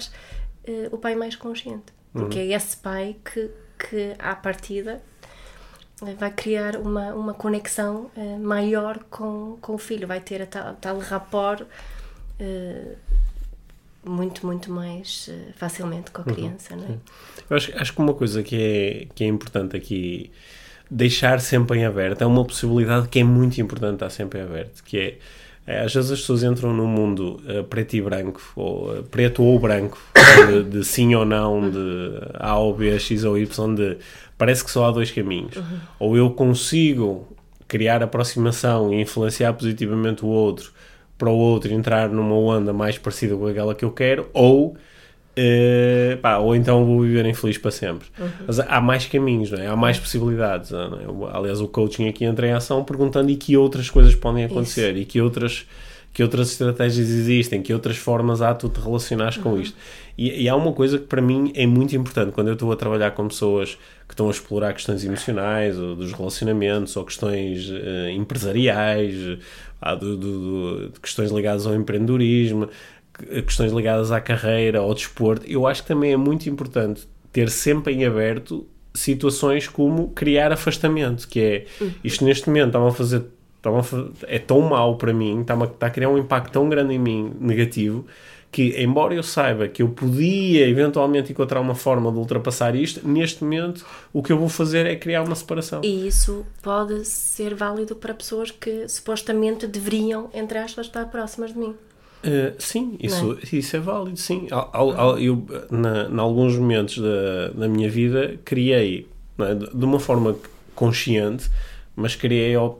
eh, 0.64 0.88
o 0.90 0.96
pai 0.96 1.14
mais 1.14 1.37
consciente. 1.37 1.92
Porque 2.12 2.38
é 2.38 2.46
esse 2.46 2.76
pai 2.76 3.16
que, 3.24 3.50
que 3.79 4.14
à 4.18 4.35
partida, 4.35 5.00
vai 6.18 6.31
criar 6.33 6.76
uma, 6.76 7.14
uma 7.14 7.35
conexão 7.35 8.11
maior 8.40 8.98
com, 9.11 9.59
com 9.61 9.74
o 9.74 9.79
filho, 9.79 10.09
vai 10.09 10.18
ter 10.18 10.42
a 10.42 10.46
tal, 10.46 10.74
tal 10.74 10.98
rapport 10.98 11.64
muito, 14.05 14.44
muito 14.44 14.72
mais 14.72 15.31
facilmente 15.55 16.11
com 16.11 16.22
a 16.22 16.24
criança, 16.24 16.74
não 16.74 16.85
é? 16.85 16.98
Eu 17.48 17.57
acho, 17.57 17.79
acho 17.79 17.92
que 17.92 18.00
uma 18.00 18.14
coisa 18.14 18.42
que 18.42 18.57
é, 18.57 19.14
que 19.14 19.22
é 19.22 19.29
importante 19.29 19.76
aqui 19.76 20.33
deixar 20.90 21.40
sempre 21.40 21.79
em 21.79 21.85
aberto 21.85 22.22
é 22.22 22.26
uma 22.26 22.44
possibilidade 22.44 23.09
que 23.09 23.20
é 23.20 23.24
muito 23.24 23.61
importante 23.61 23.94
estar 23.94 24.11
sempre 24.11 24.40
em 24.40 24.42
aberto, 24.42 24.83
que 24.83 24.98
é 24.98 25.18
é, 25.70 25.83
às 25.83 25.94
vezes 25.94 26.11
as 26.11 26.20
pessoas 26.20 26.42
entram 26.42 26.72
num 26.72 26.87
mundo 26.88 27.40
eh, 27.46 27.62
preto 27.62 27.94
e 27.94 28.03
branco, 28.03 28.40
ou 28.57 28.96
eh, 28.96 29.03
preto 29.09 29.40
ou 29.42 29.57
branco, 29.57 30.03
de, 30.48 30.64
de 30.64 30.85
sim 30.85 31.14
ou 31.14 31.24
não, 31.24 31.70
de 31.70 31.79
A 32.35 32.59
ou 32.59 32.74
B, 32.74 32.98
X 32.98 33.22
ou 33.22 33.38
Y, 33.38 33.74
de 33.76 33.98
parece 34.37 34.64
que 34.64 34.70
só 34.70 34.87
há 34.87 34.90
dois 34.90 35.12
caminhos. 35.12 35.55
Ou 35.98 36.16
eu 36.16 36.31
consigo 36.31 37.29
criar 37.68 38.03
aproximação 38.03 38.92
e 38.92 39.00
influenciar 39.00 39.53
positivamente 39.53 40.24
o 40.24 40.29
outro 40.29 40.72
para 41.16 41.31
o 41.31 41.37
outro 41.37 41.72
entrar 41.72 42.09
numa 42.09 42.35
onda 42.35 42.72
mais 42.72 42.98
parecida 42.98 43.37
com 43.37 43.46
aquela 43.46 43.72
que 43.72 43.85
eu 43.85 43.92
quero, 43.92 44.29
ou 44.33 44.76
eh, 45.36 46.18
pá, 46.20 46.38
ou 46.38 46.54
então 46.56 46.84
vou 46.84 47.00
viver 47.02 47.24
infeliz 47.26 47.56
para 47.58 47.70
sempre. 47.70 48.08
Mas 48.46 48.58
há 48.60 48.80
mais 48.80 49.06
caminhos, 49.06 49.52
é? 49.52 49.66
há 49.66 49.76
mais 49.76 49.98
possibilidades. 49.98 50.70
não 50.70 51.28
é? 51.28 51.36
Aliás, 51.36 51.60
o 51.60 51.68
coaching 51.68 52.08
aqui 52.08 52.24
entra 52.24 52.46
em 52.46 52.52
ação 52.52 52.84
perguntando 52.84 53.30
e 53.30 53.36
que 53.36 53.56
outras 53.56 53.88
coisas 53.90 54.14
podem 54.14 54.44
acontecer 54.44 54.96
e 54.96 55.04
que 55.04 55.20
outras, 55.20 55.66
que 56.12 56.22
outras 56.22 56.50
estratégias 56.50 57.08
existem, 57.08 57.62
que 57.62 57.72
outras 57.72 57.96
formas 57.96 58.42
há 58.42 58.52
tu 58.54 58.68
te 58.68 58.80
relacionares 58.80 59.36
com 59.36 59.58
isto. 59.58 59.76
E, 60.18 60.42
e 60.42 60.48
há 60.48 60.56
uma 60.56 60.72
coisa 60.72 60.98
que 60.98 61.06
para 61.06 61.22
mim 61.22 61.50
é 61.54 61.66
muito 61.66 61.94
importante 61.96 62.32
quando 62.32 62.48
eu 62.48 62.54
estou 62.54 62.70
a 62.72 62.76
trabalhar 62.76 63.12
com 63.12 63.26
pessoas 63.28 63.78
que 64.06 64.12
estão 64.14 64.26
a 64.26 64.30
explorar 64.30 64.74
questões 64.74 65.04
emocionais 65.04 65.78
ou 65.78 65.94
dos 65.96 66.12
relacionamentos 66.12 66.94
ou 66.96 67.04
questões 67.04 67.70
eh, 67.72 68.10
empresariais, 68.12 69.38
ah, 69.80 69.94
do- 69.94 70.16
do- 70.16 70.40
do- 70.78 70.88
de 70.90 71.00
questões 71.00 71.30
ligadas 71.30 71.66
ao 71.66 71.74
empreendedorismo, 71.74 72.68
questões 73.42 73.72
ligadas 73.72 74.11
à 74.11 74.20
carreira, 74.20 74.80
ao 74.80 74.94
desporto, 74.94 75.46
eu 75.46 75.66
acho 75.66 75.83
que 75.83 75.88
também 75.88 76.12
é 76.12 76.16
muito 76.16 76.48
importante 76.48 77.09
ter 77.33 77.48
sempre 77.50 77.94
em 77.94 78.04
aberto 78.04 78.66
situações 78.94 79.68
como 79.68 80.09
criar 80.09 80.52
afastamento, 80.52 81.28
que 81.28 81.40
é 81.40 81.66
isto 82.02 82.24
neste 82.24 82.48
momento 82.48 82.68
está 82.68 82.87
a 82.87 82.92
fazer 82.92 83.24
é 84.26 84.38
tão 84.38 84.61
mau 84.62 84.96
para 84.96 85.12
mim, 85.12 85.42
está 85.42 85.54
a, 85.54 85.64
está 85.64 85.87
a 85.87 85.90
criar 85.90 86.09
um 86.09 86.18
impacto 86.18 86.52
tão 86.52 86.68
grande 86.68 86.94
em 86.94 86.98
mim 86.98 87.33
negativo 87.38 88.06
que 88.52 88.74
embora 88.83 89.14
eu 89.14 89.22
saiba 89.22 89.68
que 89.68 89.83
eu 89.83 89.88
podia 89.88 90.66
eventualmente 90.68 91.30
encontrar 91.30 91.61
uma 91.61 91.74
forma 91.74 92.11
de 92.11 92.18
ultrapassar 92.18 92.74
isto, 92.74 93.06
neste 93.06 93.44
momento 93.44 93.87
o 94.12 94.22
que 94.22 94.33
eu 94.33 94.38
vou 94.38 94.48
fazer 94.48 94.87
é 94.87 94.96
criar 94.96 95.22
uma 95.22 95.37
separação. 95.37 95.83
E 95.85 96.09
isso 96.09 96.44
pode 96.61 97.04
ser 97.04 97.54
válido 97.54 97.94
para 97.94 98.12
pessoas 98.12 98.50
que 98.50 98.88
supostamente 98.88 99.66
deveriam, 99.66 100.28
entre 100.35 100.59
aspas, 100.59 100.87
estar 100.87 101.04
próximas 101.06 101.52
de 101.52 101.59
mim. 101.59 101.74
Uh, 102.22 102.54
sim, 102.59 102.96
isso, 103.00 103.24
Não 103.28 103.38
isso 103.50 103.76
é 103.76 103.80
válido, 103.80 104.18
sim. 104.18 104.46
Al- 104.50 104.68
al- 104.74 105.00
al- 105.00 105.18
eu, 105.18 105.42
na, 105.70 106.04
em 106.04 106.18
alguns 106.18 106.54
momentos 106.56 106.98
da, 106.98 107.48
da 107.54 107.66
minha 107.68 107.88
vida, 107.88 108.38
criei, 108.44 109.06
é, 109.38 109.54
de 109.54 109.85
uma 109.85 109.98
forma 109.98 110.37
consciente, 110.74 111.48
mas 111.96 112.14
criei, 112.14 112.54
op- 112.59 112.78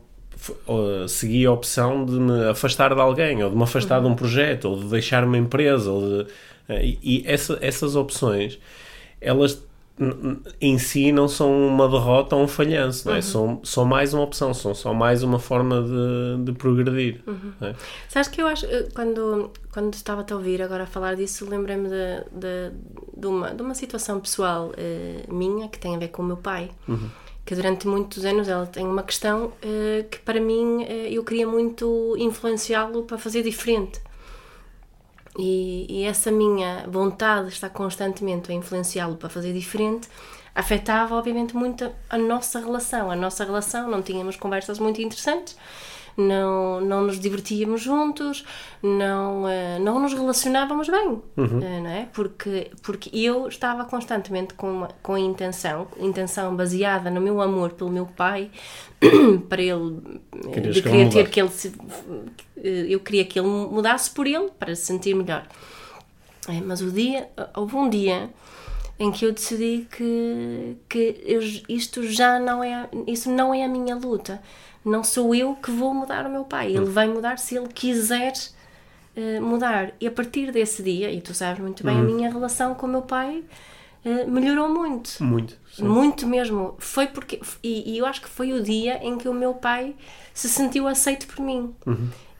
uh, 0.68 1.09
segui 1.09 1.46
a 1.46 1.53
opção 1.53 2.05
de 2.05 2.12
me 2.20 2.44
afastar 2.50 2.94
de 2.94 3.00
alguém, 3.00 3.42
ou 3.42 3.48
de 3.50 3.57
me 3.57 3.62
afastar 3.62 4.00
de 4.03 4.07
um 4.07 4.14
projeto, 4.14 4.66
ou 4.66 4.79
de 4.79 4.87
deixar 4.90 5.24
uma 5.24 5.38
empresa, 5.38 5.90
ou 5.90 6.00
de, 6.03 6.22
uh, 6.22 6.26
e, 6.83 6.98
e 7.03 7.22
essa- 7.26 7.57
essas 7.62 7.96
opções, 7.96 8.59
elas 9.22 9.62
em 10.60 10.78
si 10.78 11.12
não 11.12 11.28
são 11.28 11.68
uma 11.68 11.88
derrota 11.88 12.34
ou 12.34 12.42
um 12.42 12.48
falhanço, 12.48 13.08
não 13.08 13.14
é? 13.14 13.20
são, 13.20 13.60
são 13.62 13.84
mais 13.84 14.14
uma 14.14 14.22
opção, 14.22 14.54
são 14.54 14.74
só 14.74 14.94
mais 14.94 15.22
uma 15.22 15.38
forma 15.38 15.82
de, 15.82 16.44
de 16.44 16.52
progredir. 16.52 17.22
não 17.60 17.68
é? 17.68 17.74
Sabes 18.08 18.28
que 18.28 18.40
eu 18.40 18.46
acho, 18.46 18.64
eh, 18.66 18.88
quando, 18.94 19.50
quando 19.72 19.92
estava-te 19.94 20.32
a 20.32 20.36
ouvir 20.36 20.62
agora 20.62 20.84
a 20.84 20.86
falar 20.86 21.16
disso, 21.16 21.46
lembrei-me 21.48 21.88
de, 21.88 22.24
de, 22.32 22.72
de, 23.16 23.26
uma, 23.26 23.54
de 23.54 23.62
uma 23.62 23.74
situação 23.74 24.18
pessoal 24.20 24.72
eh, 24.76 25.24
minha 25.28 25.68
que 25.68 25.78
tem 25.78 25.94
a 25.94 25.98
ver 25.98 26.08
com 26.08 26.22
o 26.22 26.24
meu 26.24 26.36
pai. 26.38 26.70
Que 27.44 27.54
durante 27.54 27.86
muitos 27.88 28.24
anos 28.24 28.48
ela 28.48 28.66
tem 28.66 28.86
uma 28.86 29.02
questão 29.02 29.52
eh, 29.60 30.04
que 30.10 30.18
para 30.20 30.40
mim 30.40 30.84
eh, 30.84 31.08
eu 31.10 31.24
queria 31.24 31.46
muito 31.46 32.14
influenciá-lo 32.18 33.02
para 33.02 33.18
fazer 33.18 33.42
diferente. 33.42 34.00
E, 35.38 35.86
e 35.88 36.04
essa 36.04 36.30
minha 36.30 36.84
vontade 36.88 37.48
de 37.48 37.54
estar 37.54 37.70
constantemente 37.70 38.50
a 38.50 38.54
influenciá-lo 38.54 39.16
para 39.16 39.28
fazer 39.28 39.52
diferente 39.52 40.08
afetava, 40.54 41.14
obviamente, 41.14 41.54
muito 41.54 41.84
a, 41.84 41.92
a 42.10 42.18
nossa 42.18 42.58
relação. 42.58 43.10
A 43.10 43.16
nossa 43.16 43.44
relação, 43.44 43.88
não 43.88 44.02
tínhamos 44.02 44.36
conversas 44.36 44.78
muito 44.78 45.00
interessantes, 45.00 45.56
não, 46.16 46.81
não 46.81 47.05
nos 47.05 47.18
divertíamos 47.18 47.81
juntos, 47.81 48.44
não, 48.83 49.49
eh, 49.49 49.79
não 49.79 49.99
nos 49.99 50.12
relacionávamos 50.12 50.88
bem, 50.88 51.23
eh, 51.37 51.81
não 51.81 51.90
é? 51.90 52.09
Porque, 52.12 52.70
porque 52.83 53.11
eu 53.12 53.49
estava 53.49 53.85
constantemente 53.85 54.55
com, 54.55 54.70
uma, 54.70 54.88
com 55.03 55.14
a 55.14 55.20
intenção, 55.20 55.88
intenção 55.99 56.55
baseada 56.55 57.11
no 57.11 57.20
meu 57.20 57.40
amor 57.40 57.73
pelo 57.73 57.90
meu 57.90 58.07
pai, 58.07 58.51
para 59.49 59.62
ele, 59.62 59.99
eh, 60.46 60.51
Querias 60.53 60.75
de 60.75 60.83
que 60.83 60.88
ele 60.88 60.96
querer 60.96 61.11
ter 61.11 61.31
que 61.31 61.40
ele 61.40 61.51
se, 61.51 61.73
eh, 62.57 62.87
eu 62.88 63.01
queria 63.01 63.25
que 63.25 63.38
ele 63.38 63.49
mudasse 63.49 64.11
por 64.11 64.27
ele 64.27 64.51
para 64.59 64.75
se 64.75 64.87
sentir 64.87 65.14
melhor. 65.14 65.46
É, 66.49 66.61
mas 66.61 66.81
o 66.81 66.90
dia, 66.90 67.29
houve 67.55 67.77
um 67.77 67.88
dia 67.88 68.31
em 69.00 69.10
que 69.10 69.24
eu 69.24 69.32
decidi 69.32 69.88
que, 69.90 70.76
que 70.86 71.22
eu, 71.24 71.40
isto 71.70 72.02
já 72.06 72.38
não 72.38 72.62
é, 72.62 72.86
isso 73.06 73.30
não 73.30 73.52
é 73.54 73.64
a 73.64 73.68
minha 73.68 73.96
luta. 73.96 74.42
Não 74.84 75.02
sou 75.02 75.34
eu 75.34 75.54
que 75.54 75.70
vou 75.70 75.94
mudar 75.94 76.26
o 76.26 76.30
meu 76.30 76.44
pai. 76.44 76.76
Ele 76.76 76.84
vai 76.84 77.08
mudar 77.08 77.38
se 77.38 77.56
ele 77.56 77.68
quiser 77.68 78.34
eh, 79.16 79.40
mudar. 79.40 79.94
E 79.98 80.06
a 80.06 80.10
partir 80.10 80.52
desse 80.52 80.82
dia, 80.82 81.10
e 81.10 81.18
tu 81.22 81.32
sabes 81.32 81.62
muito 81.62 81.82
bem, 81.82 81.98
a 81.98 82.02
minha 82.02 82.30
relação 82.30 82.74
com 82.74 82.86
o 82.86 82.90
meu 82.90 83.00
pai 83.00 83.42
eh, 84.04 84.26
melhorou 84.26 84.68
muito. 84.68 85.22
Muito. 85.24 85.56
sim. 85.72 85.82
Muito 85.82 86.26
mesmo. 86.26 86.74
Foi 86.78 87.06
porque. 87.06 87.40
E, 87.62 87.94
e 87.94 87.98
eu 87.98 88.04
acho 88.04 88.20
que 88.20 88.28
foi 88.28 88.52
o 88.52 88.62
dia 88.62 89.02
em 89.02 89.16
que 89.16 89.30
o 89.30 89.34
meu 89.34 89.54
pai 89.54 89.96
se 90.34 90.46
sentiu 90.46 90.86
aceito 90.86 91.26
por 91.26 91.42
mim. 91.42 91.74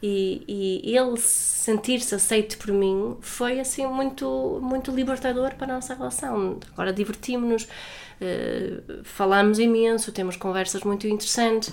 E, 0.03 0.81
e 0.83 0.97
ele 0.97 1.15
sentir-se 1.17 2.15
aceito 2.15 2.57
por 2.57 2.71
mim 2.73 3.17
foi 3.21 3.59
assim 3.59 3.85
muito, 3.85 4.59
muito 4.61 4.89
libertador 4.91 5.53
para 5.55 5.71
a 5.71 5.75
nossa 5.75 5.93
relação. 5.93 6.57
Agora 6.73 6.91
divertimos-nos, 6.91 7.67
eh, 8.19 8.79
falamos 9.03 9.59
imenso, 9.59 10.11
temos 10.11 10.35
conversas 10.35 10.81
muito 10.83 11.05
interessantes 11.07 11.71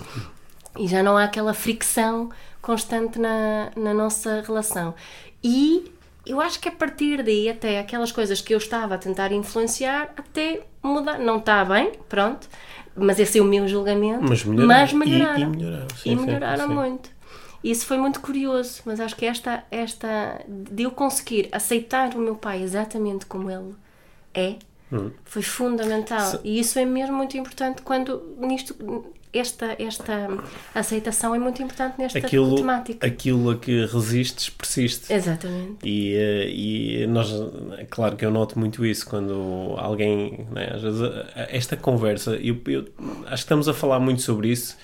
e 0.77 0.87
já 0.87 1.01
não 1.01 1.17
há 1.17 1.23
aquela 1.23 1.53
fricção 1.55 2.29
constante 2.61 3.17
na, 3.17 3.71
na 3.75 3.93
nossa 3.95 4.41
relação. 4.45 4.93
E 5.43 5.91
eu 6.23 6.39
acho 6.39 6.59
que 6.59 6.69
a 6.69 6.71
partir 6.71 7.23
daí, 7.23 7.49
até 7.49 7.79
aquelas 7.79 8.11
coisas 8.11 8.39
que 8.41 8.53
eu 8.53 8.59
estava 8.59 8.93
a 8.93 8.97
tentar 8.99 9.31
influenciar, 9.31 10.13
até 10.15 10.61
mudar. 10.83 11.17
Não 11.17 11.37
está 11.37 11.65
bem, 11.65 11.93
pronto, 12.07 12.47
mas 12.95 13.19
esse 13.19 13.39
é 13.39 13.41
o 13.41 13.45
meu 13.45 13.67
julgamento. 13.67 14.23
Mas 14.29 14.43
melhoraram. 14.43 14.67
Mas 14.67 14.91
E- 14.91 14.95
melhoraram. 14.95 15.41
e 15.41 15.45
melhoraram, 15.47 15.87
sim, 15.97 16.11
E 16.11 16.15
melhoraram 16.15 16.67
sim. 16.67 16.73
muito. 16.75 17.18
Isso 17.63 17.85
foi 17.85 17.97
muito 17.97 18.21
curioso, 18.21 18.81
mas 18.85 18.99
acho 18.99 19.15
que 19.15 19.25
esta, 19.25 19.63
esta 19.69 20.41
de 20.47 20.83
eu 20.83 20.91
conseguir 20.91 21.49
aceitar 21.51 22.15
o 22.15 22.19
meu 22.19 22.35
pai 22.35 22.61
exatamente 22.63 23.25
como 23.25 23.49
ele 23.51 23.73
é, 24.33 24.55
Foi 25.23 25.41
fundamental. 25.41 26.39
E 26.43 26.59
isso 26.59 26.79
é 26.79 26.85
mesmo 26.85 27.15
muito 27.15 27.37
importante 27.37 27.81
quando 27.81 28.35
nisto 28.39 28.75
esta, 29.31 29.75
esta 29.77 30.27
aceitação 30.73 31.35
é 31.35 31.39
muito 31.39 31.61
importante 31.61 31.99
nesta 31.99 32.17
aquilo, 32.17 32.55
temática. 32.55 33.05
Aquilo 33.05 33.51
a 33.51 33.57
que 33.57 33.85
resistes 33.85 34.49
persiste. 34.49 35.13
Exatamente. 35.13 35.87
E, 35.87 36.15
eh, 36.15 36.49
e 36.49 37.07
nós, 37.07 37.31
é 37.77 37.85
claro 37.85 38.15
que 38.15 38.25
eu 38.25 38.31
noto 38.31 38.57
muito 38.57 38.83
isso 38.83 39.07
quando 39.07 39.75
alguém, 39.77 40.47
né, 40.51 40.71
às 40.73 40.81
vezes, 40.81 41.01
esta 41.35 41.77
conversa, 41.77 42.35
eu, 42.37 42.59
eu 42.65 42.85
acho 43.25 43.29
que 43.29 43.35
estamos 43.35 43.67
a 43.67 43.73
falar 43.73 43.99
muito 43.99 44.23
sobre 44.23 44.49
isso 44.49 44.75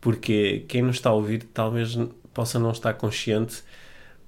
porque 0.00 0.66
quem 0.68 0.82
nos 0.82 0.96
está 0.96 1.08
a 1.08 1.14
ouvir 1.14 1.44
talvez 1.54 1.96
possa 2.34 2.58
não 2.58 2.72
estar 2.72 2.94
consciente 2.94 3.62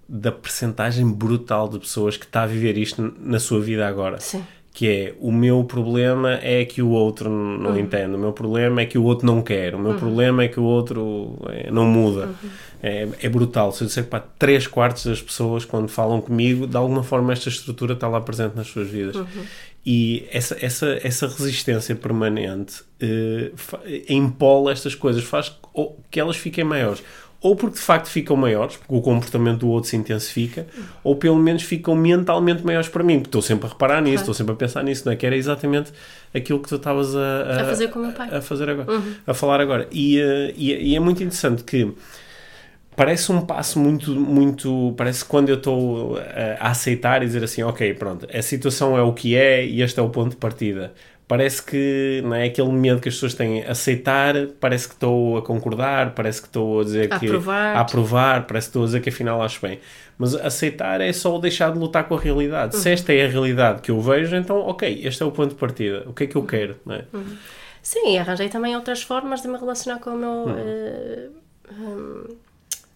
da 0.09 0.30
percentagem 0.30 1.11
brutal 1.11 1.68
de 1.68 1.80
pessoas 1.80 2.16
que 2.16 2.24
está 2.24 2.44
a 2.44 2.46
viver 2.46 2.78
isto 2.78 3.14
na 3.18 3.40
sua 3.40 3.61
vida 3.61 3.86
agora. 3.86 4.20
Sim 4.20 4.44
que 4.76 4.86
é 4.86 5.14
o 5.20 5.32
meu 5.32 5.64
problema 5.64 6.38
é 6.42 6.62
que 6.66 6.82
o 6.82 6.90
outro 6.90 7.30
não 7.30 7.70
uhum. 7.70 7.78
entende, 7.78 8.14
o 8.14 8.18
meu 8.18 8.34
problema 8.34 8.82
é 8.82 8.84
que 8.84 8.98
o 8.98 9.04
outro 9.04 9.26
não 9.26 9.40
quer, 9.40 9.74
o 9.74 9.78
meu 9.78 9.92
uhum. 9.92 9.98
problema 9.98 10.44
é 10.44 10.48
que 10.48 10.61
o 10.61 10.64
outro 10.64 11.38
é, 11.48 11.70
não 11.70 11.86
muda. 11.86 12.26
Uhum. 12.26 12.50
É, 12.82 13.09
é, 13.22 13.28
brutal. 13.30 13.72
Se 13.72 13.82
eu 13.82 13.86
disser 13.86 14.04
que 14.04 14.11
pá, 14.11 14.20
3 14.20 14.66
quartos 14.66 15.07
das 15.07 15.22
pessoas, 15.22 15.64
quando 15.64 15.88
falam 15.88 16.20
comigo, 16.20 16.66
de 16.66 16.76
alguma 16.76 17.02
forma 17.02 17.32
esta 17.32 17.48
estrutura 17.48 17.94
está 17.94 18.07
lá 18.07 18.20
presente 18.20 18.54
nas 18.54 18.66
suas 18.66 18.86
vidas. 18.86 19.16
Uhum. 19.16 19.26
E 19.86 20.26
essa, 20.30 20.54
essa, 20.61 21.00
essa 21.02 21.26
resistência 21.26 21.96
permanente 21.96 22.82
eh, 23.00 23.52
empola 24.11 24.72
estas 24.72 24.94
coisas, 24.94 25.24
faz 25.24 25.59
que 26.11 26.20
elas 26.20 26.36
fiquem 26.36 26.64
maiores 26.64 27.02
ou 27.47 27.55
porque 27.55 27.76
de 27.76 27.80
facto 27.80 28.09
ficam 28.09 28.34
maiores, 28.34 28.76
porque 28.76 28.92
o 28.92 29.01
comportamento 29.01 29.61
do 29.61 29.68
outro 29.68 29.88
se 29.88 29.97
intensifica, 29.97 30.66
ou 31.05 31.14
pelo 31.14 31.36
menos 31.36 31.62
ficam 31.62 31.94
mentalmente 31.94 32.64
maiores 32.64 32.88
para 32.88 33.05
mim, 33.05 33.20
porque 33.20 33.28
estou 33.28 33.40
sempre 33.40 33.68
a 33.68 33.68
reparar 33.68 34.03
nisso, 34.03 34.22
estou 34.22 34.34
sempre 34.34 34.55
a 34.55 34.57
pensar 34.57 34.82
nisso, 34.82 35.05
não 35.07 35.12
é? 35.12 35.16
Que 35.16 35.24
era 35.24 35.36
exatamente 35.36 35.92
aquilo 36.34 36.59
que 36.59 36.68
tu 36.68 36.74
estavas 36.74 37.14
a, 37.14 37.20
a, 37.20 37.62
a, 37.62 37.64
fazer 37.66 37.86
com 37.86 38.01
o 38.01 38.03
meu 38.03 38.11
pai. 38.11 38.28
A, 38.32 38.42
fazer 38.42 38.68
agora, 38.68 38.90
uhum. 38.90 39.14
a 39.24 39.32
falar 39.32 39.61
agora. 39.61 39.86
E, 39.92 40.20
uh, 40.20 40.53
e, 40.57 40.90
e, 40.90 40.97
é 40.97 40.99
muito 40.99 41.22
interessante 41.22 41.62
que 41.62 41.94
parece 42.97 43.30
um 43.30 43.40
passo 43.40 43.78
muito, 43.78 44.11
muito. 44.11 44.92
Parece 44.97 45.24
quando 45.24 45.49
eu 45.49 45.57
estou 45.57 46.18
a, 46.18 46.66
a 46.66 46.70
aceitar 46.72 47.22
e 47.22 47.26
dizer 47.26 47.44
assim, 47.44 47.62
ok, 47.62 47.94
pronto, 47.94 48.26
a 48.36 48.42
situação 48.42 48.99
é 48.99 49.03
o 49.03 49.12
que 49.12 49.36
é 49.36 49.64
e 49.64 49.82
este 49.82 50.01
é 50.01 50.03
o 50.03 50.11
ponto 50.11 50.30
de 50.30 50.36
partida 50.36 50.92
parece 51.28 51.62
que 51.62 52.22
não 52.24 52.34
é 52.34 52.44
aquele 52.44 52.70
medo 52.70 53.00
que 53.00 53.08
as 53.08 53.14
pessoas 53.14 53.34
têm 53.34 53.64
aceitar, 53.64 54.34
parece 54.60 54.88
que 54.88 54.94
estou 54.94 55.38
a 55.38 55.42
concordar, 55.42 56.14
parece 56.14 56.40
que 56.40 56.46
estou 56.46 56.80
a 56.80 56.84
dizer 56.84 57.12
a 57.12 57.18
que 57.18 57.26
aprovar. 57.26 57.76
a 57.76 57.80
aprovar, 57.80 58.46
parece 58.46 58.66
que 58.66 58.70
estou 58.70 58.82
a 58.82 58.86
dizer 58.86 59.00
que 59.00 59.08
afinal 59.08 59.42
acho 59.42 59.60
bem. 59.60 59.80
Mas 60.16 60.34
aceitar 60.34 61.00
é 61.00 61.12
só 61.12 61.36
deixar 61.38 61.72
de 61.72 61.78
lutar 61.78 62.04
com 62.04 62.14
a 62.14 62.20
realidade. 62.20 62.76
Uhum. 62.76 62.82
Se 62.82 62.90
esta 62.90 63.12
é 63.12 63.26
a 63.26 63.28
realidade 63.28 63.82
que 63.82 63.90
eu 63.90 64.00
vejo, 64.00 64.36
então 64.36 64.58
ok, 64.58 65.00
este 65.04 65.22
é 65.22 65.26
o 65.26 65.32
ponto 65.32 65.50
de 65.50 65.56
partida. 65.56 66.04
O 66.06 66.12
que 66.12 66.24
é 66.24 66.26
que 66.26 66.36
eu 66.36 66.42
uhum. 66.42 66.46
quero, 66.46 66.76
não 66.86 66.94
é? 66.94 67.04
Uhum. 67.12 67.36
Sim, 67.82 68.18
arranjei 68.18 68.48
também 68.48 68.74
outras 68.74 69.02
formas 69.02 69.42
de 69.42 69.48
me 69.48 69.56
relacionar 69.58 69.98
com 70.00 70.10
o 70.10 70.16
meu 70.16 70.46
uh, 70.48 71.30
um, 71.72 72.36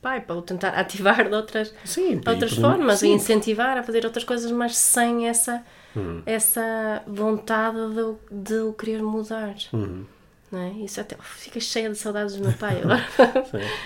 pai, 0.01 0.21
para 0.21 0.37
o 0.37 0.43
tentar 0.43 0.71
ativar 0.79 1.29
de 1.29 1.35
outras, 1.35 1.75
sim, 1.85 2.21
outras 2.27 2.55
formas 2.55 3.03
e 3.03 3.09
incentivar 3.09 3.77
a 3.77 3.83
fazer 3.83 4.05
outras 4.05 4.25
coisas, 4.25 4.51
mas 4.51 4.77
sem 4.77 5.29
essa 5.29 5.65
uhum. 5.95 6.23
essa 6.27 7.03
vontade 7.07 7.79
de, 7.95 8.45
de 8.45 8.59
o 8.61 8.73
querer 8.73 9.03
mudar. 9.03 9.55
Uhum. 9.73 10.05
É? 10.53 10.85
Isso 10.85 11.01
até 11.01 11.17
fica 11.23 11.61
cheia 11.61 11.89
de 11.89 11.97
saudades 11.97 12.35
do 12.35 12.43
meu 12.43 12.53
pai 12.53 12.81
agora. 12.83 13.07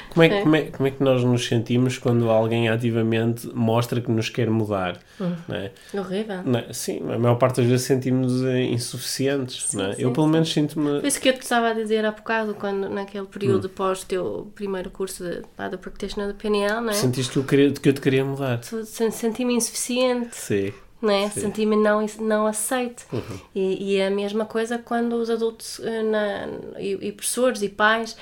como, 0.08 0.22
é, 0.22 0.40
como, 0.40 0.56
é, 0.56 0.62
como 0.62 0.86
é 0.88 0.90
que 0.90 1.02
nós 1.02 1.22
nos 1.22 1.46
sentimos 1.46 1.98
quando 1.98 2.30
alguém 2.30 2.70
ativamente 2.70 3.46
mostra 3.54 4.00
que 4.00 4.10
nos 4.10 4.30
quer 4.30 4.48
mudar? 4.48 4.98
Não 5.20 5.54
é? 5.54 5.72
Horrível. 5.92 6.36
É? 6.56 6.72
Sim, 6.72 7.02
a 7.12 7.18
maior 7.18 7.34
parte 7.34 7.56
das 7.56 7.66
vezes 7.66 7.86
sentimos 7.86 8.42
eh, 8.42 8.62
insuficientes. 8.62 9.66
Sim, 9.66 9.82
é? 9.82 9.92
sim, 9.92 10.02
Eu, 10.02 10.12
pelo 10.12 10.26
sim. 10.26 10.32
menos, 10.32 10.52
sinto-me. 10.52 11.00
Foi 11.00 11.08
isso 11.08 11.20
que 11.20 11.28
eu 11.28 11.34
te 11.34 11.42
estava 11.42 11.68
a 11.68 11.74
dizer 11.74 12.02
há 12.02 12.12
bocado, 12.12 12.54
quando, 12.54 12.88
naquele 12.88 13.26
período 13.26 13.66
hum. 13.66 13.72
pós 13.74 14.02
teu 14.02 14.50
primeiro 14.54 14.88
curso 14.88 15.22
de, 15.22 15.42
practitioner 15.76 16.28
da 16.28 16.34
PNL, 16.34 16.80
não 16.80 16.90
é? 16.90 16.94
Sentiste 16.94 17.32
que 17.32 17.38
eu, 17.40 17.44
queria, 17.44 17.70
que 17.72 17.88
eu 17.90 17.92
te 17.92 18.00
queria 18.00 18.24
mudar. 18.24 18.60
Senti-me 18.62 19.52
insuficiente. 19.52 20.34
Sim 20.34 20.72
né? 21.04 21.30
senti-me 21.30 21.76
não, 21.76 22.04
não 22.20 22.46
aceito. 22.46 23.04
Uhum. 23.12 23.40
E, 23.54 23.92
e, 23.92 23.96
é 23.96 24.06
a 24.06 24.10
mesma 24.10 24.44
coisa 24.44 24.78
quando 24.78 25.14
os 25.14 25.30
adultos 25.30 25.80
eh, 25.80 26.02
na, 26.02 26.48
e, 26.78 27.08
e 27.08 27.12
professores 27.12 27.62
e 27.62 27.68
pais 27.68 28.16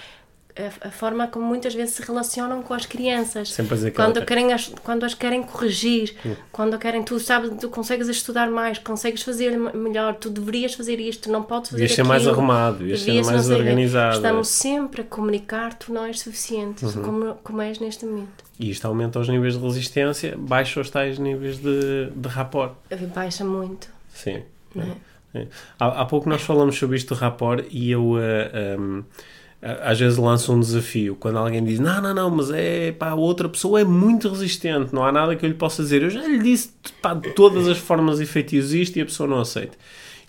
a, 0.56 0.88
a, 0.88 0.90
forma 0.90 1.26
como 1.26 1.46
muitas 1.46 1.74
vezes 1.74 1.94
se 1.94 2.02
relacionam 2.02 2.62
com 2.62 2.74
as 2.74 2.84
crianças. 2.84 3.56
Quando, 3.94 4.18
ela... 4.18 4.26
querem 4.26 4.52
as, 4.52 4.72
quando 4.82 5.04
as 5.04 5.14
querem 5.14 5.42
corrigir, 5.42 6.14
uhum. 6.24 6.36
quando 6.50 6.78
querem, 6.78 7.02
tu 7.02 7.18
sabes, 7.18 7.50
tu 7.58 7.68
consegues 7.68 8.08
estudar 8.08 8.50
mais, 8.50 8.78
consegues 8.78 9.22
fazer 9.22 9.56
melhor, 9.56 10.14
tu 10.14 10.28
deverias 10.28 10.74
fazer 10.74 11.00
isto, 11.00 11.30
não 11.30 11.42
podes 11.42 11.70
fazer 11.70 11.82
devias 11.82 11.96
ser 11.96 12.04
mais 12.04 12.26
arrumado, 12.26 12.78
devias 12.78 13.00
ser 13.00 13.24
mais 13.24 13.50
organizado. 13.50 14.16
Estamos 14.16 14.48
sempre 14.48 15.02
a 15.02 15.04
comunicar, 15.04 15.74
tu 15.74 15.92
não 15.92 16.04
és 16.04 16.20
suficiente, 16.20 16.84
uhum. 16.84 17.02
como, 17.02 17.34
como 17.42 17.62
és 17.62 17.78
neste 17.78 18.04
momento. 18.04 18.41
E 18.62 18.70
isto 18.70 18.86
aumenta 18.86 19.18
os 19.18 19.28
níveis 19.28 19.58
de 19.58 19.60
resistência, 19.60 20.36
baixa 20.38 20.80
os 20.80 20.88
tais 20.88 21.18
níveis 21.18 21.58
de, 21.58 22.10
de 22.14 22.28
rapport. 22.28 22.74
Baixa 23.12 23.44
muito. 23.44 23.88
Sim. 24.14 24.42
É? 24.76 25.40
É. 25.40 25.46
Há, 25.80 26.02
há, 26.02 26.04
pouco 26.04 26.28
nós 26.28 26.42
falamos 26.42 26.78
sobre 26.78 26.96
isto 26.96 27.12
do 27.12 27.18
rapport 27.18 27.66
e 27.68 27.90
eu 27.90 28.12
uh, 28.12 28.18
eh, 28.20 28.76
um, 28.78 28.98
ehm, 28.98 29.78
às 29.82 29.98
vezes 29.98 30.16
lanço 30.16 30.52
um 30.52 30.60
desafio. 30.60 31.16
Quando 31.16 31.38
alguém 31.38 31.64
diz, 31.64 31.80
não, 31.80 32.00
não, 32.00 32.14
não, 32.14 32.30
mas 32.30 32.52
é 32.52 32.92
pá, 32.92 33.08
a 33.08 33.14
outra 33.16 33.48
pessoa 33.48 33.80
é 33.80 33.84
muito 33.84 34.28
resistente, 34.28 34.94
não 34.94 35.04
há 35.04 35.10
nada 35.10 35.34
que 35.34 35.44
eu 35.44 35.48
lhe 35.48 35.56
possa 35.56 35.82
dizer. 35.82 36.02
Eu 36.02 36.10
já 36.10 36.24
lhe 36.24 36.38
disse 36.38 36.70
pá, 37.00 37.14
de 37.14 37.32
todas 37.32 37.66
as 37.66 37.78
formas 37.78 38.20
e 38.20 38.26
feitios 38.26 38.72
isto 38.72 38.96
e 38.96 39.02
a 39.02 39.04
pessoa 39.04 39.28
não 39.28 39.40
aceita. 39.40 39.76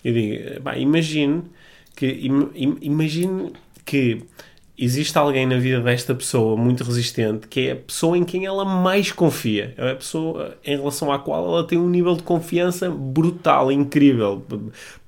Eu 0.04 0.12
digo, 0.12 0.60
pá, 0.60 0.76
imagine 0.76 1.44
que, 1.94 2.06
im, 2.06 2.78
imagine 2.80 3.52
que 3.84 4.24
existe 4.76 5.16
alguém 5.16 5.46
na 5.46 5.56
vida 5.56 5.80
desta 5.80 6.14
pessoa 6.14 6.56
muito 6.56 6.82
resistente 6.82 7.46
que 7.46 7.68
é 7.68 7.72
a 7.72 7.76
pessoa 7.76 8.18
em 8.18 8.24
quem 8.24 8.44
ela 8.44 8.64
mais 8.64 9.12
confia. 9.12 9.74
É 9.76 9.92
a 9.92 9.94
pessoa 9.94 10.56
em 10.64 10.76
relação 10.76 11.12
à 11.12 11.18
qual 11.18 11.44
ela 11.46 11.66
tem 11.66 11.78
um 11.78 11.88
nível 11.88 12.16
de 12.16 12.22
confiança 12.22 12.90
brutal, 12.90 13.70
incrível. 13.70 14.44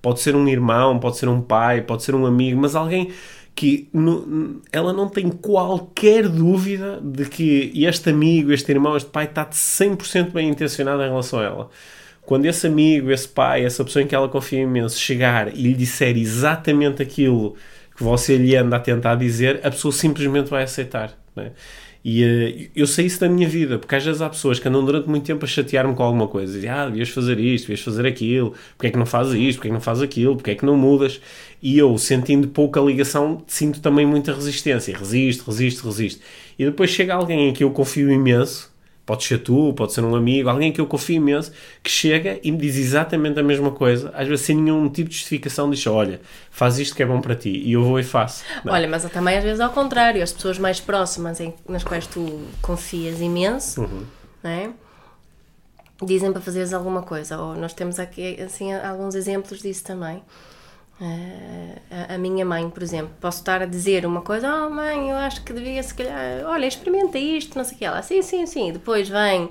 Pode 0.01 0.21
ser 0.21 0.37
um 0.37 0.47
irmão, 0.49 0.99
pode 0.99 1.17
ser 1.17 1.29
um 1.29 1.41
pai, 1.41 1.83
pode 1.83 2.05
ser 2.05 2.15
um 2.15 2.25
amigo, 2.27 2.61
mas 2.61 2.77
alguém 2.77 3.11
que 3.57 3.89
no, 3.93 4.61
ela 4.71 4.93
não 4.93 5.09
tem 5.09 5.31
qualquer 5.31 6.29
dúvida 6.29 7.01
de 7.03 7.25
que 7.25 7.73
este 7.75 8.11
amigo, 8.11 8.53
este 8.53 8.71
irmão, 8.71 8.97
este 8.97 9.09
pai 9.09 9.25
está 9.25 9.47
100% 9.47 10.31
bem 10.31 10.51
intencionado 10.51 11.03
em 11.03 11.09
relação 11.09 11.41
a 11.41 11.45
ela. 11.45 11.71
Quando 12.21 12.45
esse 12.45 12.67
amigo, 12.67 13.11
esse 13.11 13.27
pai, 13.27 13.65
essa 13.65 13.85
pessoa 13.85 14.03
em 14.03 14.07
que 14.07 14.15
ela 14.15 14.29
confia 14.29 14.61
imenso 14.61 14.99
chegar 14.99 15.49
e 15.49 15.63
lhe 15.63 15.75
disser 15.75 16.17
exatamente 16.19 17.01
aquilo 17.01 17.57
que 17.97 18.05
você 18.05 18.37
lhe 18.37 18.55
anda 18.55 18.77
a 18.77 18.81
tentar 18.81 19.15
dizer, 19.15 19.61
a 19.65 19.71
pessoa 19.71 19.93
simplesmente 19.93 20.51
vai 20.51 20.63
aceitar. 20.63 21.17
Né? 21.35 21.53
E 22.09 22.23
uh, 22.25 22.71
eu 22.77 22.87
sei 22.87 23.07
isso 23.07 23.19
da 23.19 23.29
minha 23.29 23.49
vida, 23.49 23.81
porque 23.81 23.97
às 23.97 24.05
vezes 24.05 24.23
há 24.23 24.29
pessoas 24.29 24.61
que 24.61 24.69
andam 24.69 24.85
durante 24.85 25.09
muito 25.09 25.27
tempo 25.27 25.45
a 25.45 25.49
chatear-me 25.49 25.93
com 25.93 26.05
alguma 26.05 26.29
coisa. 26.29 26.53
Dizem, 26.53 26.71
ah, 26.71 26.87
devias 26.87 27.09
fazer 27.09 27.41
isto, 27.41 27.65
devias 27.65 27.81
fazer 27.81 28.07
aquilo, 28.07 28.55
porque 28.77 28.87
é 28.87 28.91
que 28.93 28.97
não 28.97 29.07
fazes 29.07 29.35
isto, 29.35 29.59
porque 29.59 29.67
é 29.67 29.71
que 29.71 29.75
não 29.75 29.81
fazes 29.81 30.05
aquilo, 30.05 30.37
porque 30.37 30.53
é 30.53 30.55
que 30.55 30.65
não 30.65 30.77
mudas. 30.77 31.21
E 31.61 31.77
eu, 31.77 31.99
sentindo 31.99 32.47
pouca 32.47 32.81
ligação, 32.81 33.43
sinto 33.49 33.81
também 33.81 34.07
muita 34.07 34.33
resistência. 34.33 34.97
Resisto, 34.97 35.51
resisto, 35.51 35.85
resisto. 35.85 36.23
E 36.57 36.65
depois 36.65 36.91
chega 36.91 37.13
alguém 37.13 37.49
em 37.49 37.53
que 37.53 37.65
eu 37.65 37.73
confio 37.73 38.09
imenso, 38.13 38.73
Pode 39.07 39.23
ser 39.23 39.39
tu, 39.39 39.73
pode 39.75 39.93
ser 39.93 40.03
um 40.03 40.17
amigo, 40.17 40.49
alguém 40.49 40.73
que 40.73 40.81
eu 40.81 40.87
confio 40.87 41.17
imenso, 41.17 41.53
que 41.81 41.89
chega 41.89 42.41
e 42.43 42.51
me 42.51 42.59
diz 42.59 42.77
exatamente 42.77 43.39
a 43.39 43.43
mesma 43.43 43.71
coisa, 43.71 44.13
às 44.13 44.27
vezes 44.27 44.45
sem 44.45 44.57
nenhum 44.57 44.89
tipo 44.89 45.09
de 45.09 45.15
justificação, 45.15 45.71
diz: 45.71 45.87
Olha, 45.87 46.21
faz 46.51 46.81
isto 46.81 46.97
que 46.97 47.05
é 47.05 47.07
bom 47.07 47.21
para 47.21 47.37
ti, 47.37 47.51
e 47.51 47.73
eu 47.73 47.85
vou 47.85 48.01
e 48.01 48.03
faço. 48.03 48.43
Não. 48.65 48.73
Olha, 48.73 48.89
mas 48.89 49.05
também 49.05 49.39
às 49.39 49.45
vezes 49.45 49.61
ao 49.61 49.71
contrário, 49.71 50.21
as 50.21 50.33
pessoas 50.33 50.59
mais 50.59 50.81
próximas 50.81 51.39
em, 51.39 51.55
nas 51.69 51.85
quais 51.85 52.07
tu 52.09 52.43
confias 52.61 53.21
imenso, 53.21 53.83
uhum. 53.83 54.03
é? 54.43 54.71
dizem 56.05 56.33
para 56.33 56.43
fazeres 56.43 56.75
alguma 56.75 57.03
coisa, 57.03 57.39
ou 57.39 57.55
nós 57.55 57.73
temos 57.73 57.99
aqui 57.99 58.41
assim, 58.43 58.73
alguns 58.75 59.15
exemplos 59.15 59.61
disso 59.61 59.85
também. 59.85 60.23
Uh, 60.99 61.79
a, 61.91 62.15
a, 62.15 62.19
minha 62.19 62.45
mãe, 62.45 62.71
por 62.71 62.83
exemplo, 62.83 63.11
posso 63.21 63.41
estar 63.41 63.61
a 63.61 63.67
dizer 63.67 64.07
uma 64.07 64.23
coisa, 64.23 64.67
oh 64.67 64.71
mãe, 64.71 65.11
eu 65.11 65.17
acho 65.17 65.45
que 65.45 65.53
devia 65.53 65.83
se 65.83 65.95
calhar, 65.95 66.45
olha, 66.47 66.67
experimenta 66.67 67.19
isto, 67.19 67.57
não 67.57 67.65
sei 67.65 67.75
o 67.75 67.79
que, 67.79 67.85
ela, 67.85 68.03
sim, 68.03 68.23
sim, 68.23 68.47
sim, 68.47 68.73
depois 68.73 69.07
vem 69.07 69.51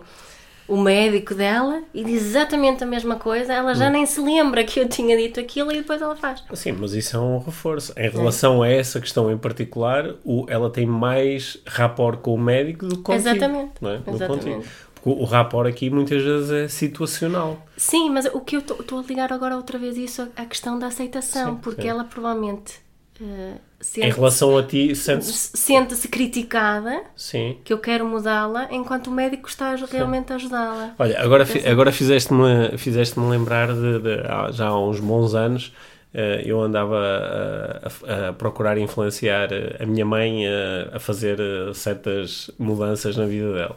o 0.67 0.77
médico 0.77 1.35
dela 1.35 1.83
e 1.93 2.03
diz 2.03 2.23
exatamente 2.23 2.83
a 2.83 2.87
mesma 2.87 3.17
coisa, 3.17 3.53
ela 3.53 3.75
já 3.75 3.87
hum. 3.87 3.91
nem 3.91 4.05
se 4.07 4.19
lembra 4.19 4.63
que 4.63 4.79
eu 4.79 4.89
tinha 4.89 5.15
dito 5.15 5.39
aquilo 5.39 5.71
e 5.71 5.75
depois 5.75 6.01
ela 6.01 6.15
faz. 6.15 6.43
Sim, 6.53 6.71
mas 6.71 6.93
isso 6.93 7.15
é 7.15 7.19
um 7.19 7.37
reforço. 7.37 7.93
Em 7.95 8.09
relação 8.09 8.65
é. 8.65 8.69
a 8.69 8.71
essa 8.79 8.99
questão 8.99 9.31
em 9.31 9.37
particular, 9.37 10.15
o, 10.23 10.47
ela 10.49 10.71
tem 10.71 10.87
mais 10.87 11.57
rapport 11.67 12.19
com 12.19 12.33
o 12.33 12.39
médico 12.39 12.87
do 12.87 12.97
que 12.97 13.03
contigo. 13.03 13.29
Exatamente. 13.29 13.73
Não 13.79 13.91
é? 13.91 14.01
Exatamente 14.07 14.67
o, 15.05 15.23
rapport 15.23 15.67
aqui 15.67 15.89
muitas 15.89 16.21
vezes 16.21 16.51
é 16.51 16.67
situacional. 16.67 17.63
Sim, 17.77 18.09
mas 18.09 18.25
o 18.25 18.41
que 18.41 18.55
eu 18.55 18.59
estou 18.59 18.99
a 18.99 19.03
ligar 19.03 19.31
agora 19.31 19.55
outra 19.55 19.77
vez 19.77 19.97
isso 19.97 20.27
à 20.35 20.45
questão 20.45 20.79
da 20.79 20.87
aceitação, 20.87 21.55
sim, 21.55 21.61
porque 21.61 21.83
sim. 21.83 21.89
ela 21.89 22.03
provavelmente 22.03 22.79
uh, 23.21 23.59
em 23.97 24.09
relação 24.09 24.57
a 24.57 24.63
ti, 24.63 24.95
sente-se 24.95 25.55
sente 25.55 26.07
criticada, 26.07 27.03
Sim. 27.15 27.57
que 27.63 27.71
eu 27.71 27.77
quero 27.77 28.05
mudá-la, 28.05 28.67
enquanto 28.71 29.07
o 29.07 29.11
médico 29.11 29.47
está 29.47 29.75
realmente 29.75 30.33
a 30.33 30.37
ajudá-la. 30.37 30.95
Olha, 30.97 31.21
agora, 31.21 31.45
fi, 31.45 31.67
agora 31.67 31.91
fizeste-me 31.91 32.77
fizeste 32.77 33.19
lembrar 33.19 33.73
de, 33.73 33.99
de, 33.99 34.53
já 34.53 34.69
há 34.69 34.79
uns 34.79 34.99
bons 34.99 35.35
anos 35.35 35.71
eh, 36.17 36.43
eu 36.45 36.61
andava 36.61 36.97
a, 36.97 37.87
a, 37.87 38.29
a, 38.29 38.33
procurar 38.33 38.77
influenciar 38.77 39.49
a 39.79 39.85
minha 39.85 40.05
mãe 40.05 40.47
a, 40.47 40.95
a 40.95 40.99
fazer 40.99 41.37
eh, 41.41 41.73
certas 41.73 42.49
mudanças 42.57 43.17
na 43.17 43.25
vida 43.25 43.53
dela. 43.53 43.75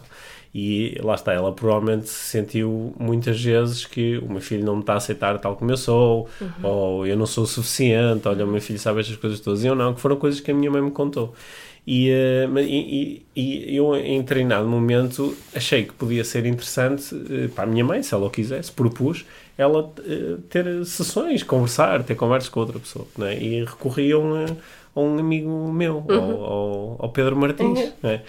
E 0.54 0.98
lá 1.02 1.14
está, 1.14 1.32
ela 1.32 1.52
provavelmente 1.52 2.08
sentiu 2.08 2.94
muitas 2.98 3.40
vezes 3.40 3.84
que 3.84 4.18
o 4.18 4.30
meu 4.30 4.40
filho 4.40 4.64
não 4.64 4.76
me 4.76 4.80
está 4.80 4.94
a 4.94 4.96
aceitar 4.96 5.38
tal 5.38 5.56
como 5.56 5.70
eu 5.70 5.76
sou, 5.76 6.28
uhum. 6.40 6.48
ou 6.62 7.06
eu 7.06 7.16
não 7.16 7.26
sou 7.26 7.44
o 7.44 7.46
suficiente, 7.46 8.26
olha, 8.26 8.44
o 8.44 8.48
meu 8.48 8.60
filho 8.60 8.78
sabe 8.78 9.00
estas 9.00 9.16
coisas 9.16 9.40
todas. 9.40 9.62
E 9.62 9.66
eu 9.66 9.74
não, 9.74 9.94
que 9.94 10.00
foram 10.00 10.16
coisas 10.16 10.40
que 10.40 10.50
a 10.50 10.54
minha 10.54 10.70
mãe 10.70 10.80
me 10.80 10.90
contou. 10.90 11.34
E, 11.86 12.10
uh, 12.10 12.58
e, 12.58 13.24
e, 13.34 13.76
eu, 13.76 13.96
em 13.96 14.22
treinado 14.22 14.68
momento, 14.68 15.34
achei 15.54 15.84
que 15.84 15.94
podia 15.94 16.22
ser 16.22 16.44
interessante 16.44 17.14
uh, 17.14 17.48
para 17.48 17.64
a 17.64 17.66
minha 17.66 17.84
mãe, 17.84 18.02
se 18.02 18.12
ela 18.12 18.26
o 18.26 18.30
quisesse, 18.30 18.70
propus 18.70 19.24
ela 19.58 19.80
uh, 19.80 20.38
ter 20.48 20.84
sessões, 20.86 21.42
conversar, 21.42 22.04
ter 22.04 22.14
conversas 22.14 22.48
com 22.48 22.60
outra 22.60 22.78
pessoa. 22.78 23.06
Né? 23.18 23.42
E 23.42 23.64
recorriam 23.64 24.34
a, 24.34 24.46
a 24.94 25.00
um 25.00 25.18
amigo 25.18 25.72
meu, 25.72 26.04
uhum. 26.08 26.14
ao, 26.14 26.44
ao, 26.44 26.96
ao, 27.00 27.08
Pedro 27.08 27.36
Martins. 27.36 27.80
Uhum. 27.80 27.92
Né? 28.02 28.22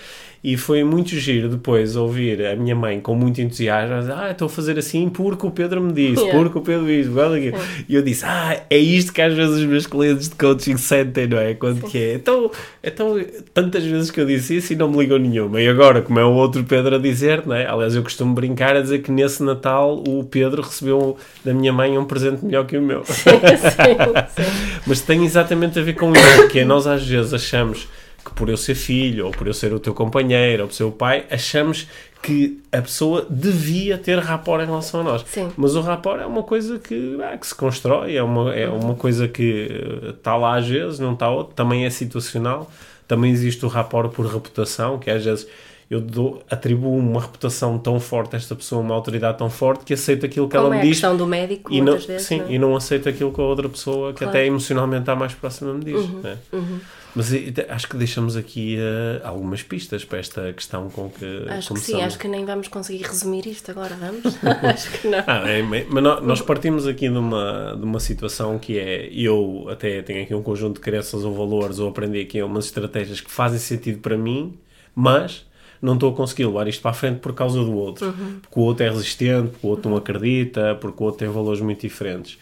E 0.43 0.55
foi 0.55 0.83
muito 0.83 1.09
giro 1.09 1.49
depois 1.49 1.95
ouvir 1.95 2.45
a 2.45 2.55
minha 2.55 2.75
mãe 2.75 3.01
com 3.01 3.13
muito 3.13 3.41
entusiasmo, 3.41 4.13
ah, 4.13 4.31
estou 4.31 4.45
a 4.45 4.49
fazer 4.49 4.79
assim 4.79 5.09
porque 5.09 5.45
o 5.45 5.51
Pedro 5.51 5.81
me 5.81 5.91
disse, 5.91 6.21
yeah. 6.21 6.39
porque 6.39 6.57
o 6.57 6.61
Pedro 6.61 6.85
disse, 6.85 7.09
yeah. 7.09 7.57
e 7.87 7.95
eu 7.95 8.01
disse, 8.01 8.23
ah, 8.25 8.61
é 8.69 8.77
isto 8.77 9.11
que 9.11 9.21
às 9.21 9.33
vezes 9.33 9.57
os 9.57 9.65
meus 9.65 9.85
clientes 9.85 10.29
de 10.29 10.35
coaching 10.35 10.77
sentem, 10.77 11.27
não 11.27 11.37
é? 11.37 11.53
Quando 11.53 11.81
que 11.81 11.97
é? 11.97 12.13
Então, 12.13 12.49
então, 12.81 13.19
tantas 13.53 13.83
vezes 13.83 14.09
que 14.11 14.21
eu 14.21 14.25
disse 14.25 14.55
isso 14.55 14.73
e 14.73 14.75
não 14.75 14.89
me 14.89 14.97
ligou 14.97 15.19
nenhuma. 15.19 15.61
E 15.61 15.67
agora, 15.67 16.01
como 16.01 16.19
é 16.19 16.23
o 16.23 16.31
outro 16.31 16.63
Pedro 16.63 16.95
a 16.95 16.99
dizer, 16.99 17.45
não 17.45 17.55
é? 17.55 17.67
Aliás, 17.67 17.95
eu 17.95 18.03
costumo 18.03 18.33
brincar 18.33 18.77
a 18.77 18.81
dizer 18.81 18.99
que 18.99 19.11
nesse 19.11 19.43
Natal 19.43 20.01
o 20.07 20.23
Pedro 20.23 20.61
recebeu 20.61 21.17
da 21.43 21.53
minha 21.53 21.73
mãe 21.73 21.97
um 21.97 22.05
presente 22.05 22.45
melhor 22.45 22.65
que 22.65 22.77
o 22.77 22.81
meu. 22.81 23.03
Sim, 23.03 23.31
sim, 23.31 23.69
sim. 23.69 24.41
Mas 24.87 25.01
tem 25.01 25.25
exatamente 25.25 25.79
a 25.79 25.81
ver 25.81 25.93
com 25.93 26.13
isso, 26.13 26.47
que 26.47 26.59
é 26.59 26.65
nós 26.65 26.87
às 26.87 27.05
vezes 27.05 27.33
achamos 27.33 27.87
que 28.29 28.35
por 28.35 28.49
eu 28.49 28.57
ser 28.57 28.75
filho, 28.75 29.25
ou 29.25 29.31
por 29.31 29.47
eu 29.47 29.53
ser 29.53 29.73
o 29.73 29.79
teu 29.79 29.93
companheiro, 29.93 30.63
ou 30.63 30.69
por 30.69 30.75
ser 30.75 30.83
o 30.83 30.91
pai, 30.91 31.25
achamos 31.29 31.87
que 32.21 32.61
a 32.71 32.81
pessoa 32.81 33.25
devia 33.29 33.97
ter 33.97 34.19
rapport 34.19 34.61
em 34.61 34.65
relação 34.65 35.01
a 35.01 35.03
nós. 35.03 35.23
Sim. 35.27 35.49
Mas 35.57 35.75
o 35.75 35.81
rapport 35.81 36.21
é 36.21 36.25
uma 36.25 36.43
coisa 36.43 36.77
que, 36.77 37.17
ah, 37.23 37.37
que 37.37 37.47
se 37.47 37.55
constrói, 37.55 38.15
é 38.15 38.23
uma, 38.23 38.53
é 38.53 38.67
uma 38.67 38.95
coisa 38.95 39.27
que 39.27 39.69
está 40.09 40.35
lá 40.35 40.57
às 40.57 40.67
vezes, 40.67 40.99
não 40.99 41.13
está 41.13 41.29
outra, 41.29 41.53
também 41.55 41.85
é 41.85 41.89
situacional. 41.89 42.69
Também 43.07 43.31
existe 43.31 43.65
o 43.65 43.67
rapport 43.67 44.11
por 44.11 44.27
reputação, 44.27 44.99
que 44.99 45.09
às 45.09 45.25
vezes 45.25 45.47
eu 45.89 45.99
dou, 45.99 46.43
atribuo 46.49 46.95
uma 46.95 47.19
reputação 47.19 47.79
tão 47.79 47.99
forte 47.99 48.35
a 48.35 48.37
esta 48.37 48.55
pessoa, 48.55 48.81
uma 48.81 48.93
autoridade 48.93 49.39
tão 49.39 49.49
forte, 49.49 49.83
que 49.83 49.93
aceito 49.93 50.23
aquilo 50.25 50.47
que 50.47 50.55
Como 50.55 50.67
ela 50.67 50.75
é 50.75 50.83
me 50.83 50.89
diz. 50.89 51.01
do 51.01 51.25
médico, 51.25 51.73
e 51.73 51.81
não, 51.81 51.93
vezes, 51.93 52.21
Sim, 52.21 52.41
não? 52.41 52.51
e 52.51 52.59
não 52.59 52.75
aceito 52.75 53.09
aquilo 53.09 53.33
que 53.33 53.41
a 53.41 53.43
outra 53.43 53.67
pessoa, 53.67 54.13
que 54.13 54.19
claro. 54.19 54.29
até 54.29 54.45
emocionalmente 54.45 55.01
está 55.01 55.15
mais 55.15 55.33
próxima, 55.33 55.73
me 55.73 55.83
diz. 55.83 55.95
Uhum, 55.95 56.19
né? 56.21 56.37
uhum. 56.53 56.79
Mas 57.19 57.33
acho 57.67 57.89
que 57.89 57.97
deixamos 57.97 58.37
aqui 58.37 58.77
uh, 58.77 59.27
algumas 59.27 59.61
pistas 59.61 60.05
para 60.05 60.19
esta 60.19 60.53
questão 60.53 60.89
com 60.89 61.09
que 61.09 61.25
Acho 61.49 61.67
começamos. 61.67 61.79
que 61.81 61.85
sim, 61.85 62.01
acho 62.01 62.17
que 62.17 62.29
nem 62.29 62.45
vamos 62.45 62.69
conseguir 62.69 63.03
resumir 63.03 63.45
isto 63.45 63.69
agora, 63.71 63.93
vamos? 63.97 64.37
acho 64.63 64.89
que 64.89 65.07
não. 65.09 65.21
Ah, 65.27 65.43
é, 65.49 65.61
mas 65.61 66.01
nós 66.23 66.41
partimos 66.41 66.87
aqui 66.87 67.09
de 67.09 67.17
uma, 67.17 67.75
de 67.77 67.83
uma 67.83 67.99
situação 67.99 68.57
que 68.57 68.79
é, 68.79 69.09
eu 69.11 69.67
até 69.69 70.01
tenho 70.01 70.23
aqui 70.23 70.33
um 70.33 70.41
conjunto 70.41 70.75
de 70.75 70.79
crenças 70.79 71.25
ou 71.25 71.33
valores, 71.33 71.77
ou 71.77 71.89
aprendi 71.89 72.21
aqui 72.21 72.41
umas 72.41 72.67
estratégias 72.67 73.19
que 73.19 73.29
fazem 73.29 73.59
sentido 73.59 73.99
para 73.99 74.17
mim, 74.17 74.57
mas 74.95 75.45
não 75.81 75.95
estou 75.95 76.13
a 76.13 76.15
conseguir 76.15 76.45
levar 76.45 76.69
isto 76.69 76.81
para 76.81 76.91
a 76.91 76.93
frente 76.93 77.19
por 77.19 77.33
causa 77.33 77.59
do 77.59 77.73
outro. 77.75 78.07
Uhum. 78.07 78.39
Porque 78.41 78.57
o 78.57 78.63
outro 78.63 78.85
é 78.85 78.89
resistente, 78.89 79.49
porque 79.49 79.67
o 79.67 79.69
outro 79.71 79.89
não 79.91 79.97
acredita, 79.97 80.77
porque 80.79 81.03
o 81.03 81.05
outro 81.05 81.19
tem 81.19 81.27
valores 81.27 81.59
muito 81.59 81.81
diferentes. 81.81 82.39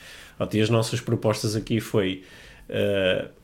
E 0.54 0.62
as 0.62 0.70
nossas 0.70 1.02
propostas 1.02 1.56
aqui 1.56 1.80
foi... 1.80 2.22
Uh, 2.70 3.38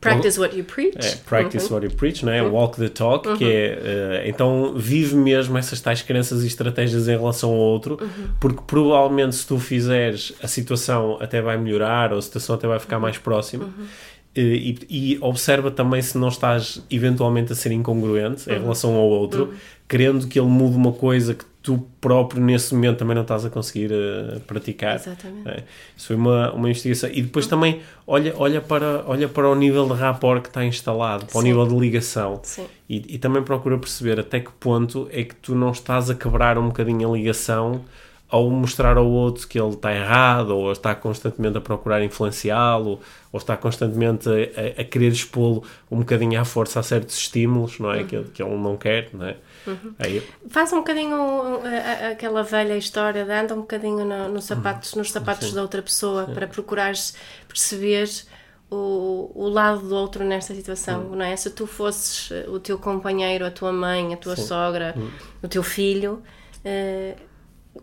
Practice 0.00 0.38
what 0.38 0.56
you 0.56 0.64
preach. 0.64 0.96
É, 0.98 1.16
practice 1.28 1.66
uhum. 1.66 1.74
what 1.74 1.86
you 1.86 1.92
preach, 1.92 2.24
não 2.24 2.32
é? 2.32 2.42
Uhum. 2.42 2.52
Walk 2.52 2.76
the 2.76 2.88
talk, 2.88 3.28
uhum. 3.28 3.36
que 3.36 3.44
é. 3.44 4.22
Uh, 4.24 4.28
então, 4.28 4.74
vive 4.76 5.14
mesmo 5.16 5.56
essas 5.58 5.80
tais 5.80 6.02
crenças 6.02 6.42
e 6.42 6.46
estratégias 6.46 7.08
em 7.08 7.16
relação 7.16 7.50
ao 7.50 7.56
outro, 7.56 7.98
uhum. 8.00 8.28
porque 8.40 8.62
provavelmente 8.66 9.36
se 9.36 9.46
tu 9.46 9.58
fizeres, 9.58 10.32
a 10.42 10.48
situação 10.48 11.18
até 11.20 11.40
vai 11.40 11.56
melhorar 11.56 12.12
ou 12.12 12.18
a 12.18 12.22
situação 12.22 12.54
até 12.54 12.66
vai 12.66 12.78
ficar 12.78 12.98
mais 12.98 13.18
próxima. 13.18 13.64
Uhum. 13.64 13.86
E, 14.34 14.78
e, 14.88 15.18
observa 15.20 15.70
também 15.70 16.00
se 16.00 16.16
não 16.16 16.28
estás 16.28 16.82
eventualmente 16.90 17.52
a 17.52 17.54
ser 17.54 17.70
incongruente 17.70 18.50
em 18.50 18.58
relação 18.58 18.94
ao 18.94 19.06
outro, 19.06 19.52
querendo 19.86 20.26
que 20.26 20.40
ele 20.40 20.48
mude 20.48 20.74
uma 20.74 20.92
coisa 20.92 21.34
que 21.34 21.44
tu 21.62 21.86
próprio 22.00 22.42
nesse 22.42 22.74
momento 22.74 22.98
também 22.98 23.14
não 23.14 23.22
estás 23.22 23.44
a 23.44 23.50
conseguir 23.50 23.90
uh, 23.92 24.40
praticar. 24.40 24.96
Exatamente. 24.96 25.48
É? 25.48 25.64
Isso 25.96 26.08
foi 26.08 26.16
uma, 26.16 26.52
uma 26.52 26.68
investigação. 26.68 27.08
E 27.12 27.22
depois 27.22 27.46
também 27.46 27.80
olha, 28.06 28.34
olha, 28.36 28.60
para, 28.60 29.04
olha 29.06 29.28
para 29.28 29.48
o 29.48 29.54
nível 29.54 29.86
de 29.86 29.94
rapport 29.94 30.42
que 30.42 30.48
está 30.48 30.64
instalado, 30.64 31.26
para 31.26 31.32
Sim. 31.32 31.38
o 31.38 31.42
nível 31.42 31.66
de 31.66 31.76
ligação. 31.76 32.40
Sim. 32.42 32.66
E, 32.88 33.14
e 33.14 33.18
também 33.18 33.42
procura 33.42 33.78
perceber 33.78 34.18
até 34.18 34.40
que 34.40 34.50
ponto 34.52 35.08
é 35.12 35.22
que 35.22 35.36
tu 35.36 35.54
não 35.54 35.70
estás 35.70 36.10
a 36.10 36.14
quebrar 36.14 36.58
um 36.58 36.66
bocadinho 36.66 37.08
a 37.08 37.16
ligação 37.16 37.82
ao 38.28 38.48
mostrar 38.48 38.96
ao 38.96 39.06
outro 39.06 39.46
que 39.46 39.60
ele 39.60 39.74
está 39.74 39.94
errado, 39.94 40.56
ou 40.56 40.72
está 40.72 40.94
constantemente 40.94 41.58
a 41.58 41.60
procurar 41.60 42.02
influenciá-lo, 42.02 42.98
ou 43.30 43.38
está 43.38 43.58
constantemente 43.58 44.26
a, 44.26 44.80
a, 44.80 44.84
querer 44.84 45.12
expô-lo 45.12 45.62
um 45.90 45.98
bocadinho 45.98 46.40
à 46.40 46.44
força 46.44 46.80
a 46.80 46.82
certos 46.82 47.18
estímulos, 47.18 47.78
não 47.78 47.92
é? 47.92 47.98
Uhum. 47.98 48.06
Que, 48.06 48.24
que 48.24 48.42
ele 48.42 48.56
não 48.56 48.78
quer, 48.78 49.10
não 49.12 49.26
é? 49.26 49.36
Uhum. 49.66 49.94
Aí... 49.98 50.22
Faz 50.48 50.72
um 50.72 50.78
bocadinho 50.78 51.60
aquela 52.10 52.42
velha 52.42 52.76
história 52.76 53.24
de 53.24 53.32
anda 53.32 53.54
um 53.54 53.60
bocadinho 53.60 54.04
no, 54.04 54.28
no 54.28 54.42
sapatos, 54.42 54.94
nos 54.94 55.10
sapatos 55.10 55.48
Sim. 55.48 55.54
da 55.54 55.62
outra 55.62 55.82
pessoa 55.82 56.26
Sim. 56.26 56.34
para 56.34 56.46
procurares 56.46 57.14
perceber 57.48 58.08
o, 58.72 59.30
o 59.34 59.48
lado 59.48 59.86
do 59.86 59.94
outro 59.94 60.24
nesta 60.24 60.54
situação, 60.54 61.02
uhum. 61.02 61.16
não 61.16 61.24
é? 61.24 61.36
Se 61.36 61.50
tu 61.50 61.66
fosses 61.66 62.30
o 62.48 62.58
teu 62.58 62.78
companheiro, 62.78 63.44
a 63.44 63.50
tua 63.50 63.72
mãe, 63.72 64.14
a 64.14 64.16
tua 64.16 64.34
Sim. 64.34 64.46
sogra, 64.46 64.94
uhum. 64.96 65.10
o 65.42 65.48
teu 65.48 65.62
filho, 65.62 66.22
uh, 66.64 67.20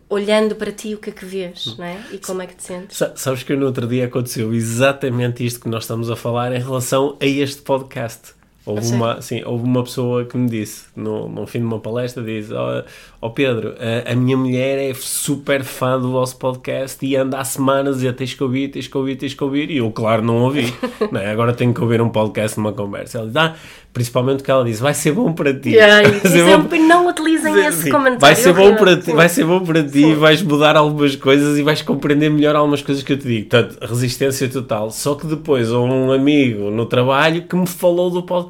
olhando 0.08 0.56
para 0.56 0.72
ti 0.72 0.94
o 0.94 0.98
que 0.98 1.10
é 1.10 1.12
que 1.12 1.24
vês, 1.24 1.66
uhum. 1.66 1.76
não 1.78 1.84
é? 1.84 2.00
E 2.12 2.18
como 2.18 2.42
é 2.42 2.46
que 2.46 2.56
te 2.56 2.64
sentes? 2.64 2.98
Sabes 3.14 3.42
que 3.44 3.54
no 3.54 3.66
outro 3.66 3.86
dia 3.86 4.06
aconteceu 4.06 4.52
exatamente 4.52 5.44
isto 5.46 5.60
que 5.60 5.68
nós 5.68 5.84
estamos 5.84 6.10
a 6.10 6.16
falar 6.16 6.52
em 6.52 6.60
relação 6.60 7.16
a 7.20 7.26
este 7.26 7.62
podcast. 7.62 8.34
Houve 8.66 8.92
uma, 8.92 9.22
sim, 9.22 9.42
houve 9.44 9.64
uma 9.64 9.82
pessoa 9.82 10.26
que 10.26 10.36
me 10.36 10.46
disse, 10.46 10.84
no, 10.94 11.26
no 11.30 11.46
fim 11.46 11.60
de 11.60 11.64
uma 11.64 11.78
palestra, 11.78 12.22
diz, 12.22 12.52
ó 12.52 12.80
oh, 12.80 12.82
oh 13.22 13.30
Pedro, 13.30 13.74
a, 13.78 14.12
a, 14.12 14.14
minha 14.14 14.36
mulher 14.36 14.78
é 14.78 14.92
super 14.92 15.64
fã 15.64 15.98
do 15.98 16.12
vosso 16.12 16.36
podcast 16.36 17.04
e 17.04 17.16
anda 17.16 17.38
há 17.38 17.44
semanas 17.44 18.02
e 18.02 18.12
tens 18.12 18.34
que 18.34 18.42
ouvir, 18.42 18.68
tens 18.68 18.86
que 18.86 18.96
ouvir, 18.98 19.16
tens 19.16 19.32
que 19.32 19.42
ouvir, 19.42 19.70
e 19.70 19.78
eu 19.78 19.90
claro 19.90 20.22
não 20.22 20.42
ouvi, 20.42 20.74
não 21.10 21.18
é? 21.18 21.30
agora 21.30 21.54
tenho 21.54 21.72
que 21.72 21.80
ouvir 21.80 22.02
um 22.02 22.10
podcast 22.10 22.58
numa 22.58 22.72
conversa. 22.72 23.18
Ela 23.18 23.26
diz, 23.28 23.36
ah, 23.36 23.54
principalmente 23.94 24.42
que 24.42 24.50
ela 24.50 24.62
diz, 24.62 24.78
vai 24.78 24.92
ser 24.92 25.12
bom 25.12 25.32
para 25.32 25.54
ti. 25.58 25.70
Yeah, 25.70 26.06
bom... 26.68 26.76
Não 26.86 27.08
utilizem 27.08 27.54
sim, 27.54 27.66
esse 27.66 27.82
sim. 27.84 27.90
comentário. 27.90 28.20
Vai 28.20 28.34
ser 28.34 28.52
bom 28.52 28.74
para 28.76 28.96
ti, 28.98 29.12
vai 29.12 29.28
ser 29.30 29.44
bom 29.46 29.60
para 29.60 29.82
ti, 29.82 30.12
vais 30.12 30.42
mudar 30.42 30.76
algumas 30.76 31.16
coisas 31.16 31.58
e 31.58 31.62
vais 31.62 31.80
compreender 31.80 32.28
melhor 32.28 32.54
algumas 32.54 32.82
coisas 32.82 33.02
que 33.02 33.14
eu 33.14 33.18
te 33.18 33.26
digo. 33.26 33.48
Portanto, 33.48 33.78
resistência 33.80 34.48
total. 34.50 34.90
Só 34.90 35.14
que 35.14 35.26
depois 35.26 35.70
houve 35.70 35.92
um 35.92 36.12
amigo 36.12 36.70
no 36.70 36.84
trabalho 36.84 37.42
que 37.42 37.56
me 37.56 37.66
falou 37.66 38.10
do 38.10 38.22
podcast. 38.22 38.49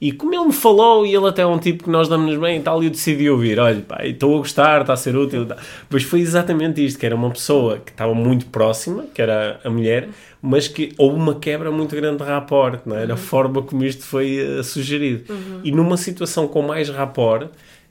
E 0.00 0.12
como 0.12 0.34
ele 0.34 0.46
me 0.46 0.52
falou, 0.52 1.06
e 1.06 1.14
ele 1.14 1.26
até 1.26 1.42
é 1.42 1.46
um 1.46 1.58
tipo 1.58 1.84
que 1.84 1.90
nós 1.90 2.08
damos-nos 2.08 2.38
bem 2.38 2.58
e 2.58 2.62
tal, 2.62 2.82
e 2.82 2.86
eu 2.86 2.90
decidi 2.90 3.30
ouvir: 3.30 3.58
olha, 3.58 3.80
pá, 3.80 4.04
estou 4.04 4.34
a 4.34 4.38
gostar, 4.38 4.82
está 4.82 4.92
a 4.92 4.96
ser 4.96 5.16
útil. 5.16 5.46
Pois 5.88 6.02
foi 6.02 6.20
exatamente 6.20 6.84
isto: 6.84 6.98
que 6.98 7.06
era 7.06 7.14
uma 7.14 7.30
pessoa 7.30 7.78
que 7.78 7.90
estava 7.90 8.14
muito 8.14 8.46
próxima, 8.46 9.04
que 9.14 9.22
era 9.22 9.60
a 9.64 9.70
mulher, 9.70 10.08
mas 10.42 10.68
que 10.68 10.92
houve 10.98 11.16
uma 11.16 11.36
quebra 11.36 11.70
muito 11.70 11.96
grande 11.96 12.18
de 12.18 12.24
rapport, 12.24 12.80
não 12.84 12.96
é? 12.96 13.06
Uhum. 13.06 13.12
a 13.12 13.16
forma 13.16 13.62
como 13.62 13.84
isto 13.84 14.04
foi 14.04 14.38
uh, 14.40 14.62
sugerido. 14.62 15.32
Uhum. 15.32 15.60
E 15.64 15.72
numa 15.72 15.96
situação 15.96 16.46
com 16.46 16.60
mais 16.60 16.90
rapport, 16.90 17.48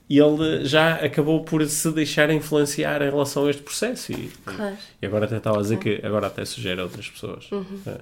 ele 0.08 0.64
já 0.64 0.94
acabou 0.94 1.42
por 1.42 1.64
se 1.66 1.90
deixar 1.90 2.30
influenciar 2.30 3.00
em 3.02 3.10
relação 3.10 3.46
a 3.46 3.50
este 3.50 3.62
processo. 3.62 4.12
E, 4.12 4.30
claro. 4.44 4.76
e 5.00 5.06
agora 5.06 5.24
até 5.24 5.38
estava 5.38 5.58
a 5.58 5.62
dizer 5.62 5.78
que 5.78 6.00
agora 6.04 6.26
até 6.26 6.44
sugere 6.44 6.80
a 6.80 6.84
outras 6.84 7.08
pessoas. 7.08 7.50
Uhum. 7.50 7.64
É. 7.86 7.98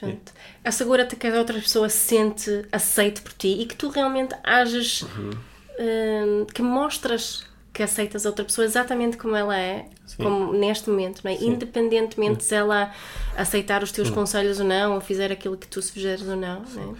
Pronto. 0.00 0.32
Assegura-te 0.64 1.16
que 1.16 1.26
a 1.26 1.38
outra 1.38 1.58
pessoa 1.58 1.88
se 1.88 1.98
sente 1.98 2.64
aceite 2.72 3.20
por 3.20 3.32
ti 3.32 3.60
e 3.60 3.66
que 3.66 3.76
tu 3.76 3.88
realmente 3.88 4.34
ages, 4.42 5.02
uhum. 5.02 5.30
hum, 5.78 6.46
que 6.52 6.62
mostras 6.62 7.44
que 7.72 7.82
aceitas 7.82 8.26
a 8.26 8.30
outra 8.30 8.44
pessoa 8.44 8.64
exatamente 8.64 9.16
como 9.16 9.36
ela 9.36 9.56
é, 9.56 9.86
Sim. 10.04 10.24
como 10.24 10.52
neste 10.52 10.90
momento, 10.90 11.20
não 11.22 11.30
é? 11.30 11.34
independentemente 11.34 12.42
Sim. 12.42 12.48
se 12.48 12.54
ela 12.56 12.92
aceitar 13.36 13.82
os 13.82 13.92
teus 13.92 14.10
conselhos 14.10 14.58
ou 14.58 14.66
não, 14.66 14.94
ou 14.94 15.00
fizer 15.00 15.30
aquilo 15.30 15.56
que 15.56 15.68
tu 15.68 15.80
sugeres 15.80 16.26
ou 16.26 16.36
não. 16.36 16.62
não 16.74 16.96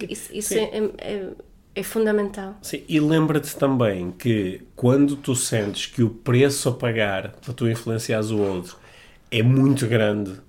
é? 0.00 0.06
Isso, 0.08 0.30
isso 0.32 0.54
é, 0.54 0.70
é, 0.98 1.28
é, 1.74 1.82
fundamental. 1.82 2.56
Sim, 2.62 2.82
e 2.88 2.98
lembra-te 2.98 3.54
também 3.54 4.12
que 4.12 4.62
quando 4.74 5.14
tu 5.14 5.36
sentes 5.36 5.86
que 5.86 6.02
o 6.02 6.08
preço 6.08 6.70
a 6.70 6.72
pagar 6.72 7.32
para 7.32 7.52
tu 7.52 7.68
influenciares 7.68 8.30
o 8.30 8.38
outro 8.38 8.76
é 9.30 9.42
muito 9.42 9.86
grande 9.86 10.40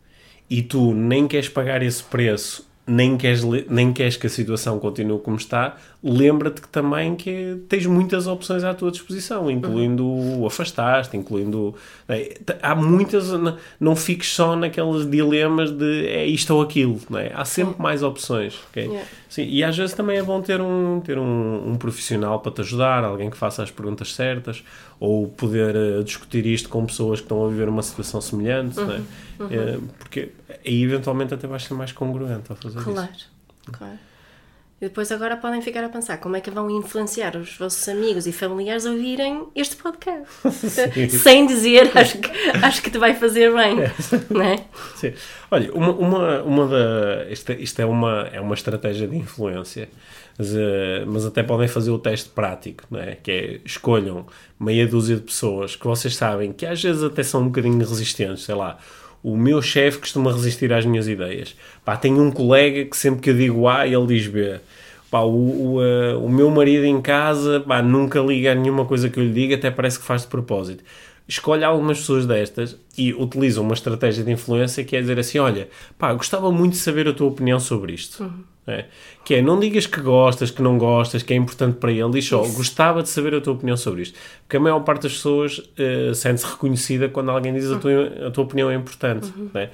e 0.49 0.61
tu 0.61 0.93
nem 0.93 1.27
queres 1.27 1.49
pagar 1.49 1.81
esse 1.81 2.03
preço 2.03 2.65
nem 2.87 3.17
queres, 3.17 3.43
nem 3.69 3.91
queres 3.91 4.15
que 4.15 4.27
a 4.27 4.29
situação 4.29 4.79
continue 4.79 5.19
como 5.19 5.37
está, 5.37 5.75
lembra-te 6.08 6.62
que 6.62 6.68
também 6.68 7.16
que 7.16 7.64
tens 7.68 7.88
muitas 7.88 8.28
opções 8.28 8.64
à 8.64 8.76
tua 8.76 8.91
disposição, 8.91 9.49
incluindo 9.49 10.06
o 10.06 10.45
afastar-te, 10.45 11.18
incluindo... 11.18 11.74
É, 12.08 12.38
há 12.62 12.76
muitas... 12.76 13.32
Não 13.80 13.95
fiques 13.95 14.32
só 14.32 14.56
naqueles 14.56 15.10
dilemas 15.10 15.72
de 15.72 16.08
é 16.08 16.24
isto 16.26 16.53
ou 16.53 16.62
aquilo, 16.62 17.01
não 17.10 17.18
é? 17.18 17.32
Há 17.34 17.43
sempre 17.43 17.82
mais 17.82 18.03
opções, 18.03 18.60
ok? 18.70 18.84
Yeah. 18.84 19.08
Sim, 19.28 19.47
e 19.49 19.64
às 19.64 19.76
vezes 19.76 19.95
também 19.95 20.18
é 20.18 20.24
bom 20.24 20.39
ter, 20.41 20.62
um, 20.62 21.01
ter 21.01 21.18
um, 21.18 21.72
um, 21.72 21.76
profissional 21.76 22.39
para 22.39 22.51
te 22.51 22.62
ajudar, 22.62 23.03
alguém 23.03 23.30
que 23.30 23.36
faça 23.36 23.64
as 23.64 23.72
perguntas 23.72 24.14
certas, 24.14 24.64
ou 24.99 25.28
poder 25.28 25.76
uh, 25.76 26.03
discutir 26.03 26.45
isto 26.45 26.70
com 26.70 26.86
pessoas 26.86 27.20
que 27.20 27.26
estão 27.26 27.43
a 27.45 27.49
viver 27.49 27.68
uma 27.68 27.82
situação 27.82 28.22
semelhante, 28.22 28.80
uhum, 28.80 28.86
não 28.86 28.93
é? 28.93 28.99
Uhum. 29.39 29.49
é? 29.51 29.80
porque 29.97 30.32
aí 30.66 30.84
eventualmente 30.84 31.34
até 31.34 31.47
vais 31.47 31.64
ser 31.64 31.74
mais 31.74 31.91
congruente 31.91 32.51
a 32.51 32.56
fazer 32.56 32.82
claro, 32.82 33.10
isso. 33.14 33.30
Claro, 33.66 33.78
claro. 33.80 33.99
E 34.82 34.86
depois 34.86 35.09
agora 35.09 35.38
podem 35.38 35.61
ficar 35.61 35.86
a 35.86 35.89
pensar 35.89 36.17
como 36.17 36.36
é 36.36 36.41
que 36.41 36.51
vão 36.51 36.69
influenciar 36.69 37.38
os 37.38 37.57
vossos 37.57 37.88
amigos 37.88 38.28
e 38.28 38.34
familiares 38.34 38.86
a 38.86 38.91
ouvirem 38.91 39.47
este 39.55 39.78
podcast. 39.78 40.28
Sem 41.17 41.47
dizer, 41.47 41.97
acho 41.97 42.17
que, 42.17 42.30
acho 42.61 42.82
que 42.82 42.91
te 42.91 42.97
vai 42.97 43.15
fazer 43.15 43.53
bem. 43.53 43.84
É. 43.84 43.91
Não 44.30 44.41
é? 44.41 44.65
Sim. 44.95 45.13
Olha, 45.49 45.73
uma, 45.73 45.91
uma, 45.93 46.43
uma 46.43 46.67
da. 46.67 47.26
Isto, 47.30 47.53
isto 47.53 47.82
é, 47.82 47.86
uma, 47.86 48.30
é 48.34 48.41
uma 48.41 48.53
estratégia 48.53 49.07
de 49.07 49.15
influência, 49.15 49.88
mas, 50.38 50.51
uh, 50.51 51.07
mas 51.07 51.26
até 51.26 51.41
podem 51.41 51.69
fazer 51.69 51.91
o 51.91 51.97
teste 51.97 52.28
prático, 52.28 52.84
não 52.91 52.99
é? 52.99 53.15
Que 53.15 53.32
é 53.32 53.61
escolham 53.63 54.26
meia 54.59 54.86
dúzia 54.86 55.15
de 55.15 55.21
pessoas 55.21 55.78
que 55.78 55.86
vocês 55.86 56.17
sabem 56.17 56.51
que 56.51 56.65
às 56.65 56.84
vezes 56.84 57.01
até 57.01 57.23
são 57.23 57.43
um 57.43 57.45
bocadinho 57.45 57.80
resistentes, 57.80 58.43
sei 58.43 58.55
lá 58.55 58.78
o 59.26 59.36
meu 59.36 59.59
chefe 59.59 59.97
costuma 59.97 60.32
resistir 60.32 60.71
às 60.71 60.86
minhas 60.86 61.07
ideias. 61.07 61.55
Pá, 61.84 61.97
tenho 61.97 62.21
um 62.21 62.30
colega 62.30 62.86
que 62.86 62.95
sempre 62.95 63.21
que 63.21 63.32
eu 63.32 63.34
digo 63.34 63.67
A, 63.67 63.88
ele 63.88 64.05
diz 64.05 64.28
B. 64.28 64.59
Pá, 65.09 65.21
o, 65.21 65.32
o, 65.32 65.82
uh, 65.82 66.23
o 66.23 66.30
meu 66.30 66.51
marido 66.51 66.86
em 66.86 67.01
casa 67.01 67.59
pá, 67.59 67.82
nunca 67.82 68.19
liga 68.19 68.51
a 68.51 68.55
nenhuma 68.55 68.86
coisa 68.86 69.09
que 69.09 69.19
eu 69.19 69.23
lhe 69.23 69.34
diga, 69.34 69.55
até 69.55 69.71
parece 69.71 69.97
que 69.97 70.05
faz 70.05 70.21
de 70.21 70.28
propósito. 70.28 70.84
Escolhe 71.28 71.63
algumas 71.63 71.97
pessoas 71.97 72.28
destas 72.28 72.78
e 72.95 73.15
utiliza 73.15 73.61
uma 73.61 73.73
estratégia 73.73 74.23
de 74.23 74.32
influência 74.32 74.84
que 74.84 74.95
é 74.95 75.01
dizer 75.01 75.17
assim: 75.17 75.39
Olha, 75.39 75.69
pá, 75.97 76.13
gostava 76.13 76.51
muito 76.51 76.73
de 76.73 76.80
saber 76.80 77.07
a 77.07 77.13
tua 77.13 77.28
opinião 77.28 77.59
sobre 77.59 77.93
isto. 77.93 78.21
Uhum. 78.23 78.43
É? 78.68 78.86
Que 79.24 79.36
é, 79.36 79.41
não 79.43 79.59
digas 79.59 79.86
que 79.86 80.01
gostas, 80.01 80.49
que 80.49 80.61
não 80.61 80.78
gostas, 80.78 81.22
que 81.22 81.34
é 81.34 81.38
importante 81.38 81.78
para 81.78 81.91
ele, 81.91 82.09
diz 82.09 82.26
só, 82.26 82.43
Isso. 82.43 82.57
gostava 82.57 83.03
de 83.03 83.09
saber 83.09 83.36
a 83.36 83.41
tua 83.41 83.53
opinião 83.53 83.78
sobre 83.78 84.01
isto. 84.01 84.18
Porque 84.41 84.57
a 84.57 84.59
maior 84.59 84.80
parte 84.80 85.03
das 85.03 85.13
pessoas 85.13 85.59
uh, 85.59 86.16
sente-se 86.16 86.47
reconhecida 86.47 87.07
quando 87.07 87.30
alguém 87.30 87.53
diz 87.53 87.72
a 87.72 87.78
tua, 87.78 88.28
a 88.28 88.32
tua 88.32 88.43
opinião 88.43 88.72
é 88.72 88.76
importante. 88.76 89.32
Uhum. 89.38 89.49
É? 89.53 89.70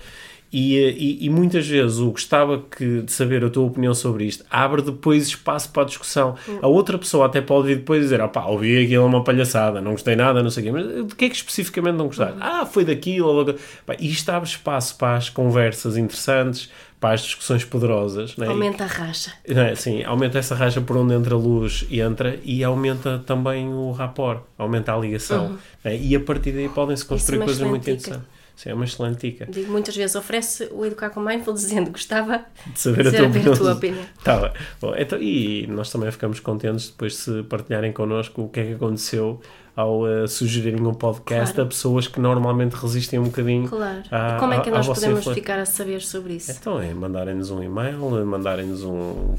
E, 0.52 0.78
eh, 0.78 0.94
e, 0.98 1.26
e, 1.26 1.30
muitas 1.30 1.66
vezes 1.66 2.00
o 2.00 2.12
gostava 2.12 2.62
que, 2.62 3.02
de 3.04 3.12
saber 3.12 3.44
a 3.46 3.50
tua 3.50 3.66
opinião 3.66 3.94
sobre 3.94 4.26
isto 4.26 4.44
abre 4.52 4.82
depois 4.82 5.28
espaço 5.28 5.72
para 5.72 5.84
a 5.84 5.86
discussão. 5.86 6.36
Uhum. 6.46 6.60
A 6.62 6.68
outra 6.68 6.98
pessoa 6.98 7.28
até 7.28 7.39
pode 7.39 7.68
vir 7.68 7.78
depois 7.78 8.02
dizer: 8.02 8.20
opá, 8.20 8.46
ouvi 8.46 8.84
aquilo 8.84 9.04
é 9.04 9.06
uma 9.06 9.24
palhaçada, 9.24 9.80
não 9.80 9.92
gostei 9.92 10.16
nada, 10.16 10.44
não 10.44 10.50
sei 10.50 10.64
o 10.64 10.66
quê, 10.66 10.72
mas 10.74 11.08
de 11.08 11.16
que 11.16 11.26
é 11.26 11.30
que 11.30 11.36
especificamente 11.36 11.96
não 11.96 12.08
gostaste? 12.08 12.34
Uhum. 12.34 12.44
Ah, 12.44 12.66
foi 12.66 12.84
daquilo. 12.84 13.56
E 13.98 14.10
isto 14.10 14.30
abre 14.30 14.50
espaço 14.50 14.98
para 14.98 15.16
as 15.16 15.30
conversas 15.30 15.96
interessantes, 15.96 16.70
para 17.02 17.16
as 17.16 17.22
discussões 17.24 17.66
poderosas. 17.66 18.38
Né? 18.38 18.47
Aumenta 18.47 18.84
a 18.84 18.88
racha. 18.88 19.34
É? 19.43 19.74
Sim, 19.74 20.04
aumenta 20.04 20.38
essa 20.38 20.54
racha 20.54 20.80
por 20.80 20.95
onde 20.95 21.16
entra 21.16 21.34
a 21.34 21.38
luz 21.38 21.84
e 21.89 21.99
entra 21.99 22.39
e 22.43 22.64
aumenta 22.64 23.18
também 23.26 23.68
o 23.74 23.91
rapport, 23.91 24.43
aumenta 24.56 24.93
a 24.93 24.97
ligação. 24.97 25.47
Uhum. 25.47 25.58
Né? 25.84 25.97
E 25.97 26.16
a 26.16 26.20
partir 26.20 26.52
daí 26.52 26.70
podem-se 26.70 27.04
construir 27.04 27.41
é 27.41 27.45
coisas 27.45 27.68
muito 27.68 27.89
interessantes. 27.89 28.41
Sim, 28.62 28.70
é 28.70 28.74
uma 28.76 28.86
excelente 28.86 29.32
dica. 29.32 29.47
Digo 29.49 29.72
muitas 29.72 29.95
vezes, 29.95 30.16
oferece 30.16 30.70
o 30.72 30.86
Educar 30.86 31.09
com 31.09 31.20
Mindful 31.20 31.55
dizendo 31.55 31.89
gostava 31.89 32.45
de 32.72 32.80
saber, 32.80 33.07
a, 33.07 33.12
tua 33.12 33.28
opinião. 33.28 33.53
a 33.53 33.57
tua 33.57 33.74
opinião. 33.74 34.05
Tá 34.24 34.53
bom, 34.80 34.93
então, 34.95 35.20
e 35.20 35.66
nós 35.66 35.91
também 35.91 36.12
ficamos 36.12 36.39
contentes 36.39 36.89
depois 36.89 37.14
de 37.14 37.18
se 37.18 37.43
partilharem 37.43 37.91
connosco 37.91 38.43
o 38.43 38.49
que 38.49 38.59
é 38.59 38.66
que 38.68 38.74
aconteceu 38.74 39.41
ao 39.76 40.01
uh, 40.03 40.28
sugerirem 40.28 40.80
um 40.80 40.93
podcast 40.93 41.55
claro. 41.55 41.68
a 41.68 41.72
pessoas 41.72 42.07
que 42.07 42.20
normalmente 42.20 42.74
resistem 42.74 43.18
um 43.18 43.24
bocadinho. 43.24 43.68
Claro. 43.68 44.03
A, 44.12 44.38
Como 44.38 44.53
é 44.53 44.59
que 44.59 44.70
nós 44.70 44.86
podemos 44.86 45.26
ficar 45.26 45.57
a 45.57 45.66
saber 45.66 46.01
sobre 46.01 46.34
isso? 46.34 46.51
Então 46.51 46.80
é 46.80 46.93
mandarem-nos 46.93 47.49
um 47.49 47.64
e-mail, 47.64 47.97
mandarem-nos 48.26 48.84
um. 48.84 49.34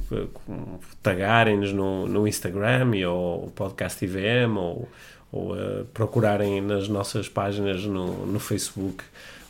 tagarem-nos 1.00 1.72
no, 1.72 2.08
no 2.08 2.26
Instagram 2.26 2.90
ou 3.08 3.52
podcast 3.54 4.04
IVM 4.04 4.56
ou, 4.56 4.88
ou 5.32 5.54
uh, 5.54 5.84
procurarem 5.94 6.60
nas 6.60 6.88
nossas 6.88 7.28
páginas 7.28 7.84
no, 7.84 8.26
no 8.26 8.38
Facebook 8.38 9.02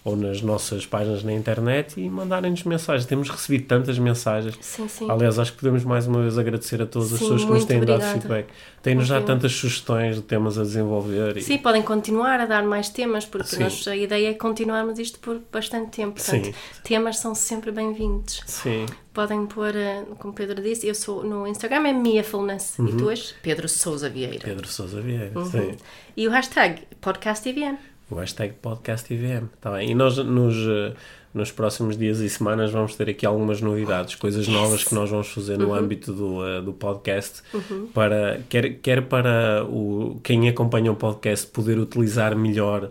ou 0.04 0.16
nas 0.16 0.42
nossas 0.42 0.84
páginas 0.84 1.22
na 1.22 1.32
internet 1.32 2.00
e 2.00 2.08
mandarem-nos 2.08 2.64
mensagens. 2.64 3.06
Temos 3.06 3.28
recebido 3.28 3.66
tantas 3.66 3.98
mensagens. 3.98 4.56
Sim, 4.60 4.88
sim. 4.88 5.08
Aliás, 5.08 5.38
acho 5.38 5.52
que 5.52 5.58
podemos 5.58 5.84
mais 5.84 6.06
uma 6.06 6.22
vez 6.22 6.36
agradecer 6.38 6.82
a 6.82 6.86
todas 6.86 7.08
sim, 7.08 7.14
as 7.14 7.20
pessoas 7.20 7.44
que 7.44 7.50
nos 7.50 7.64
têm 7.64 7.76
obrigada. 7.76 8.04
dado 8.04 8.12
feedback. 8.12 8.48
Têm-nos 8.82 9.08
dado 9.08 9.24
tantas 9.24 9.52
sugestões 9.52 10.16
de 10.16 10.22
temas 10.22 10.58
a 10.58 10.62
desenvolver. 10.62 11.36
E... 11.36 11.42
Sim, 11.42 11.58
podem 11.58 11.82
continuar 11.82 12.40
a 12.40 12.46
dar 12.46 12.64
mais 12.64 12.88
temas, 12.88 13.24
porque 13.24 13.56
nós, 13.56 13.86
a 13.86 13.96
ideia 13.96 14.30
é 14.30 14.34
continuarmos 14.34 14.98
isto 14.98 15.20
por 15.20 15.40
bastante 15.52 15.96
tempo. 15.96 16.20
Portanto, 16.20 16.52
temas 16.82 17.18
são 17.18 17.34
sempre 17.34 17.70
bem-vindos. 17.70 18.42
Sim. 18.46 18.86
Podem 19.12 19.46
pôr, 19.46 19.76
eh, 19.76 20.04
como 20.18 20.32
Pedro 20.32 20.62
disse, 20.62 20.86
eu 20.86 20.94
sou 20.94 21.22
no 21.22 21.46
Instagram 21.46 21.88
é 21.88 21.92
Miafulness 21.92 22.78
uhum. 22.78 22.88
e 22.88 22.96
tu 22.96 23.10
és 23.10 23.34
Pedro 23.42 23.68
Sousa 23.68 24.08
Vieira. 24.08 24.44
Pedro 24.44 24.66
Sousa 24.66 25.00
Vieira, 25.00 25.30
uhum. 25.34 25.44
sim. 25.44 25.76
E 26.16 26.26
o 26.26 26.30
hashtag 26.30 26.82
podcastivn 27.00 27.76
o 28.12 28.16
hashtag 28.16 28.54
podcast 28.60 29.12
IVM. 29.12 29.48
Tá 29.60 29.72
bem? 29.72 29.90
E 29.90 29.94
nós 29.94 30.18
nos, 30.18 30.54
eh, 30.56 30.92
nos 31.32 31.50
próximos 31.50 31.96
dias 31.96 32.18
e 32.20 32.28
semanas 32.28 32.70
vamos 32.70 32.94
ter 32.94 33.08
aqui 33.08 33.24
algumas 33.24 33.60
novidades, 33.60 34.14
coisas 34.14 34.46
yes. 34.46 34.54
novas 34.54 34.84
que 34.84 34.94
nós 34.94 35.10
vamos 35.10 35.28
fazer 35.28 35.58
no 35.58 35.68
uhum. 35.68 35.74
âmbito 35.74 36.12
do, 36.12 36.38
uh, 36.38 36.62
do 36.62 36.72
podcast, 36.72 37.42
uhum. 37.54 37.88
para, 37.94 38.40
quer, 38.48 38.74
quer 38.74 39.02
para 39.02 39.64
o, 39.64 40.20
quem 40.22 40.48
acompanha 40.48 40.92
o 40.92 40.96
podcast 40.96 41.46
poder 41.46 41.78
utilizar 41.78 42.36
melhor 42.36 42.90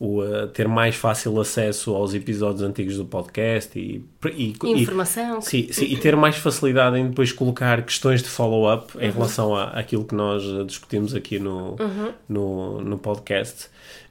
o, 0.00 0.22
uh, 0.22 0.48
ter 0.48 0.66
mais 0.66 0.96
fácil 0.96 1.38
acesso 1.38 1.94
aos 1.94 2.14
episódios 2.14 2.62
antigos 2.62 2.96
do 2.96 3.04
podcast 3.04 3.78
e, 3.78 4.02
e 4.34 4.54
informação 4.64 5.38
e, 5.38 5.42
sim, 5.42 5.68
sim, 5.70 5.84
e 5.84 5.96
ter 5.96 6.16
mais 6.16 6.36
facilidade 6.36 6.98
em 6.98 7.08
depois 7.08 7.30
colocar 7.30 7.82
questões 7.82 8.22
de 8.22 8.28
follow-up 8.28 8.96
em 8.98 9.08
uhum. 9.08 9.12
relação 9.12 9.54
à, 9.54 9.64
àquilo 9.78 10.04
que 10.04 10.14
nós 10.14 10.42
discutimos 10.66 11.14
aqui 11.14 11.38
no, 11.38 11.76
uhum. 11.78 12.12
no, 12.28 12.80
no 12.80 12.98
podcast 12.98 13.68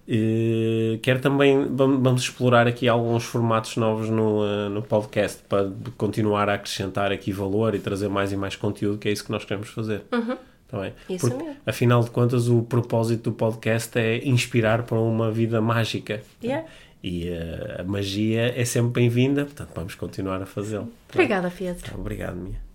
Uh, 0.09 0.97
quero 1.03 1.19
também, 1.19 1.67
vamos, 1.69 2.01
vamos, 2.01 2.21
explorar 2.23 2.65
aqui 2.65 2.87
alguns 2.87 3.23
formatos 3.23 3.77
novos 3.77 4.09
no, 4.09 4.41
uh, 4.41 4.67
no 4.67 4.81
podcast 4.81 5.39
para 5.47 5.71
continuar 5.97 6.49
a 6.49 6.55
acrescentar 6.55 7.11
aqui 7.11 7.31
valor 7.31 7.75
e 7.75 7.79
trazer 7.79 8.09
mais 8.09 8.31
e 8.31 8.35
mais 8.35 8.55
conteúdo, 8.55 8.97
que 8.97 9.07
é 9.07 9.11
isso 9.11 9.23
que 9.23 9.31
nós 9.31 9.45
queremos 9.45 9.69
fazer. 9.69 10.01
Uhum. 10.11 10.35
Tá 10.69 10.79
bem? 10.79 10.93
Isso 11.09 11.27
Porque, 11.27 11.43
mesmo. 11.43 11.59
Afinal 11.65 12.03
de 12.03 12.11
contas, 12.11 12.47
o 12.47 12.61
propósito 12.61 13.31
do 13.31 13.35
podcast 13.35 13.97
é 13.97 14.27
inspirar 14.27 14.83
para 14.83 14.99
uma 14.99 15.31
vida 15.31 15.59
mágica. 15.59 16.21
Yeah. 16.43 16.67
E 17.03 17.29
uh, 17.29 17.81
a 17.81 17.83
magia 17.83 18.53
é 18.55 18.63
sempre 18.65 19.01
bem-vinda, 19.01 19.45
portanto 19.45 19.71
vamos 19.73 19.95
continuar 19.95 20.41
a 20.41 20.45
fazê-lo. 20.45 20.89
Obrigada, 21.11 21.49
Pedro. 21.49 21.89
Tá, 21.89 21.95
obrigado, 21.97 22.35
Mia. 22.35 22.69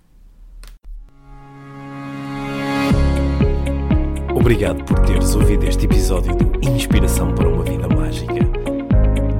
Obrigado 4.35 4.85
por 4.85 4.99
teres 5.01 5.35
ouvido 5.35 5.65
este 5.65 5.85
episódio 5.85 6.35
do 6.35 6.69
Inspiração 6.69 7.33
para 7.35 7.49
uma 7.49 7.63
Vida 7.63 7.87
Mágica. 7.89 8.35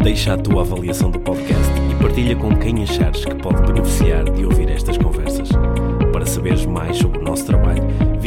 Deixa 0.03 0.35
a 0.35 0.39
tua 0.39 0.63
avaliação 0.63 1.11
do 1.11 1.19
podcast 1.19 1.73
e 1.91 2.03
partilha 2.03 2.37
com 2.37 2.55
quem 2.57 2.83
achares 2.83 3.25
que 3.25 3.35
pode 3.37 3.61
beneficiar 3.73 4.31
de 4.31 4.45
ouvir 4.45 4.71
estas 4.71 4.97
conversas. 4.99 5.49
Para 6.13 6.27
saberes 6.27 6.65
mais 6.67 6.99
sobre 6.99 7.19
o 7.19 7.23
nosso 7.23 7.47
trabalho, 7.47 7.83